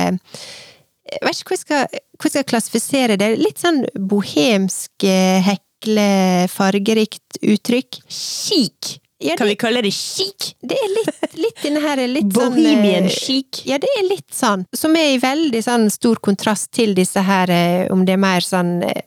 Jeg 1.05 1.21
vet 1.21 1.41
ikke 1.41 1.53
hvordan 1.53 1.61
jeg 1.61 1.65
skal, 1.65 2.03
jeg 2.25 2.33
skal 2.33 2.49
klassifisere 2.49 3.17
det. 3.21 3.31
Litt 3.41 3.61
sånn 3.61 3.83
bohemsk, 4.09 5.05
eh, 5.05 5.45
hekle, 5.45 6.11
fargerikt 6.53 7.41
uttrykk. 7.45 8.01
Chic! 8.09 8.99
Ja, 9.25 9.37
Kan 9.39 9.47
vi 9.47 9.55
kalle 9.57 9.81
det 9.81 9.93
chic? 9.95 10.51
det 10.61 10.77
er 10.77 10.91
litt, 10.91 11.37
litt 11.39 11.61
denne 11.63 11.81
her 11.81 12.01
litt 12.11 12.33
sånn 12.35 12.57
Bohemian 12.57 13.07
eh, 13.07 13.15
chic. 13.15 13.63
Ja, 13.65 13.79
det 13.81 13.89
er 13.97 14.09
litt 14.09 14.35
sånn. 14.35 14.67
Som 14.75 14.97
er 15.01 15.15
i 15.15 15.21
veldig 15.23 15.63
sånn 15.65 15.87
stor 15.93 16.19
kontrast 16.25 16.73
til 16.77 16.93
disse 16.99 17.23
her, 17.25 17.49
eh, 17.49 17.87
om 17.95 18.03
det 18.05 18.17
er 18.17 18.21
mer 18.21 18.45
sånn 18.45 18.83
eh, 18.85 19.05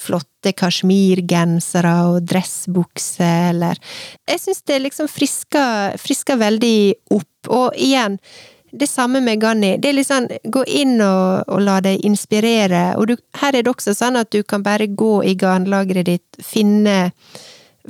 flotte 0.00 0.54
kasjmirgensere 0.56 1.92
og 2.08 2.22
dressbukser, 2.26 3.50
eller 3.52 3.78
Jeg 4.26 4.40
syns 4.42 4.62
det 4.66 4.80
liksom 4.86 5.10
frisker, 5.12 5.98
frisker 6.00 6.40
veldig 6.40 6.76
opp. 7.14 7.52
Og 7.52 7.76
igjen, 7.76 8.18
det 8.70 8.86
samme 8.86 9.20
med 9.20 9.40
Ganni. 9.40 9.76
Det 9.78 9.90
er 9.90 9.96
litt 9.96 10.08
sånn, 10.08 10.28
gå 10.44 10.64
inn 10.66 11.00
og, 11.02 11.48
og 11.50 11.62
la 11.64 11.78
deg 11.84 12.04
inspirere. 12.06 12.94
Og 13.00 13.10
du, 13.10 13.14
her 13.40 13.56
er 13.56 13.64
det 13.64 13.72
også 13.72 13.94
sånn 13.96 14.18
at 14.20 14.30
du 14.32 14.42
kan 14.42 14.64
bare 14.66 14.86
gå 14.86 15.20
i 15.26 15.36
garnlageret 15.38 16.08
ditt, 16.08 16.42
finne 16.44 17.10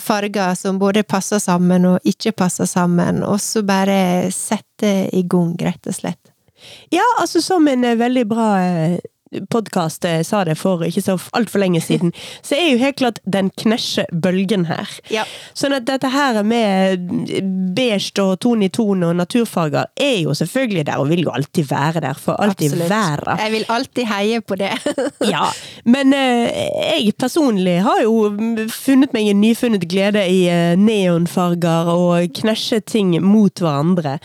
farger 0.01 0.55
som 0.55 0.78
både 0.78 1.03
passer 1.03 1.41
sammen 1.43 1.87
og 1.89 2.07
ikke 2.07 2.33
passer 2.33 2.68
sammen, 2.68 3.24
og 3.26 3.41
så 3.43 3.62
bare 3.66 4.31
sette 4.35 5.11
i 5.12 5.24
gang, 5.28 5.57
rett 5.61 5.91
og 5.91 5.97
slett. 5.97 6.20
Ja, 6.93 7.05
altså 7.20 7.41
som 7.43 7.68
en 7.68 7.85
eh, 7.85 7.99
veldig 7.99 8.26
bra 8.28 8.49
eh, 8.61 8.99
podkast 9.51 10.07
sa 10.26 10.43
det 10.45 10.57
for 10.59 10.83
ikke 10.85 11.03
så 11.05 11.16
altfor 11.37 11.62
lenge 11.62 11.81
siden, 11.85 12.12
så 12.47 12.57
er 12.59 12.72
jo 12.72 12.81
helt 12.83 12.99
klart 13.01 13.20
den 13.24 13.51
knæsje-bølgen 13.61 14.66
her. 14.70 14.91
Ja. 15.12 15.26
Sånn 15.55 15.74
at 15.76 15.87
dette 15.89 16.11
her 16.12 16.41
med 16.47 17.07
beige 17.76 18.22
og 18.22 18.39
ton 18.43 18.64
i 18.64 18.70
ton 18.72 19.05
og 19.07 19.16
naturfarger 19.18 19.91
er 20.01 20.16
jo 20.24 20.35
selvfølgelig 20.37 20.87
der, 20.89 21.01
og 21.03 21.11
vil 21.12 21.24
jo 21.26 21.35
alltid 21.35 21.68
være 21.70 22.05
der, 22.07 22.18
for 22.18 22.41
alltid 22.43 22.74
Absolutt. 22.74 22.91
være. 22.91 23.37
Jeg 23.45 23.55
vil 23.55 23.66
alltid 23.76 24.11
heie 24.11 24.41
på 24.41 24.61
det. 24.61 24.72
Ja, 25.31 25.47
men 25.85 26.14
eh, 26.16 26.49
jeg 26.97 27.12
personlig 27.20 27.76
har 27.85 28.01
jo 28.03 28.31
funnet 28.72 29.12
meg 29.14 29.28
en 29.31 29.41
nyfunnet 29.43 29.85
glede 29.91 30.22
i 30.26 30.41
eh, 30.51 30.78
neonfarger 30.81 31.91
og 31.93 32.33
knæsje 32.41 32.81
ting 32.89 33.12
mot 33.22 33.62
hverandre. 33.62 34.16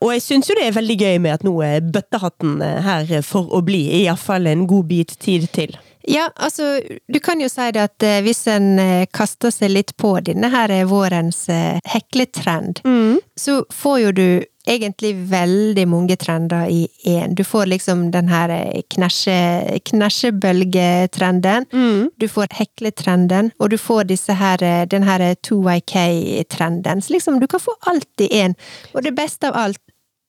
Og 0.00 0.12
jeg 0.14 0.24
syns 0.24 0.50
jo 0.50 0.56
det 0.58 0.68
er 0.68 0.76
veldig 0.76 0.96
gøy 1.00 1.18
med 1.24 1.38
at 1.38 1.46
nå 1.46 1.54
er 1.64 1.84
bøttehatten 1.94 2.60
eh, 2.64 2.80
her 2.84 3.14
for 3.26 3.50
å 3.56 3.62
bli, 3.66 3.82
iallfall 4.02 4.43
en 4.52 4.66
god 4.66 4.86
bit 4.90 5.18
tid 5.18 5.48
til. 5.52 5.76
Ja, 6.06 6.30
altså, 6.36 6.80
du 7.08 7.20
kan 7.20 7.40
jo 7.40 7.48
si 7.48 7.70
det 7.72 7.80
at 7.80 8.04
eh, 8.04 8.20
hvis 8.24 8.44
en 8.52 8.78
eh, 8.78 9.06
kaster 9.14 9.52
seg 9.54 9.72
litt 9.72 9.94
på 9.96 10.18
denne 10.24 10.50
her 10.52 10.72
eh, 10.72 10.84
vårens 10.88 11.46
hekletrend, 11.88 12.82
mm. 12.84 13.22
så 13.40 13.62
får 13.72 14.00
jo 14.02 14.10
du 14.12 14.26
egentlig 14.68 15.14
veldig 15.28 15.84
mange 15.88 16.16
trender 16.20 16.68
i 16.72 16.88
én. 17.08 17.34
Du 17.36 17.44
får 17.44 17.66
liksom 17.72 18.10
den 18.12 18.28
her 18.32 18.52
knæsje- 18.94 19.80
knæsjebølgetrenden, 19.90 21.66
du 22.16 22.28
får 22.28 22.46
hekletrenden, 22.56 23.50
og 23.60 23.70
du 23.70 23.78
får 23.78 24.08
disse 24.08 24.32
her, 24.40 24.64
den 24.88 25.04
her 25.04 25.20
2YK-trenden. 25.44 27.04
Så 27.04 27.12
liksom, 27.12 27.40
du 27.40 27.46
kan 27.46 27.60
få 27.60 27.76
alt 27.92 28.24
i 28.24 28.28
én. 28.40 28.56
Og 28.94 29.04
det 29.04 29.12
beste 29.16 29.52
av 29.52 29.60
alt, 29.66 29.80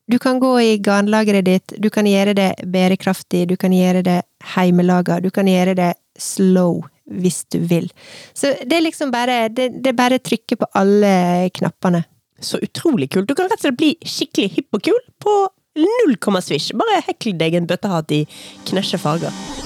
du 0.07 0.19
kan 0.19 0.39
gå 0.39 0.51
i 0.61 0.77
garnlageret 0.77 1.45
ditt, 1.45 1.73
du 1.81 1.89
kan 1.89 2.05
gjøre 2.05 2.35
det 2.37 2.49
bærekraftig, 2.69 3.47
du 3.49 3.55
kan 3.57 3.73
gjøre 3.73 4.03
det 4.05 4.19
heimelaga, 4.55 5.19
du 5.19 5.31
kan 5.33 5.49
gjøre 5.49 5.75
det 5.77 5.93
slow 6.21 6.83
hvis 7.05 7.43
du 7.53 7.59
vil. 7.69 7.89
Så 8.33 8.53
det 8.65 8.77
er 8.77 8.85
liksom 8.85 9.11
bare 9.13 9.49
Det, 9.49 9.69
det 9.83 9.91
er 9.91 9.97
bare 9.97 10.17
å 10.17 10.25
trykke 10.25 10.57
på 10.57 10.69
alle 10.73 11.49
knappene. 11.53 12.03
Så 12.41 12.59
utrolig 12.61 13.11
kult. 13.13 13.27
Du 13.29 13.35
kan 13.35 13.49
rett 13.49 13.61
og 13.61 13.67
slett 13.67 13.77
bli 13.79 13.93
skikkelig 14.01 14.49
hipp 14.57 14.77
og 14.77 14.83
kul 14.89 14.99
på 15.21 15.35
null 15.79 16.17
komma 16.17 16.41
svisj. 16.41 16.73
Bare 16.77 17.03
hekl 17.07 17.37
deg 17.37 17.55
en 17.55 17.69
bøttehatt 17.69 18.11
i 18.11 18.25
knæsje 18.69 18.99
farger. 19.01 19.64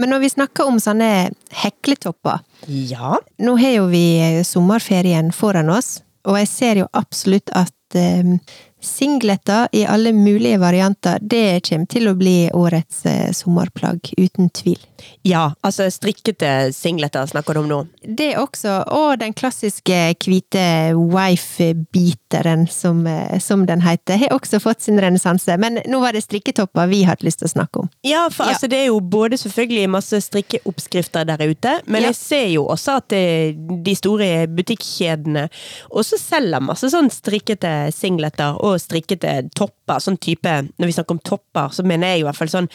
Men 0.00 0.14
når 0.14 0.22
vi 0.24 0.32
snakker 0.32 0.68
om 0.70 0.78
sånne 0.80 1.30
hekletopper 1.62 2.40
Ja. 2.66 3.18
Nå 3.40 3.56
har 3.60 3.76
jo 3.76 3.88
vi 3.92 4.04
sommerferien 4.48 5.30
foran 5.36 5.70
oss, 5.72 5.98
og 6.28 6.38
jeg 6.40 6.48
ser 6.48 6.80
jo 6.82 6.88
absolutt 6.96 7.52
at 7.56 7.96
eh, 7.98 8.34
singleter 8.80 9.68
i 9.72 9.84
alle 9.86 10.12
mulige 10.12 10.58
varianter, 10.60 11.18
det 11.20 11.60
kommer 11.68 11.86
til 11.86 12.08
å 12.08 12.14
bli 12.18 12.50
årets 12.56 13.04
eh, 13.06 13.30
sommerplagg, 13.36 14.12
uten 14.18 14.50
tvil. 14.50 14.78
Ja, 15.24 15.50
altså 15.64 15.86
strikkete 15.92 16.72
singleter 16.76 17.26
snakker 17.26 17.54
du 17.56 17.60
om 17.62 17.68
nå. 17.70 17.80
Det 18.04 18.34
også, 18.40 18.78
og 18.92 19.18
den 19.20 19.32
klassiske 19.36 19.98
hvite 20.20 20.64
wife-biteren, 20.94 22.66
som, 22.70 23.06
eh, 23.06 23.38
som 23.38 23.66
den 23.66 23.80
heter, 23.80 24.16
har 24.16 24.28
også 24.36 24.60
fått 24.60 24.80
sin 24.80 25.00
renessanse. 25.00 25.56
Men 25.58 25.80
nå 25.88 26.00
var 26.00 26.12
det 26.12 26.22
strikketopper 26.24 26.88
vi 26.90 27.02
hadde 27.08 27.24
lyst 27.26 27.40
til 27.42 27.48
å 27.48 27.54
snakke 27.54 27.80
om. 27.84 27.88
Ja, 28.02 28.28
for 28.30 28.44
Ja. 28.46 28.52
altså 28.54 28.68
det 28.68 28.78
er 28.78 28.86
jo 28.86 29.00
både 29.00 29.36
selvfølgelig 29.36 29.88
masse 29.90 30.20
strikkeoppskrifter 30.20 31.24
der 31.26 31.38
ute, 31.48 31.80
men 31.86 32.02
Ja. 32.02 32.08
jeg 32.08 32.16
ser 32.16 32.46
jo 32.48 32.66
også 32.68 32.96
at 32.96 33.08
det, 33.08 33.56
de 33.84 33.94
store 33.94 34.46
butikkjedene 34.46 35.48
også 35.90 36.18
selger 36.18 36.60
masse 36.60 36.90
sånn 36.90 37.10
strikkete 37.10 37.92
singleter 37.92 38.56
og 38.62 38.69
strikkete 38.78 39.48
topper. 39.56 39.98
Sånn 40.02 40.18
type, 40.22 40.52
når 40.78 40.86
vi 40.86 40.92
snakker 40.94 41.14
om 41.16 41.22
topper, 41.24 41.68
så 41.74 41.82
mener 41.86 42.06
jeg 42.12 42.20
i 42.20 42.24
hvert 42.28 42.38
fall 42.38 42.52
sånn 42.52 42.68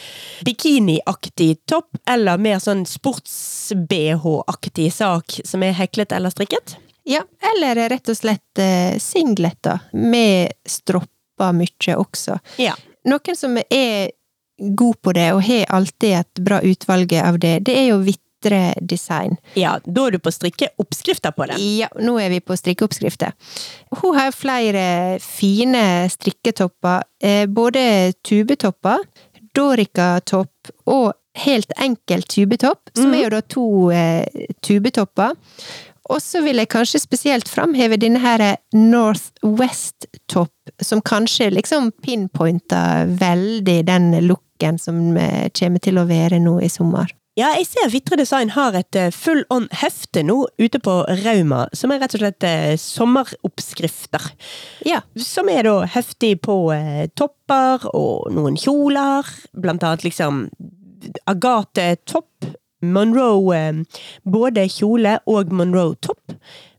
bikiniaktig 0.46 1.52
topp, 1.70 1.90
eller 2.10 2.34
mer 2.42 2.58
sånn 2.62 2.84
sports-BH-aktig 2.88 4.90
sak 4.92 5.26
som 5.44 5.62
er 5.64 5.72
heklet 5.78 6.12
eller 6.16 6.30
strikket. 6.34 6.76
Ja, 7.06 7.22
eller 7.54 7.88
rett 7.88 8.08
og 8.10 8.16
slett 8.18 8.58
eh, 8.58 8.98
singleter, 8.98 9.78
med 9.94 10.50
stropper 10.66 11.52
mye 11.54 11.96
også. 11.96 12.38
Ja. 12.58 12.74
Noen 13.06 13.38
som 13.38 13.54
er 13.62 14.10
god 14.58 14.98
på 15.04 15.12
det, 15.14 15.30
og 15.36 15.44
har 15.46 15.70
alltid 15.78 16.12
et 16.18 16.40
bra 16.42 16.58
utvalg 16.64 17.12
av 17.20 17.38
det, 17.38 17.60
det 17.68 17.76
er 17.78 17.86
jo 17.92 18.00
Vitre 18.02 18.25
Design. 18.80 19.36
ja, 19.58 19.76
da 19.84 20.06
er 20.06 20.16
du 20.16 20.18
på 20.22 20.32
strikkeoppskrifter 20.34 21.34
på 21.36 21.46
det. 21.50 21.58
Ja, 21.80 21.88
nå 22.00 22.16
er 22.22 22.30
vi 22.32 22.40
på 22.40 22.56
strikkeoppskrifter. 22.56 23.32
Hun 24.00 24.16
har 24.18 24.34
flere 24.36 25.18
fine 25.22 26.08
strikketopper, 26.12 27.06
eh, 27.22 27.46
både 27.46 28.12
tubetopper, 28.26 29.04
dorikatopp 29.56 30.72
og 30.92 31.12
helt 31.36 31.72
enkel 31.80 32.22
tubetopp, 32.22 32.90
som 32.96 33.12
er 33.12 33.26
jo 33.26 33.34
da 33.34 33.42
to 33.44 33.66
eh, 33.92 34.46
tubetopper. 34.64 35.36
Og 36.12 36.22
så 36.22 36.40
vil 36.44 36.60
jeg 36.60 36.70
kanskje 36.70 37.00
spesielt 37.02 37.48
framheve 37.50 37.98
denne 37.98 38.20
her 38.22 38.42
Northwest-topp, 38.76 40.52
som 40.82 41.02
kanskje 41.02 41.50
liksom 41.50 41.90
pinpointer 42.04 43.10
veldig 43.18 43.80
den 43.88 44.12
looken 44.28 44.78
som 44.78 45.16
eh, 45.18 45.48
kommer 45.56 45.82
til 45.82 45.98
å 45.98 46.06
være 46.08 46.38
nå 46.42 46.60
i 46.62 46.70
sommer. 46.70 47.10
Ja, 47.36 47.50
jeg 47.52 47.66
ser 47.68 47.90
Vitre 47.92 48.16
Design 48.16 48.54
har 48.54 48.72
et 48.78 48.96
eh, 48.96 49.10
full 49.12 49.42
on 49.52 49.66
hefte 49.76 50.22
nå 50.24 50.38
ute 50.56 50.78
på 50.80 50.92
Rauma, 51.20 51.66
som 51.76 51.92
er 51.92 52.00
rett 52.00 52.14
og 52.16 52.22
slett 52.22 52.46
eh, 52.48 52.78
sommeroppskrifter. 52.80 54.24
Ja. 54.88 55.02
Som 55.20 55.50
er 55.52 55.68
da 55.68 55.74
heftig 55.92 56.38
på 56.46 56.56
eh, 56.72 57.10
topper 57.12 57.84
og 57.92 58.32
noen 58.32 58.56
kjoler, 58.56 59.28
blant 59.52 59.84
annet 59.84 60.06
liksom 60.06 60.46
Agathe-topp, 61.28 62.48
Monroe 62.88 63.60
eh, 63.60 64.00
både 64.24 64.64
kjole 64.72 65.18
og 65.28 65.52
Monroe-topp. 65.52 66.38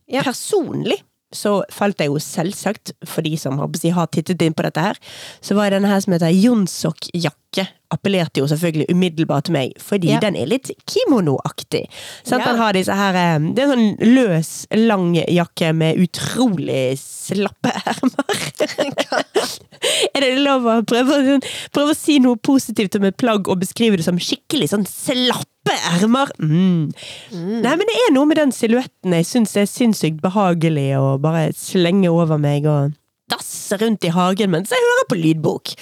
Ja. 0.10 0.26
Personlig 0.26 1.04
så 1.34 1.58
falt 1.74 2.00
jeg 2.00 2.08
jo 2.12 2.20
selvsagt, 2.24 2.94
for 3.06 3.22
de 3.26 3.34
som 3.38 3.58
har, 3.60 3.68
har 3.94 4.08
tittet 4.14 4.42
inn 4.46 4.54
på 4.56 4.64
dette 4.64 4.80
her, 4.84 5.00
så 5.44 5.58
var 5.58 5.70
denne 5.74 5.90
her 5.92 6.00
som 6.04 6.14
heter 6.16 6.32
Jonsok-jakke, 6.32 7.68
appellerte 7.92 8.42
jo 8.42 8.48
selvfølgelig 8.52 8.90
umiddelbart 8.92 9.46
til 9.48 9.54
meg, 9.56 9.74
fordi 9.80 10.10
Ja. 10.12 10.20
den 10.20 10.36
er 10.36 10.46
litt 10.46 10.72
kimono-aktig. 10.88 11.86
Ja. 12.28 12.38
Den 12.44 12.58
har 12.60 12.74
disse 12.76 12.94
her, 12.96 13.16
eh, 13.16 13.40
det 13.56 13.64
er 13.64 13.72
en 13.72 13.76
sånn 13.98 14.16
løs, 14.16 14.68
lang 14.76 15.14
jakke 15.16 15.74
med 15.74 15.98
utrolig 16.04 16.98
slappe 17.00 17.72
ermer. 17.94 18.26
er 20.16 20.24
det 20.24 20.34
lov 20.42 20.68
å 20.68 20.78
prøve, 20.88 21.40
prøve 21.76 21.94
å 21.94 21.98
si 21.98 22.20
noe 22.24 22.40
positivt 22.40 22.98
om 23.00 23.08
et 23.10 23.18
plagg 23.20 23.48
og 23.48 23.62
beskrive 23.64 24.00
det 24.00 24.08
som 24.08 24.20
skikkelig 24.22 24.72
sånn 24.74 24.88
slappe 24.90 25.76
ermer? 25.96 26.32
Mm. 26.42 26.94
Nei, 27.34 27.74
men 27.74 27.88
det 27.90 27.98
er 28.06 28.14
noe 28.16 28.30
med 28.30 28.40
den 28.42 28.54
silhuetten 28.56 29.18
jeg 29.18 29.28
syns 29.30 29.58
er 29.60 29.68
sinnssykt 29.70 30.24
behagelig 30.24 30.92
å 31.00 31.18
bare 31.22 31.50
slenge 31.58 32.12
over 32.14 32.40
meg 32.42 32.70
og 32.70 32.96
dasse 33.28 33.76
rundt 33.82 34.06
i 34.08 34.12
hagen 34.14 34.52
mens 34.54 34.72
jeg 34.72 34.84
hører 34.84 35.08
på 35.12 35.18
lydbok. 35.20 35.74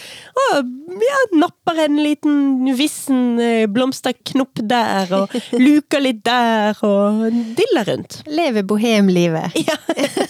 Og 0.42 0.72
ja, 1.06 1.20
napper 1.38 1.82
en 1.86 2.00
liten 2.02 2.72
vissen 2.78 3.40
eh, 3.42 3.66
blomsterknopp 3.70 4.64
der, 4.66 5.12
og 5.14 5.36
luker 5.66 6.04
litt 6.04 6.24
der, 6.26 6.78
og 6.86 7.28
diller 7.58 7.92
rundt. 7.92 8.22
Lever 8.30 8.66
bohemlivet. 8.68 9.60
Ja. 9.66 9.78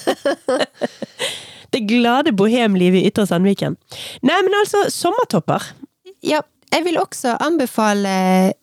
Glade 1.87 2.33
bohemlivet 2.37 3.03
i 3.03 3.07
Ytre 3.11 3.27
Sandviken. 3.29 3.77
Nei, 4.25 4.41
men 4.45 4.59
altså, 4.63 4.85
sommertopper. 4.93 5.71
Ja, 6.25 6.41
jeg 6.73 6.83
vil 6.83 6.97
også 6.99 7.35
anbefale 7.39 8.11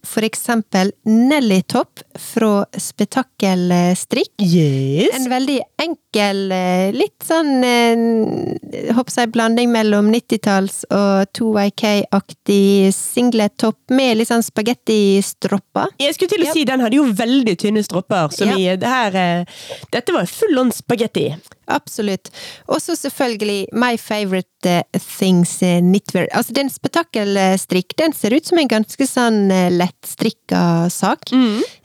for 0.05 0.27
eksempel 0.27 0.91
Nelly-topp 1.09 2.03
fra 2.21 2.65
Spetakkel 2.77 3.71
Strikk. 3.97 4.35
Yes. 4.43 5.15
En 5.17 5.31
veldig 5.31 5.61
enkel, 5.81 6.43
eh, 6.53 6.91
litt 6.93 7.25
sånn 7.25 7.63
eh, 7.65 8.93
Håper 8.93 9.17
jeg 9.23 9.31
blanding 9.33 9.71
mellom 9.73 10.11
90-talls 10.13 10.83
og 10.93 11.31
2YK-aktig 11.39 12.91
singlet-topp 12.97 13.95
med 13.97 14.19
litt 14.21 14.29
sånn 14.33 14.45
spagettistropper. 14.45 15.95
Jeg 16.03 16.17
skulle 16.19 16.35
til 16.35 16.45
å 16.45 16.51
Ja. 16.51 16.53
si, 16.53 16.65
den 16.69 16.81
hadde 16.85 16.97
jo 16.99 17.05
veldig 17.13 17.57
tynne 17.59 17.83
stropper, 17.87 18.33
som 18.33 18.49
Ja. 18.49 18.57
i 18.57 18.77
det 18.77 18.89
her 18.89 19.15
eh, 19.17 19.45
Dette 19.91 20.13
var 20.13 20.27
full 20.27 20.59
on 20.59 20.71
spagetti. 20.73 21.31
Absolutt. 21.71 22.31
Og 22.67 22.81
så 22.83 22.97
selvfølgelig 22.99 23.69
My 23.73 23.97
Favorite 24.01 24.69
eh, 24.69 25.01
Things 25.19 25.63
eh, 25.63 25.79
Knitwear. 25.81 26.27
Altså, 26.35 26.55
den 26.57 26.71
spetakkelstrikk, 26.71 27.95
den 27.99 28.13
ser 28.13 28.35
ut 28.35 28.47
som 28.47 28.59
en 28.59 28.71
ganske 28.71 29.07
sånn 29.07 29.51
eh, 29.55 29.71
lettstrikka 29.71 30.91
sak. 30.91 31.31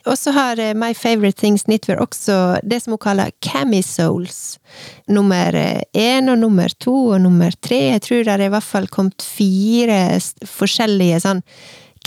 Og 0.08 0.18
så 0.18 0.34
har 0.34 0.62
My 0.78 0.92
Favorite 0.98 1.38
Things 1.40 1.68
Knitwear 1.68 2.02
også 2.02 2.58
det 2.66 2.80
som 2.82 2.96
hun 2.96 3.02
kaller 3.02 3.30
camisoles. 3.44 4.58
Nummer 5.08 5.54
én 5.94 6.32
og 6.32 6.38
nummer 6.42 6.72
to 6.82 6.96
og 7.14 7.22
nummer 7.22 7.54
tre. 7.62 7.84
Jeg 7.94 8.04
tror 8.06 8.24
det 8.24 8.34
er 8.34 8.46
i 8.48 8.52
hvert 8.52 8.66
fall 8.66 8.90
kommet 8.92 9.22
fire 9.22 10.18
forskjellige 10.48 11.22
sånn 11.24 11.44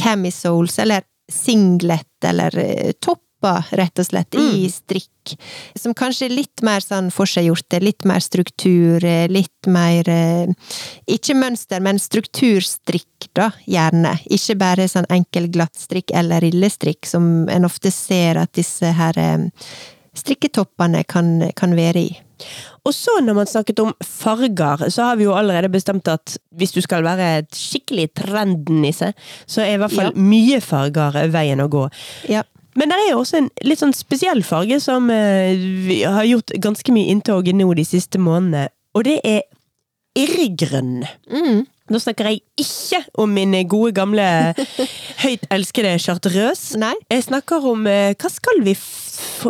camisoles, 0.02 0.80
eller 0.82 1.08
singlet, 1.32 2.10
eller 2.28 2.56
topp 3.00 3.24
topper, 3.42 3.76
rett 3.78 4.00
og 4.00 4.06
slett, 4.06 4.36
i 4.36 4.70
strikk. 4.70 5.08
Som 5.78 5.94
kanskje 5.94 6.26
er 6.28 6.34
litt 6.34 6.62
mer 6.64 6.82
sånn 6.82 7.12
forseggjorte, 7.14 7.80
litt 7.82 8.06
mer 8.06 8.20
struktur, 8.20 9.04
eh, 9.04 9.28
litt 9.30 9.68
mer 9.68 10.08
eh, 10.10 10.48
Ikke 11.08 11.36
mønster, 11.36 11.80
men 11.82 12.00
strukturstrikk, 12.00 13.30
da, 13.34 13.52
gjerne. 13.66 14.20
Ikke 14.30 14.58
bare 14.58 14.88
sånn 14.88 15.06
enkel 15.10 15.48
glattstrikk 15.52 16.12
eller 16.14 16.42
rillestrikk, 16.42 17.06
som 17.06 17.48
en 17.50 17.66
ofte 17.66 17.92
ser 17.92 18.38
at 18.38 18.54
disse 18.54 18.86
her 18.86 19.18
eh, 19.18 19.48
strikketoppene 20.18 21.04
kan, 21.08 21.52
kan 21.56 21.76
være 21.76 22.00
i. 22.00 22.20
Og 22.84 22.96
så 22.96 23.20
når 23.22 23.36
man 23.38 23.46
snakket 23.46 23.80
om 23.84 23.92
farger, 24.02 24.90
så 24.90 25.12
har 25.12 25.20
vi 25.20 25.28
jo 25.28 25.36
allerede 25.38 25.70
bestemt 25.70 26.08
at 26.10 26.40
hvis 26.58 26.74
du 26.74 26.82
skal 26.82 27.04
være 27.06 27.28
et 27.44 27.54
skikkelig 27.54 28.08
trendnisse, 28.18 29.12
så 29.46 29.62
er 29.62 29.76
i 29.76 29.78
hvert 29.78 29.94
fall 29.94 30.10
Ja. 30.10 30.18
mye 30.18 30.60
farger 30.66 31.30
veien 31.30 31.62
å 31.62 31.70
gå. 31.70 31.86
Ja. 32.28 32.42
Men 32.80 32.92
det 32.92 32.98
er 32.98 33.10
jo 33.12 33.22
også 33.22 33.42
en 33.42 33.50
litt 33.68 33.82
sånn 33.82 33.96
spesiell 33.96 34.44
farge 34.48 34.80
som 34.84 35.10
eh, 35.12 35.58
vi 35.88 36.02
har 36.04 36.28
gjort 36.28 36.54
ganske 36.64 36.96
mye 36.96 37.12
inntog 37.12 37.50
nå 37.52 37.74
de 37.78 37.88
siste 37.88 38.22
månedene, 38.22 38.70
og 38.96 39.08
det 39.08 39.20
er 39.28 39.44
irrgrønn. 40.18 41.06
Mm. 41.32 41.62
Nå 41.92 42.00
snakker 42.00 42.30
jeg 42.30 42.40
ikke 42.62 43.02
om 43.20 43.34
min 43.36 43.56
gode, 43.68 43.92
gamle, 43.98 44.26
høyt 45.24 45.44
elskede 45.52 45.92
chartreuse. 46.00 46.80
Nei? 46.80 46.94
Jeg 47.12 47.26
snakker 47.28 47.66
om 47.68 47.88
eh, 47.90 48.14
Hva 48.16 48.32
skal 48.32 48.62
vi 48.64 48.76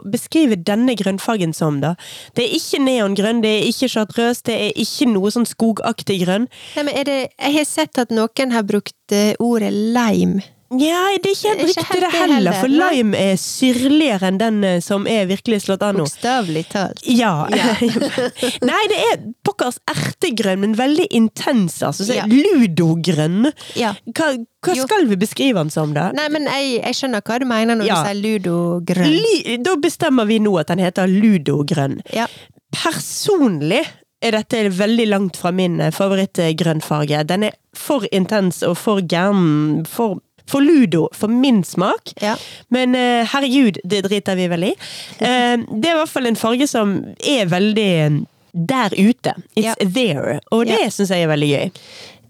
beskrive 0.10 0.58
denne 0.58 0.96
grønnfargen 0.98 1.54
som, 1.54 1.82
da? 1.84 1.94
Det 2.38 2.48
er 2.48 2.56
ikke 2.58 2.82
neongrønn, 2.82 3.44
det 3.44 3.52
er 3.60 3.68
ikke 3.70 3.92
chartreuse, 3.94 4.46
det 4.50 4.58
er 4.58 4.82
ikke 4.82 5.10
noe 5.12 5.34
sånn 5.34 5.46
skogaktig 5.50 6.22
grønn. 6.24 6.50
Nei, 6.78 6.88
men 6.88 6.98
er 6.98 7.10
det 7.10 7.20
Jeg 7.28 7.58
har 7.60 7.70
sett 7.70 8.02
at 8.02 8.16
noen 8.16 8.56
har 8.56 8.66
brukt 8.66 9.16
eh, 9.18 9.36
ordet 9.38 9.74
lime. 9.74 10.42
Ja, 10.80 11.02
det 11.20 11.34
er 11.34 11.36
ikke 11.36 11.50
helt 11.50 11.64
riktig 11.68 12.00
det 12.00 12.10
heller, 12.16 12.56
for 12.62 12.72
lime 12.72 13.18
er 13.20 13.34
syrligere 13.40 14.30
enn 14.30 14.38
den 14.40 14.62
eh, 14.64 14.78
som 14.84 15.04
er 15.10 15.26
virkelig 15.28 15.66
slått 15.66 15.84
an 15.84 16.00
nå. 16.00 16.06
Bokstavelig 16.08 16.64
talt. 16.72 17.02
Ja. 17.04 17.34
Ja. 17.52 17.74
Nei, 18.70 18.80
det 18.92 19.00
er 19.10 19.18
pokkers 19.44 19.82
ertegrønn, 19.92 20.62
men 20.64 20.78
veldig 20.80 21.10
intens, 21.12 21.82
altså. 21.84 22.08
Ja. 22.16 22.24
ludogrønn. 22.30 23.52
Ja. 23.76 23.94
Hva, 24.16 24.32
hva 24.64 24.78
skal 24.80 25.10
vi 25.12 25.20
beskrive 25.20 25.60
den 25.60 25.74
som, 25.74 25.92
da? 25.98 26.10
Nei, 26.16 26.30
men 26.32 26.48
jeg, 26.48 26.78
jeg 26.80 27.02
skjønner 27.02 27.26
hva 27.28 27.42
du 27.42 27.48
mener 27.52 27.80
når 27.82 27.90
du 27.90 27.96
sier 27.96 28.22
ludogrønn. 28.22 29.12
Li 29.12 29.58
da 29.62 29.76
bestemmer 29.82 30.30
vi 30.30 30.40
nå 30.44 30.56
at 30.62 30.72
den 30.72 30.84
heter 30.86 31.12
ludogrønn. 31.12 32.00
Ja. 32.16 32.30
Personlig 32.72 33.84
er 34.22 34.36
dette 34.38 34.68
veldig 34.78 35.08
langt 35.10 35.38
fra 35.42 35.52
min 35.56 35.80
eh, 35.82 35.92
favorittgrønnfarge. 35.94 37.24
Den 37.30 37.48
er 37.50 37.58
for 37.78 38.06
intens 38.14 38.62
og 38.68 38.78
for 38.78 39.02
gæren. 39.02 39.82
For, 39.90 40.20
for 40.52 40.62
ludo, 40.66 41.06
for 41.16 41.32
min 41.32 41.64
smak. 41.68 42.12
Ja. 42.22 42.36
Men 42.74 42.96
uh, 42.96 43.24
herregud, 43.32 43.80
det 43.88 44.04
driter 44.10 44.36
vi 44.40 44.50
vel 44.52 44.68
i. 44.72 44.74
Uh, 45.22 45.64
det 45.72 45.88
er 45.90 45.96
i 45.96 46.00
hvert 46.02 46.12
fall 46.12 46.28
en 46.30 46.40
farge 46.40 46.68
som 46.70 46.98
er 47.24 47.48
veldig 47.52 47.88
eh, 48.06 48.20
der 48.54 48.92
ute. 49.00 49.34
It's 49.56 49.64
Ja. 49.70 49.74
there. 49.80 50.40
Og 50.52 50.66
det 50.68 50.80
Ja. 50.82 50.90
syns 50.92 51.10
jeg 51.16 51.24
er 51.24 51.32
veldig 51.32 51.50
gøy. 51.56 51.70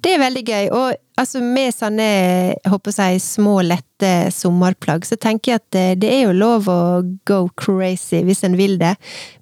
Det 0.02 0.16
er 0.16 0.22
veldig 0.22 0.41
gøy, 0.47 0.68
og 0.74 1.22
altså 1.22 1.41
med 1.45 1.74
sånne 1.76 2.06
jeg 2.06 2.72
håper 2.72 2.93
si, 2.95 3.20
små, 3.22 3.60
lette 3.62 4.32
sommerplagg, 4.34 5.06
så 5.06 5.14
tenker 5.22 5.52
jeg 5.52 5.62
at 5.62 5.68
det, 5.76 5.84
det 6.02 6.10
er 6.10 6.24
jo 6.24 6.32
lov 6.34 6.70
å 6.72 6.78
go 7.30 7.43
crazy 7.60 8.24
hvis 8.26 8.41
en 8.47 8.58
vil 8.58 8.80
det. 8.82 8.95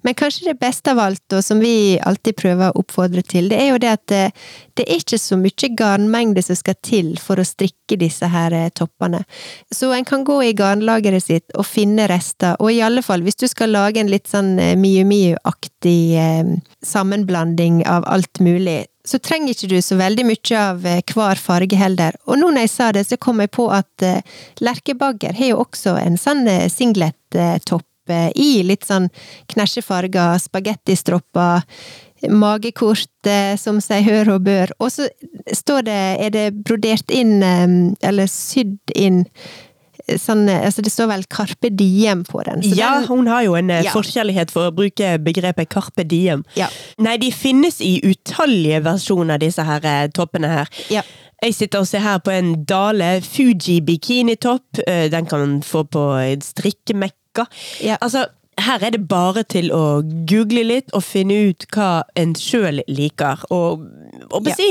Men 0.04 0.16
kanskje 0.18 0.50
det 0.50 0.58
beste 0.60 0.92
av 0.92 1.00
alt, 1.00 1.24
og 1.32 1.40
som 1.46 1.62
vi 1.64 1.96
alltid 2.04 2.36
prøver 2.42 2.68
å 2.68 2.82
oppfordre 2.82 3.24
til, 3.24 3.48
det 3.48 3.62
er 3.62 3.70
jo 3.70 3.80
det 3.80 3.92
at 3.94 4.04
det, 4.12 4.20
det 4.76 4.84
er 4.84 5.00
ikke 5.00 5.20
så 5.22 5.40
mye 5.40 5.72
garnmengde 5.80 6.44
som 6.44 6.60
skal 6.60 6.76
til 6.84 7.14
for 7.22 7.40
å 7.40 7.48
strikke 7.48 7.96
disse 8.00 8.28
her 8.28 8.52
eh, 8.56 8.68
toppene. 8.76 9.22
Så 9.72 9.94
en 9.96 10.04
kan 10.08 10.28
gå 10.28 10.42
i 10.44 10.54
garnlageret 10.56 11.24
sitt 11.24 11.56
og 11.56 11.64
finne 11.68 12.04
rester, 12.12 12.60
og 12.60 12.68
i 12.68 12.84
alle 12.84 13.04
fall 13.06 13.24
hvis 13.24 13.40
du 13.40 13.48
skal 13.48 13.72
lage 13.72 14.04
en 14.04 14.12
litt 14.12 14.28
sånn 14.28 14.58
eh, 14.60 14.76
Miu-Miu-aktig 14.76 16.00
eh, 16.20 16.56
sammenblanding 16.84 17.86
av 17.88 18.04
alt 18.12 18.44
mulig, 18.44 18.82
så 19.04 19.18
trenger 19.22 19.54
ikke 19.54 19.70
du 19.70 19.78
så 19.82 19.96
veldig 20.00 20.26
mye 20.28 20.58
av 20.60 20.84
eh, 20.86 21.02
hver 21.14 21.40
farge 21.40 21.78
heller. 21.78 22.16
Og 22.28 22.40
nå 22.40 22.50
når 22.50 22.66
jeg 22.66 22.72
sa 22.74 22.90
det, 22.96 23.06
så 23.08 23.18
kom 23.20 23.40
jeg 23.42 23.52
på 23.56 23.68
at 23.72 24.04
eh, 24.04 24.20
Lerkebagger 24.60 25.36
har 25.36 25.54
jo 25.54 25.62
også 25.64 25.96
en 26.00 26.20
sånn 26.20 26.46
eh, 26.50 26.68
singlet-topp 26.72 27.86
i 28.10 28.64
litt 28.66 28.82
sånn 28.88 29.04
knæsjefarger, 29.52 30.40
spagettistropper, 30.42 31.62
magekort 32.26 33.28
som 33.60 33.78
seg 33.84 34.02
hør 34.02 34.32
og 34.32 34.48
bør. 34.48 34.72
Og 34.82 34.90
så 34.90 35.06
står 35.54 35.84
det, 35.86 35.98
er 36.24 36.32
det 36.34 36.44
brodert 36.66 37.14
inn, 37.14 37.36
eller 38.02 38.26
sydd 38.26 38.90
inn 38.98 39.20
Sånn, 40.18 40.48
eh, 40.48 40.64
altså 40.66 40.82
det 40.82 40.90
står 40.92 41.08
vel 41.08 41.24
Carpe 41.30 41.70
Diem 41.76 42.24
på 42.24 42.42
den. 42.44 42.62
så 42.62 42.74
Ja, 42.76 42.98
den- 43.00 43.08
hun 43.08 43.26
har 43.26 43.42
jo 43.44 43.54
en 43.54 43.70
eh, 43.70 43.82
Ja. 43.84 43.90
forkjærlighet 43.92 44.50
for 44.50 44.70
å 44.70 44.74
bruke 44.74 45.18
begrepet 45.22 45.68
carpe 45.68 46.04
diem. 46.08 46.44
Ja. 46.56 46.68
Nei, 46.98 47.16
de 47.18 47.30
finnes 47.30 47.80
i 47.80 48.00
utallige 48.02 48.82
versjoner, 48.82 49.38
disse 49.38 49.62
her 49.64 49.80
eh, 49.84 50.08
toppene 50.08 50.48
her. 50.48 50.68
Ja. 50.90 51.02
Jeg 51.42 51.54
sitter 51.54 51.78
og 51.80 51.86
ser 51.86 52.00
her 52.00 52.18
på 52.18 52.30
en 52.32 52.64
Dale 52.64 53.20
Fuji 53.22 53.80
bikinitopp. 53.80 54.84
Den 54.86 55.24
kan 55.26 55.38
man 55.40 55.60
få 55.62 55.84
på 55.88 56.02
strikkemekka. 56.42 57.46
Ja. 57.82 57.96
Altså, 58.02 58.26
her 58.58 58.82
er 58.84 58.90
det 58.90 59.08
bare 59.08 59.42
til 59.48 59.70
å 59.72 60.02
google 60.28 60.64
litt 60.68 60.90
og 60.92 61.02
finne 61.06 61.48
ut 61.50 61.64
hva 61.72 62.02
en 62.14 62.34
sjøl 62.34 62.82
liker. 62.88 63.44
Og 63.50 63.86
Ja. 64.20 64.54
si 64.54 64.68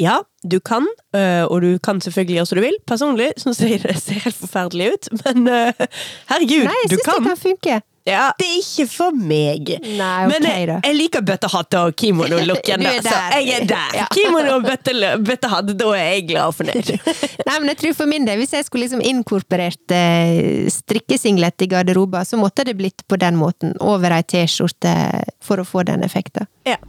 Ja, 0.00 0.18
du 0.42 0.56
kan, 0.64 0.86
øh, 1.16 1.44
og 1.44 1.60
du 1.62 1.78
kan 1.84 2.00
selvfølgelig 2.00 2.38
gjøre 2.38 2.48
som 2.48 2.56
du 2.58 2.64
vil. 2.64 2.80
Personlig 2.88 3.30
syns 3.40 3.60
jeg 3.60 3.82
det 3.84 3.98
ser 4.00 4.22
helt 4.24 4.36
forferdelig 4.40 4.92
ut, 4.94 5.08
men 5.24 5.48
øh, 5.48 5.86
herregud, 6.32 6.66
Nei, 6.66 6.76
jeg 6.84 6.90
du 6.90 6.96
syns 6.96 7.04
det 7.04 7.08
kan. 7.12 7.30
kan 7.30 7.40
funke! 7.40 7.80
Ja, 8.08 8.30
det 8.40 8.46
er 8.48 8.54
ikke 8.62 8.86
for 8.88 9.12
meg. 9.12 9.68
Nei, 9.84 10.22
ok 10.24 10.30
Men 10.32 10.46
jeg, 10.48 10.68
jeg 10.86 10.96
liker 10.96 11.24
bøttehatt 11.26 11.76
og 11.82 11.90
der, 12.80 13.02
Så 13.04 13.16
jeg 13.36 13.58
er 13.58 13.66
der. 13.68 13.98
Ja. 13.98 14.06
Kimono 14.14 14.54
og 14.56 14.64
bøttehatt, 15.28 15.74
da 15.78 15.90
er 15.98 16.06
jeg 16.14 16.24
glad 16.30 16.48
og 16.48 16.56
fornøyd. 16.56 16.94
Nei, 17.50 17.58
men 17.58 17.68
jeg 17.74 17.80
tror 17.82 17.98
for 18.00 18.10
min 18.10 18.24
del, 18.26 18.40
hvis 18.40 18.56
jeg 18.56 18.66
skulle 18.66 18.86
liksom 18.88 19.04
inkorporert 19.04 19.94
eh, 19.94 20.64
strikkesinglet 20.72 21.66
i 21.66 21.70
garderoben, 21.74 22.24
så 22.24 22.40
måtte 22.40 22.64
det 22.66 22.78
blitt 22.80 23.04
på 23.04 23.20
den 23.20 23.36
måten. 23.38 23.76
Over 23.84 24.16
ei 24.16 24.24
T-skjorte, 24.24 24.96
for 25.44 25.60
å 25.60 25.68
få 25.68 25.84
den 25.92 26.02
effekten. 26.06 26.48
Ja. 26.68 26.80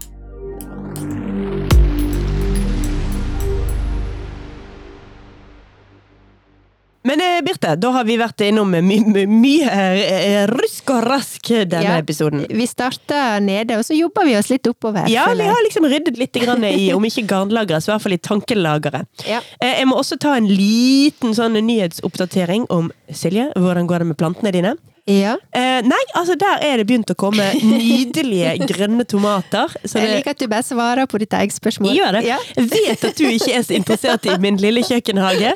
Men 7.04 7.22
eh, 7.22 7.40
Birte, 7.42 7.76
da 7.82 7.90
har 7.96 8.06
vi 8.06 8.16
vært 8.22 8.44
innom 8.46 8.70
my 8.70 8.82
my 8.86 9.24
mye 9.26 9.72
eh, 9.74 10.44
rusk 10.52 10.92
og 10.94 11.02
rask 11.08 11.50
denne 11.50 11.82
Ja. 11.82 11.96
episoden. 11.98 12.44
Vi 12.50 12.68
starta 12.70 13.40
nede, 13.42 13.80
og 13.80 13.86
så 13.88 13.98
jobber 13.98 14.28
vi 14.28 14.36
oss 14.38 14.52
litt 14.54 14.68
oppover. 14.70 15.10
Ja, 15.10 15.26
vi 15.34 15.48
har 15.50 15.64
liksom 15.66 15.88
ryddet 15.90 16.20
litt 16.22 16.38
grann 16.44 16.64
i, 16.70 16.92
om 16.94 17.02
ikke 17.08 17.26
garnlageret, 17.28 17.82
så 17.82 17.90
i 17.92 17.96
hvert 17.96 18.06
fall 18.06 18.18
i 18.18 18.22
tankelageret. 18.22 19.26
Ja. 19.28 19.42
Eh, 19.60 19.80
Jeg 19.82 19.88
må 19.90 19.98
også 19.98 20.20
ta 20.22 20.36
en 20.38 20.46
liten 20.48 21.34
sånn 21.34 21.58
nyhetsoppdatering 21.58 22.68
om 22.70 22.92
Silje. 23.10 23.50
Hvordan 23.58 23.88
går 23.90 24.00
det 24.06 24.08
med 24.14 24.18
plantene 24.22 24.52
dine? 24.54 24.76
Ja. 25.10 25.34
Eh, 25.58 25.82
nei, 25.84 26.00
altså 26.16 26.36
der 26.40 26.62
er 26.62 26.78
det 26.82 26.86
begynt 26.88 27.10
å 27.12 27.16
komme 27.18 27.44
nydelige 27.66 28.54
grønne 28.70 29.04
tomater. 29.10 29.74
Så 29.84 30.00
Jeg 30.00 30.18
liker 30.20 30.36
at 30.36 30.40
du 30.44 30.48
bare 30.52 30.64
svarer 30.68 31.10
på 31.10 31.20
ditt 31.22 31.34
eget 31.34 31.56
spørsmål. 31.56 31.96
gjør 31.98 32.20
det. 32.20 32.24
Ja. 32.30 32.38
Jeg 32.58 32.70
vet 32.72 33.06
at 33.10 33.18
du 33.18 33.26
ikke 33.28 33.52
er 33.58 33.66
så 33.66 33.76
interessert 33.78 34.26
i 34.30 34.38
min 34.44 34.60
lille 34.62 34.84
kjøkkenhage, 34.86 35.56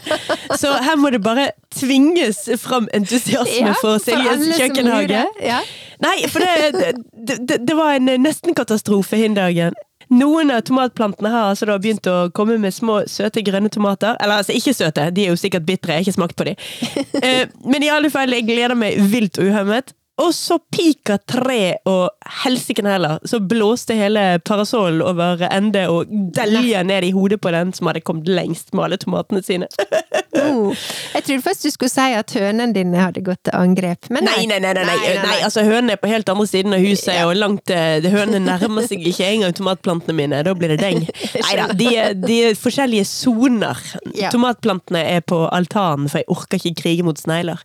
så 0.58 0.74
her 0.82 0.98
må 0.98 1.12
det 1.14 1.22
bare 1.26 1.50
tvinges 1.76 2.46
fram 2.62 2.90
entusiasme 2.96 3.70
Ja, 3.70 3.74
for 3.82 4.02
Siljes 4.02 4.46
kjøkkenhage. 4.60 5.26
Ja. 5.44 5.62
Nei, 6.04 6.16
for 6.28 6.44
det, 6.44 6.94
det, 7.14 7.38
det, 7.48 7.60
det 7.68 7.76
var 7.78 7.96
en 7.96 8.10
nesten 8.26 8.56
katastrofe 8.58 9.16
hin 9.22 9.38
dagen. 9.38 9.76
Noen 10.14 10.52
av 10.54 10.62
tomatplantene 10.68 11.32
har 11.34 11.50
altså 11.52 11.66
da 11.70 11.78
begynt 11.82 12.06
å 12.12 12.30
komme 12.36 12.58
med 12.62 12.74
små, 12.76 13.02
søte 13.10 13.42
grønne 13.46 13.72
tomater. 13.74 14.18
Eller 14.22 14.44
altså, 14.44 14.54
ikke 14.54 14.74
søte, 14.78 15.10
de 15.16 15.26
er 15.26 15.34
jo 15.34 15.40
sikkert 15.40 15.66
bitre, 15.66 15.96
jeg 15.96 16.04
har 16.04 16.08
ikke 16.08 16.18
smakt 16.20 16.36
på 16.40 16.50
de. 16.52 16.56
Eh, 17.26 17.48
Men 17.66 17.84
i 17.84 17.90
alle 17.90 18.10
fall, 18.14 18.30
jeg 18.36 18.46
gleder 18.46 18.76
meg 18.78 19.00
vilt 19.12 19.40
uhemmet. 19.42 19.94
Og 20.22 20.32
så 20.36 20.56
pika 20.72 21.18
tre 21.28 21.76
og 21.92 22.30
helsiken 22.44 22.88
heller, 22.88 23.20
så 23.28 23.42
blåste 23.44 23.98
hele 23.98 24.40
parasollen 24.48 25.04
over 25.04 25.44
ende 25.50 25.84
og 25.92 26.12
delja 26.36 26.86
ned 26.88 27.10
i 27.10 27.12
hodet 27.16 27.42
på 27.44 27.52
den 27.52 27.74
som 27.76 27.90
hadde 27.92 28.04
kommet 28.06 28.32
lengst 28.32 28.72
med 28.74 28.88
alle 28.88 29.02
tomatene 29.02 29.44
sine. 29.44 29.68
Oh. 30.36 30.76
Jeg 31.14 31.24
trodde 31.24 31.42
først 31.46 31.64
du 31.64 31.70
skulle 31.72 31.90
si 31.90 32.14
at 32.14 32.32
hønene 32.36 32.76
dine 32.76 33.00
hadde 33.00 33.22
gått 33.24 33.40
til 33.48 33.56
angrep, 33.56 34.10
men 34.12 34.26
Nei, 34.28 34.44
nei, 34.50 34.58
nei, 34.60 34.74
nei, 34.76 34.84
nei, 34.84 35.14
nei, 35.24 35.38
altså 35.46 35.64
hønene 35.64 35.96
er 35.96 36.02
på 36.02 36.10
helt 36.12 36.28
andre 36.32 36.44
siden 36.50 36.76
av 36.76 36.84
huset, 36.84 37.16
og 37.24 37.38
langt 37.40 37.72
eh, 37.72 38.04
Hønene 38.12 38.42
nærmer 38.44 38.84
seg 38.84 39.06
ikke 39.08 39.30
engang 39.30 39.56
tomatplantene 39.56 40.16
mine. 40.18 40.42
Da 40.46 40.52
blir 40.58 40.74
det 40.74 40.80
deng. 40.82 41.06
Nei 41.46 41.54
da, 41.58 41.68
de, 41.72 41.88
de 42.20 42.40
er 42.50 42.60
forskjellige 42.60 43.08
soner. 43.08 43.80
Ja. 44.12 44.30
Tomatplantene 44.34 45.06
er 45.16 45.24
på 45.26 45.40
altanen, 45.48 46.10
for 46.12 46.22
jeg 46.22 46.30
orker 46.36 46.60
ikke 46.60 46.82
krige 46.84 47.08
mot 47.08 47.20
snegler. 47.20 47.64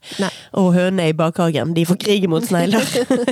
Og 0.58 0.70
hønene 0.76 1.08
er 1.08 1.14
i 1.14 1.18
bakhagen. 1.18 1.74
De 1.76 1.84
får 1.88 2.00
krige 2.06 2.30
mot 2.30 2.39
snegler. 2.46 2.84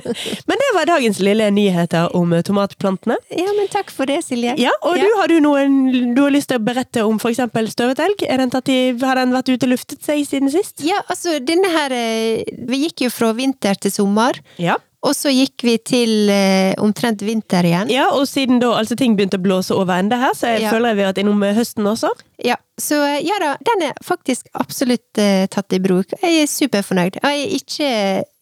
Men 0.49 0.63
det 0.63 0.71
var 0.77 0.89
dagens 0.91 1.21
lille 1.25 1.49
nyheter 1.55 2.15
om 2.17 2.33
eh, 2.37 2.43
tomatplantene. 2.47 3.17
Ja, 3.33 3.49
men 3.57 3.69
takk 3.73 3.91
for 3.95 4.09
det, 4.11 4.21
Silje. 4.27 4.55
Ja, 4.61 4.73
og 4.83 4.99
du, 4.99 5.07
har 5.21 5.31
du 5.31 5.39
noen 5.45 6.15
du 6.17 6.23
har 6.25 6.33
lyst 6.35 6.51
til 6.53 6.61
å 6.61 6.65
berette 6.65 7.05
om 7.07 7.19
f.eks. 7.21 7.41
støvetelg? 7.75 8.25
Er 8.29 8.43
den 8.43 8.53
tatt 8.53 8.71
i, 8.73 8.79
har 9.03 9.21
den 9.21 9.35
vært 9.37 9.53
ute 9.53 9.69
og 9.69 9.75
luftet 9.75 10.05
seg 10.07 10.25
siden 10.29 10.53
sist? 10.53 10.83
Ja, 10.87 11.01
altså, 11.07 11.39
denne 11.45 11.71
her 11.73 11.95
eh, 11.95 12.45
Vi 12.69 12.83
gikk 12.87 13.07
jo 13.07 13.13
fra 13.15 13.33
vinter 13.37 13.79
til 13.79 13.95
sommer, 13.95 14.41
Ja. 14.61 14.77
Og 15.07 15.15
så 15.15 15.31
gikk 15.31 15.63
vi 15.63 15.77
til 15.79 16.31
eh, 16.33 16.73
omtrent 16.83 17.23
vinter 17.23 17.67
igjen. 17.69 17.91
Ja, 17.95 18.09
og 18.17 18.25
siden 18.27 18.59
da 18.63 18.73
altså 18.81 18.97
ting 18.99 19.15
begynte 19.19 19.39
å 19.39 19.45
blåse 19.45 19.75
over 19.77 19.99
ende 20.03 20.19
her, 20.19 20.35
så 20.35 20.55
jeg 20.57 20.65
Ja. 20.67 20.73
føler 20.75 20.91
jeg 20.91 20.97
vi 20.99 21.03
har 21.07 21.13
vært 21.13 21.23
innom 21.23 21.43
eh, 21.47 21.55
høsten 21.55 21.87
også. 21.87 22.11
Ja, 22.45 22.57
så 22.79 22.99
eh, 23.07 23.21
ja 23.27 23.39
da, 23.43 23.53
den 23.67 23.87
er 23.91 23.95
faktisk 24.05 24.51
absolutt 24.59 25.19
eh, 25.23 25.47
tatt 25.47 25.73
i 25.73 25.79
bruk. 25.79 26.17
Jeg 26.23 26.43
er 26.43 26.51
superfornøyd. 26.51 27.21
Jeg 27.23 27.23
har 27.23 27.55
ikke 27.61 27.93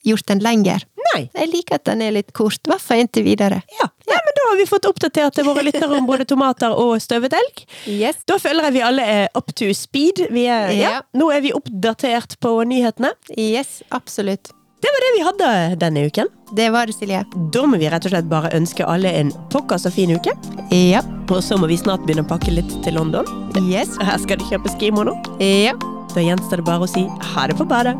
gjort 0.07 0.27
den 0.33 0.41
lenger. 0.41 0.85
Nei. 1.13 1.23
Jeg 1.35 1.49
liker 1.53 1.77
at 1.79 1.85
den 1.87 2.03
er 2.03 2.13
litt 2.17 2.33
kort, 2.35 2.59
i 2.67 2.71
hvert 2.73 2.83
fall 2.83 3.01
inntil 3.05 3.25
videre. 3.27 3.61
Ja. 3.79 3.87
ja, 4.09 4.19
men 4.27 4.37
da 4.39 4.49
har 4.51 4.57
vi 4.59 4.67
fått 4.71 4.89
oppdatert 4.89 5.39
våre 5.47 5.63
lyttere 5.67 5.93
om 5.99 6.07
både 6.09 6.25
tomater 6.29 6.73
og 6.73 6.97
støvet 7.05 7.37
elg. 7.37 7.63
Yes. 7.91 8.25
Da 8.27 8.39
føler 8.43 8.69
jeg 8.71 8.79
vi 8.79 8.85
alle 8.87 9.05
er 9.07 9.29
up 9.39 9.53
to 9.59 9.69
speed. 9.77 10.25
Vi 10.35 10.47
er, 10.51 10.73
ja. 10.75 10.91
Ja. 10.97 11.01
Nå 11.15 11.29
er 11.35 11.45
vi 11.45 11.53
oppdatert 11.57 12.39
på 12.43 12.57
nyhetene. 12.69 13.13
Yes, 13.37 13.83
absolutt. 13.95 14.56
Det 14.81 14.91
var 14.93 15.05
det 15.05 15.13
vi 15.17 15.25
hadde 15.25 15.77
denne 15.81 16.07
uken. 16.07 16.29
Det 16.57 16.71
var 16.71 16.87
det, 16.87 16.93
Silje. 16.93 17.23
Da 17.53 17.63
må 17.67 17.79
vi 17.81 17.89
rett 17.91 18.05
og 18.07 18.13
slett 18.13 18.29
bare 18.31 18.53
ønske 18.57 18.85
alle 18.87 19.11
en 19.21 19.33
pokker 19.53 19.81
så 19.81 19.91
fin 19.91 20.13
uke. 20.13 20.35
Ja. 20.75 21.01
Og 21.33 21.41
så 21.43 21.57
må 21.59 21.71
vi 21.71 21.79
snart 21.81 22.05
begynne 22.05 22.27
å 22.27 22.29
pakke 22.29 22.53
litt 22.53 22.77
til 22.85 22.99
London. 22.99 23.27
Yes. 23.65 23.97
Her 24.07 24.21
skal 24.23 24.43
det 24.43 24.51
kjøpes 24.53 24.77
nå 24.93 25.17
Ja. 25.41 25.73
Da 26.15 26.23
gjenstår 26.23 26.63
det 26.63 26.69
bare 26.69 26.85
å 26.85 26.89
si 26.89 27.07
ha 27.33 27.49
det 27.49 27.57
på 27.57 27.67
badet. 27.69 27.97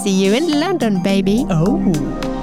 See 0.00 0.16
you 0.24 0.34
in 0.36 0.60
London, 0.60 1.02
baby. 1.02 1.44
Oh. 1.48 2.37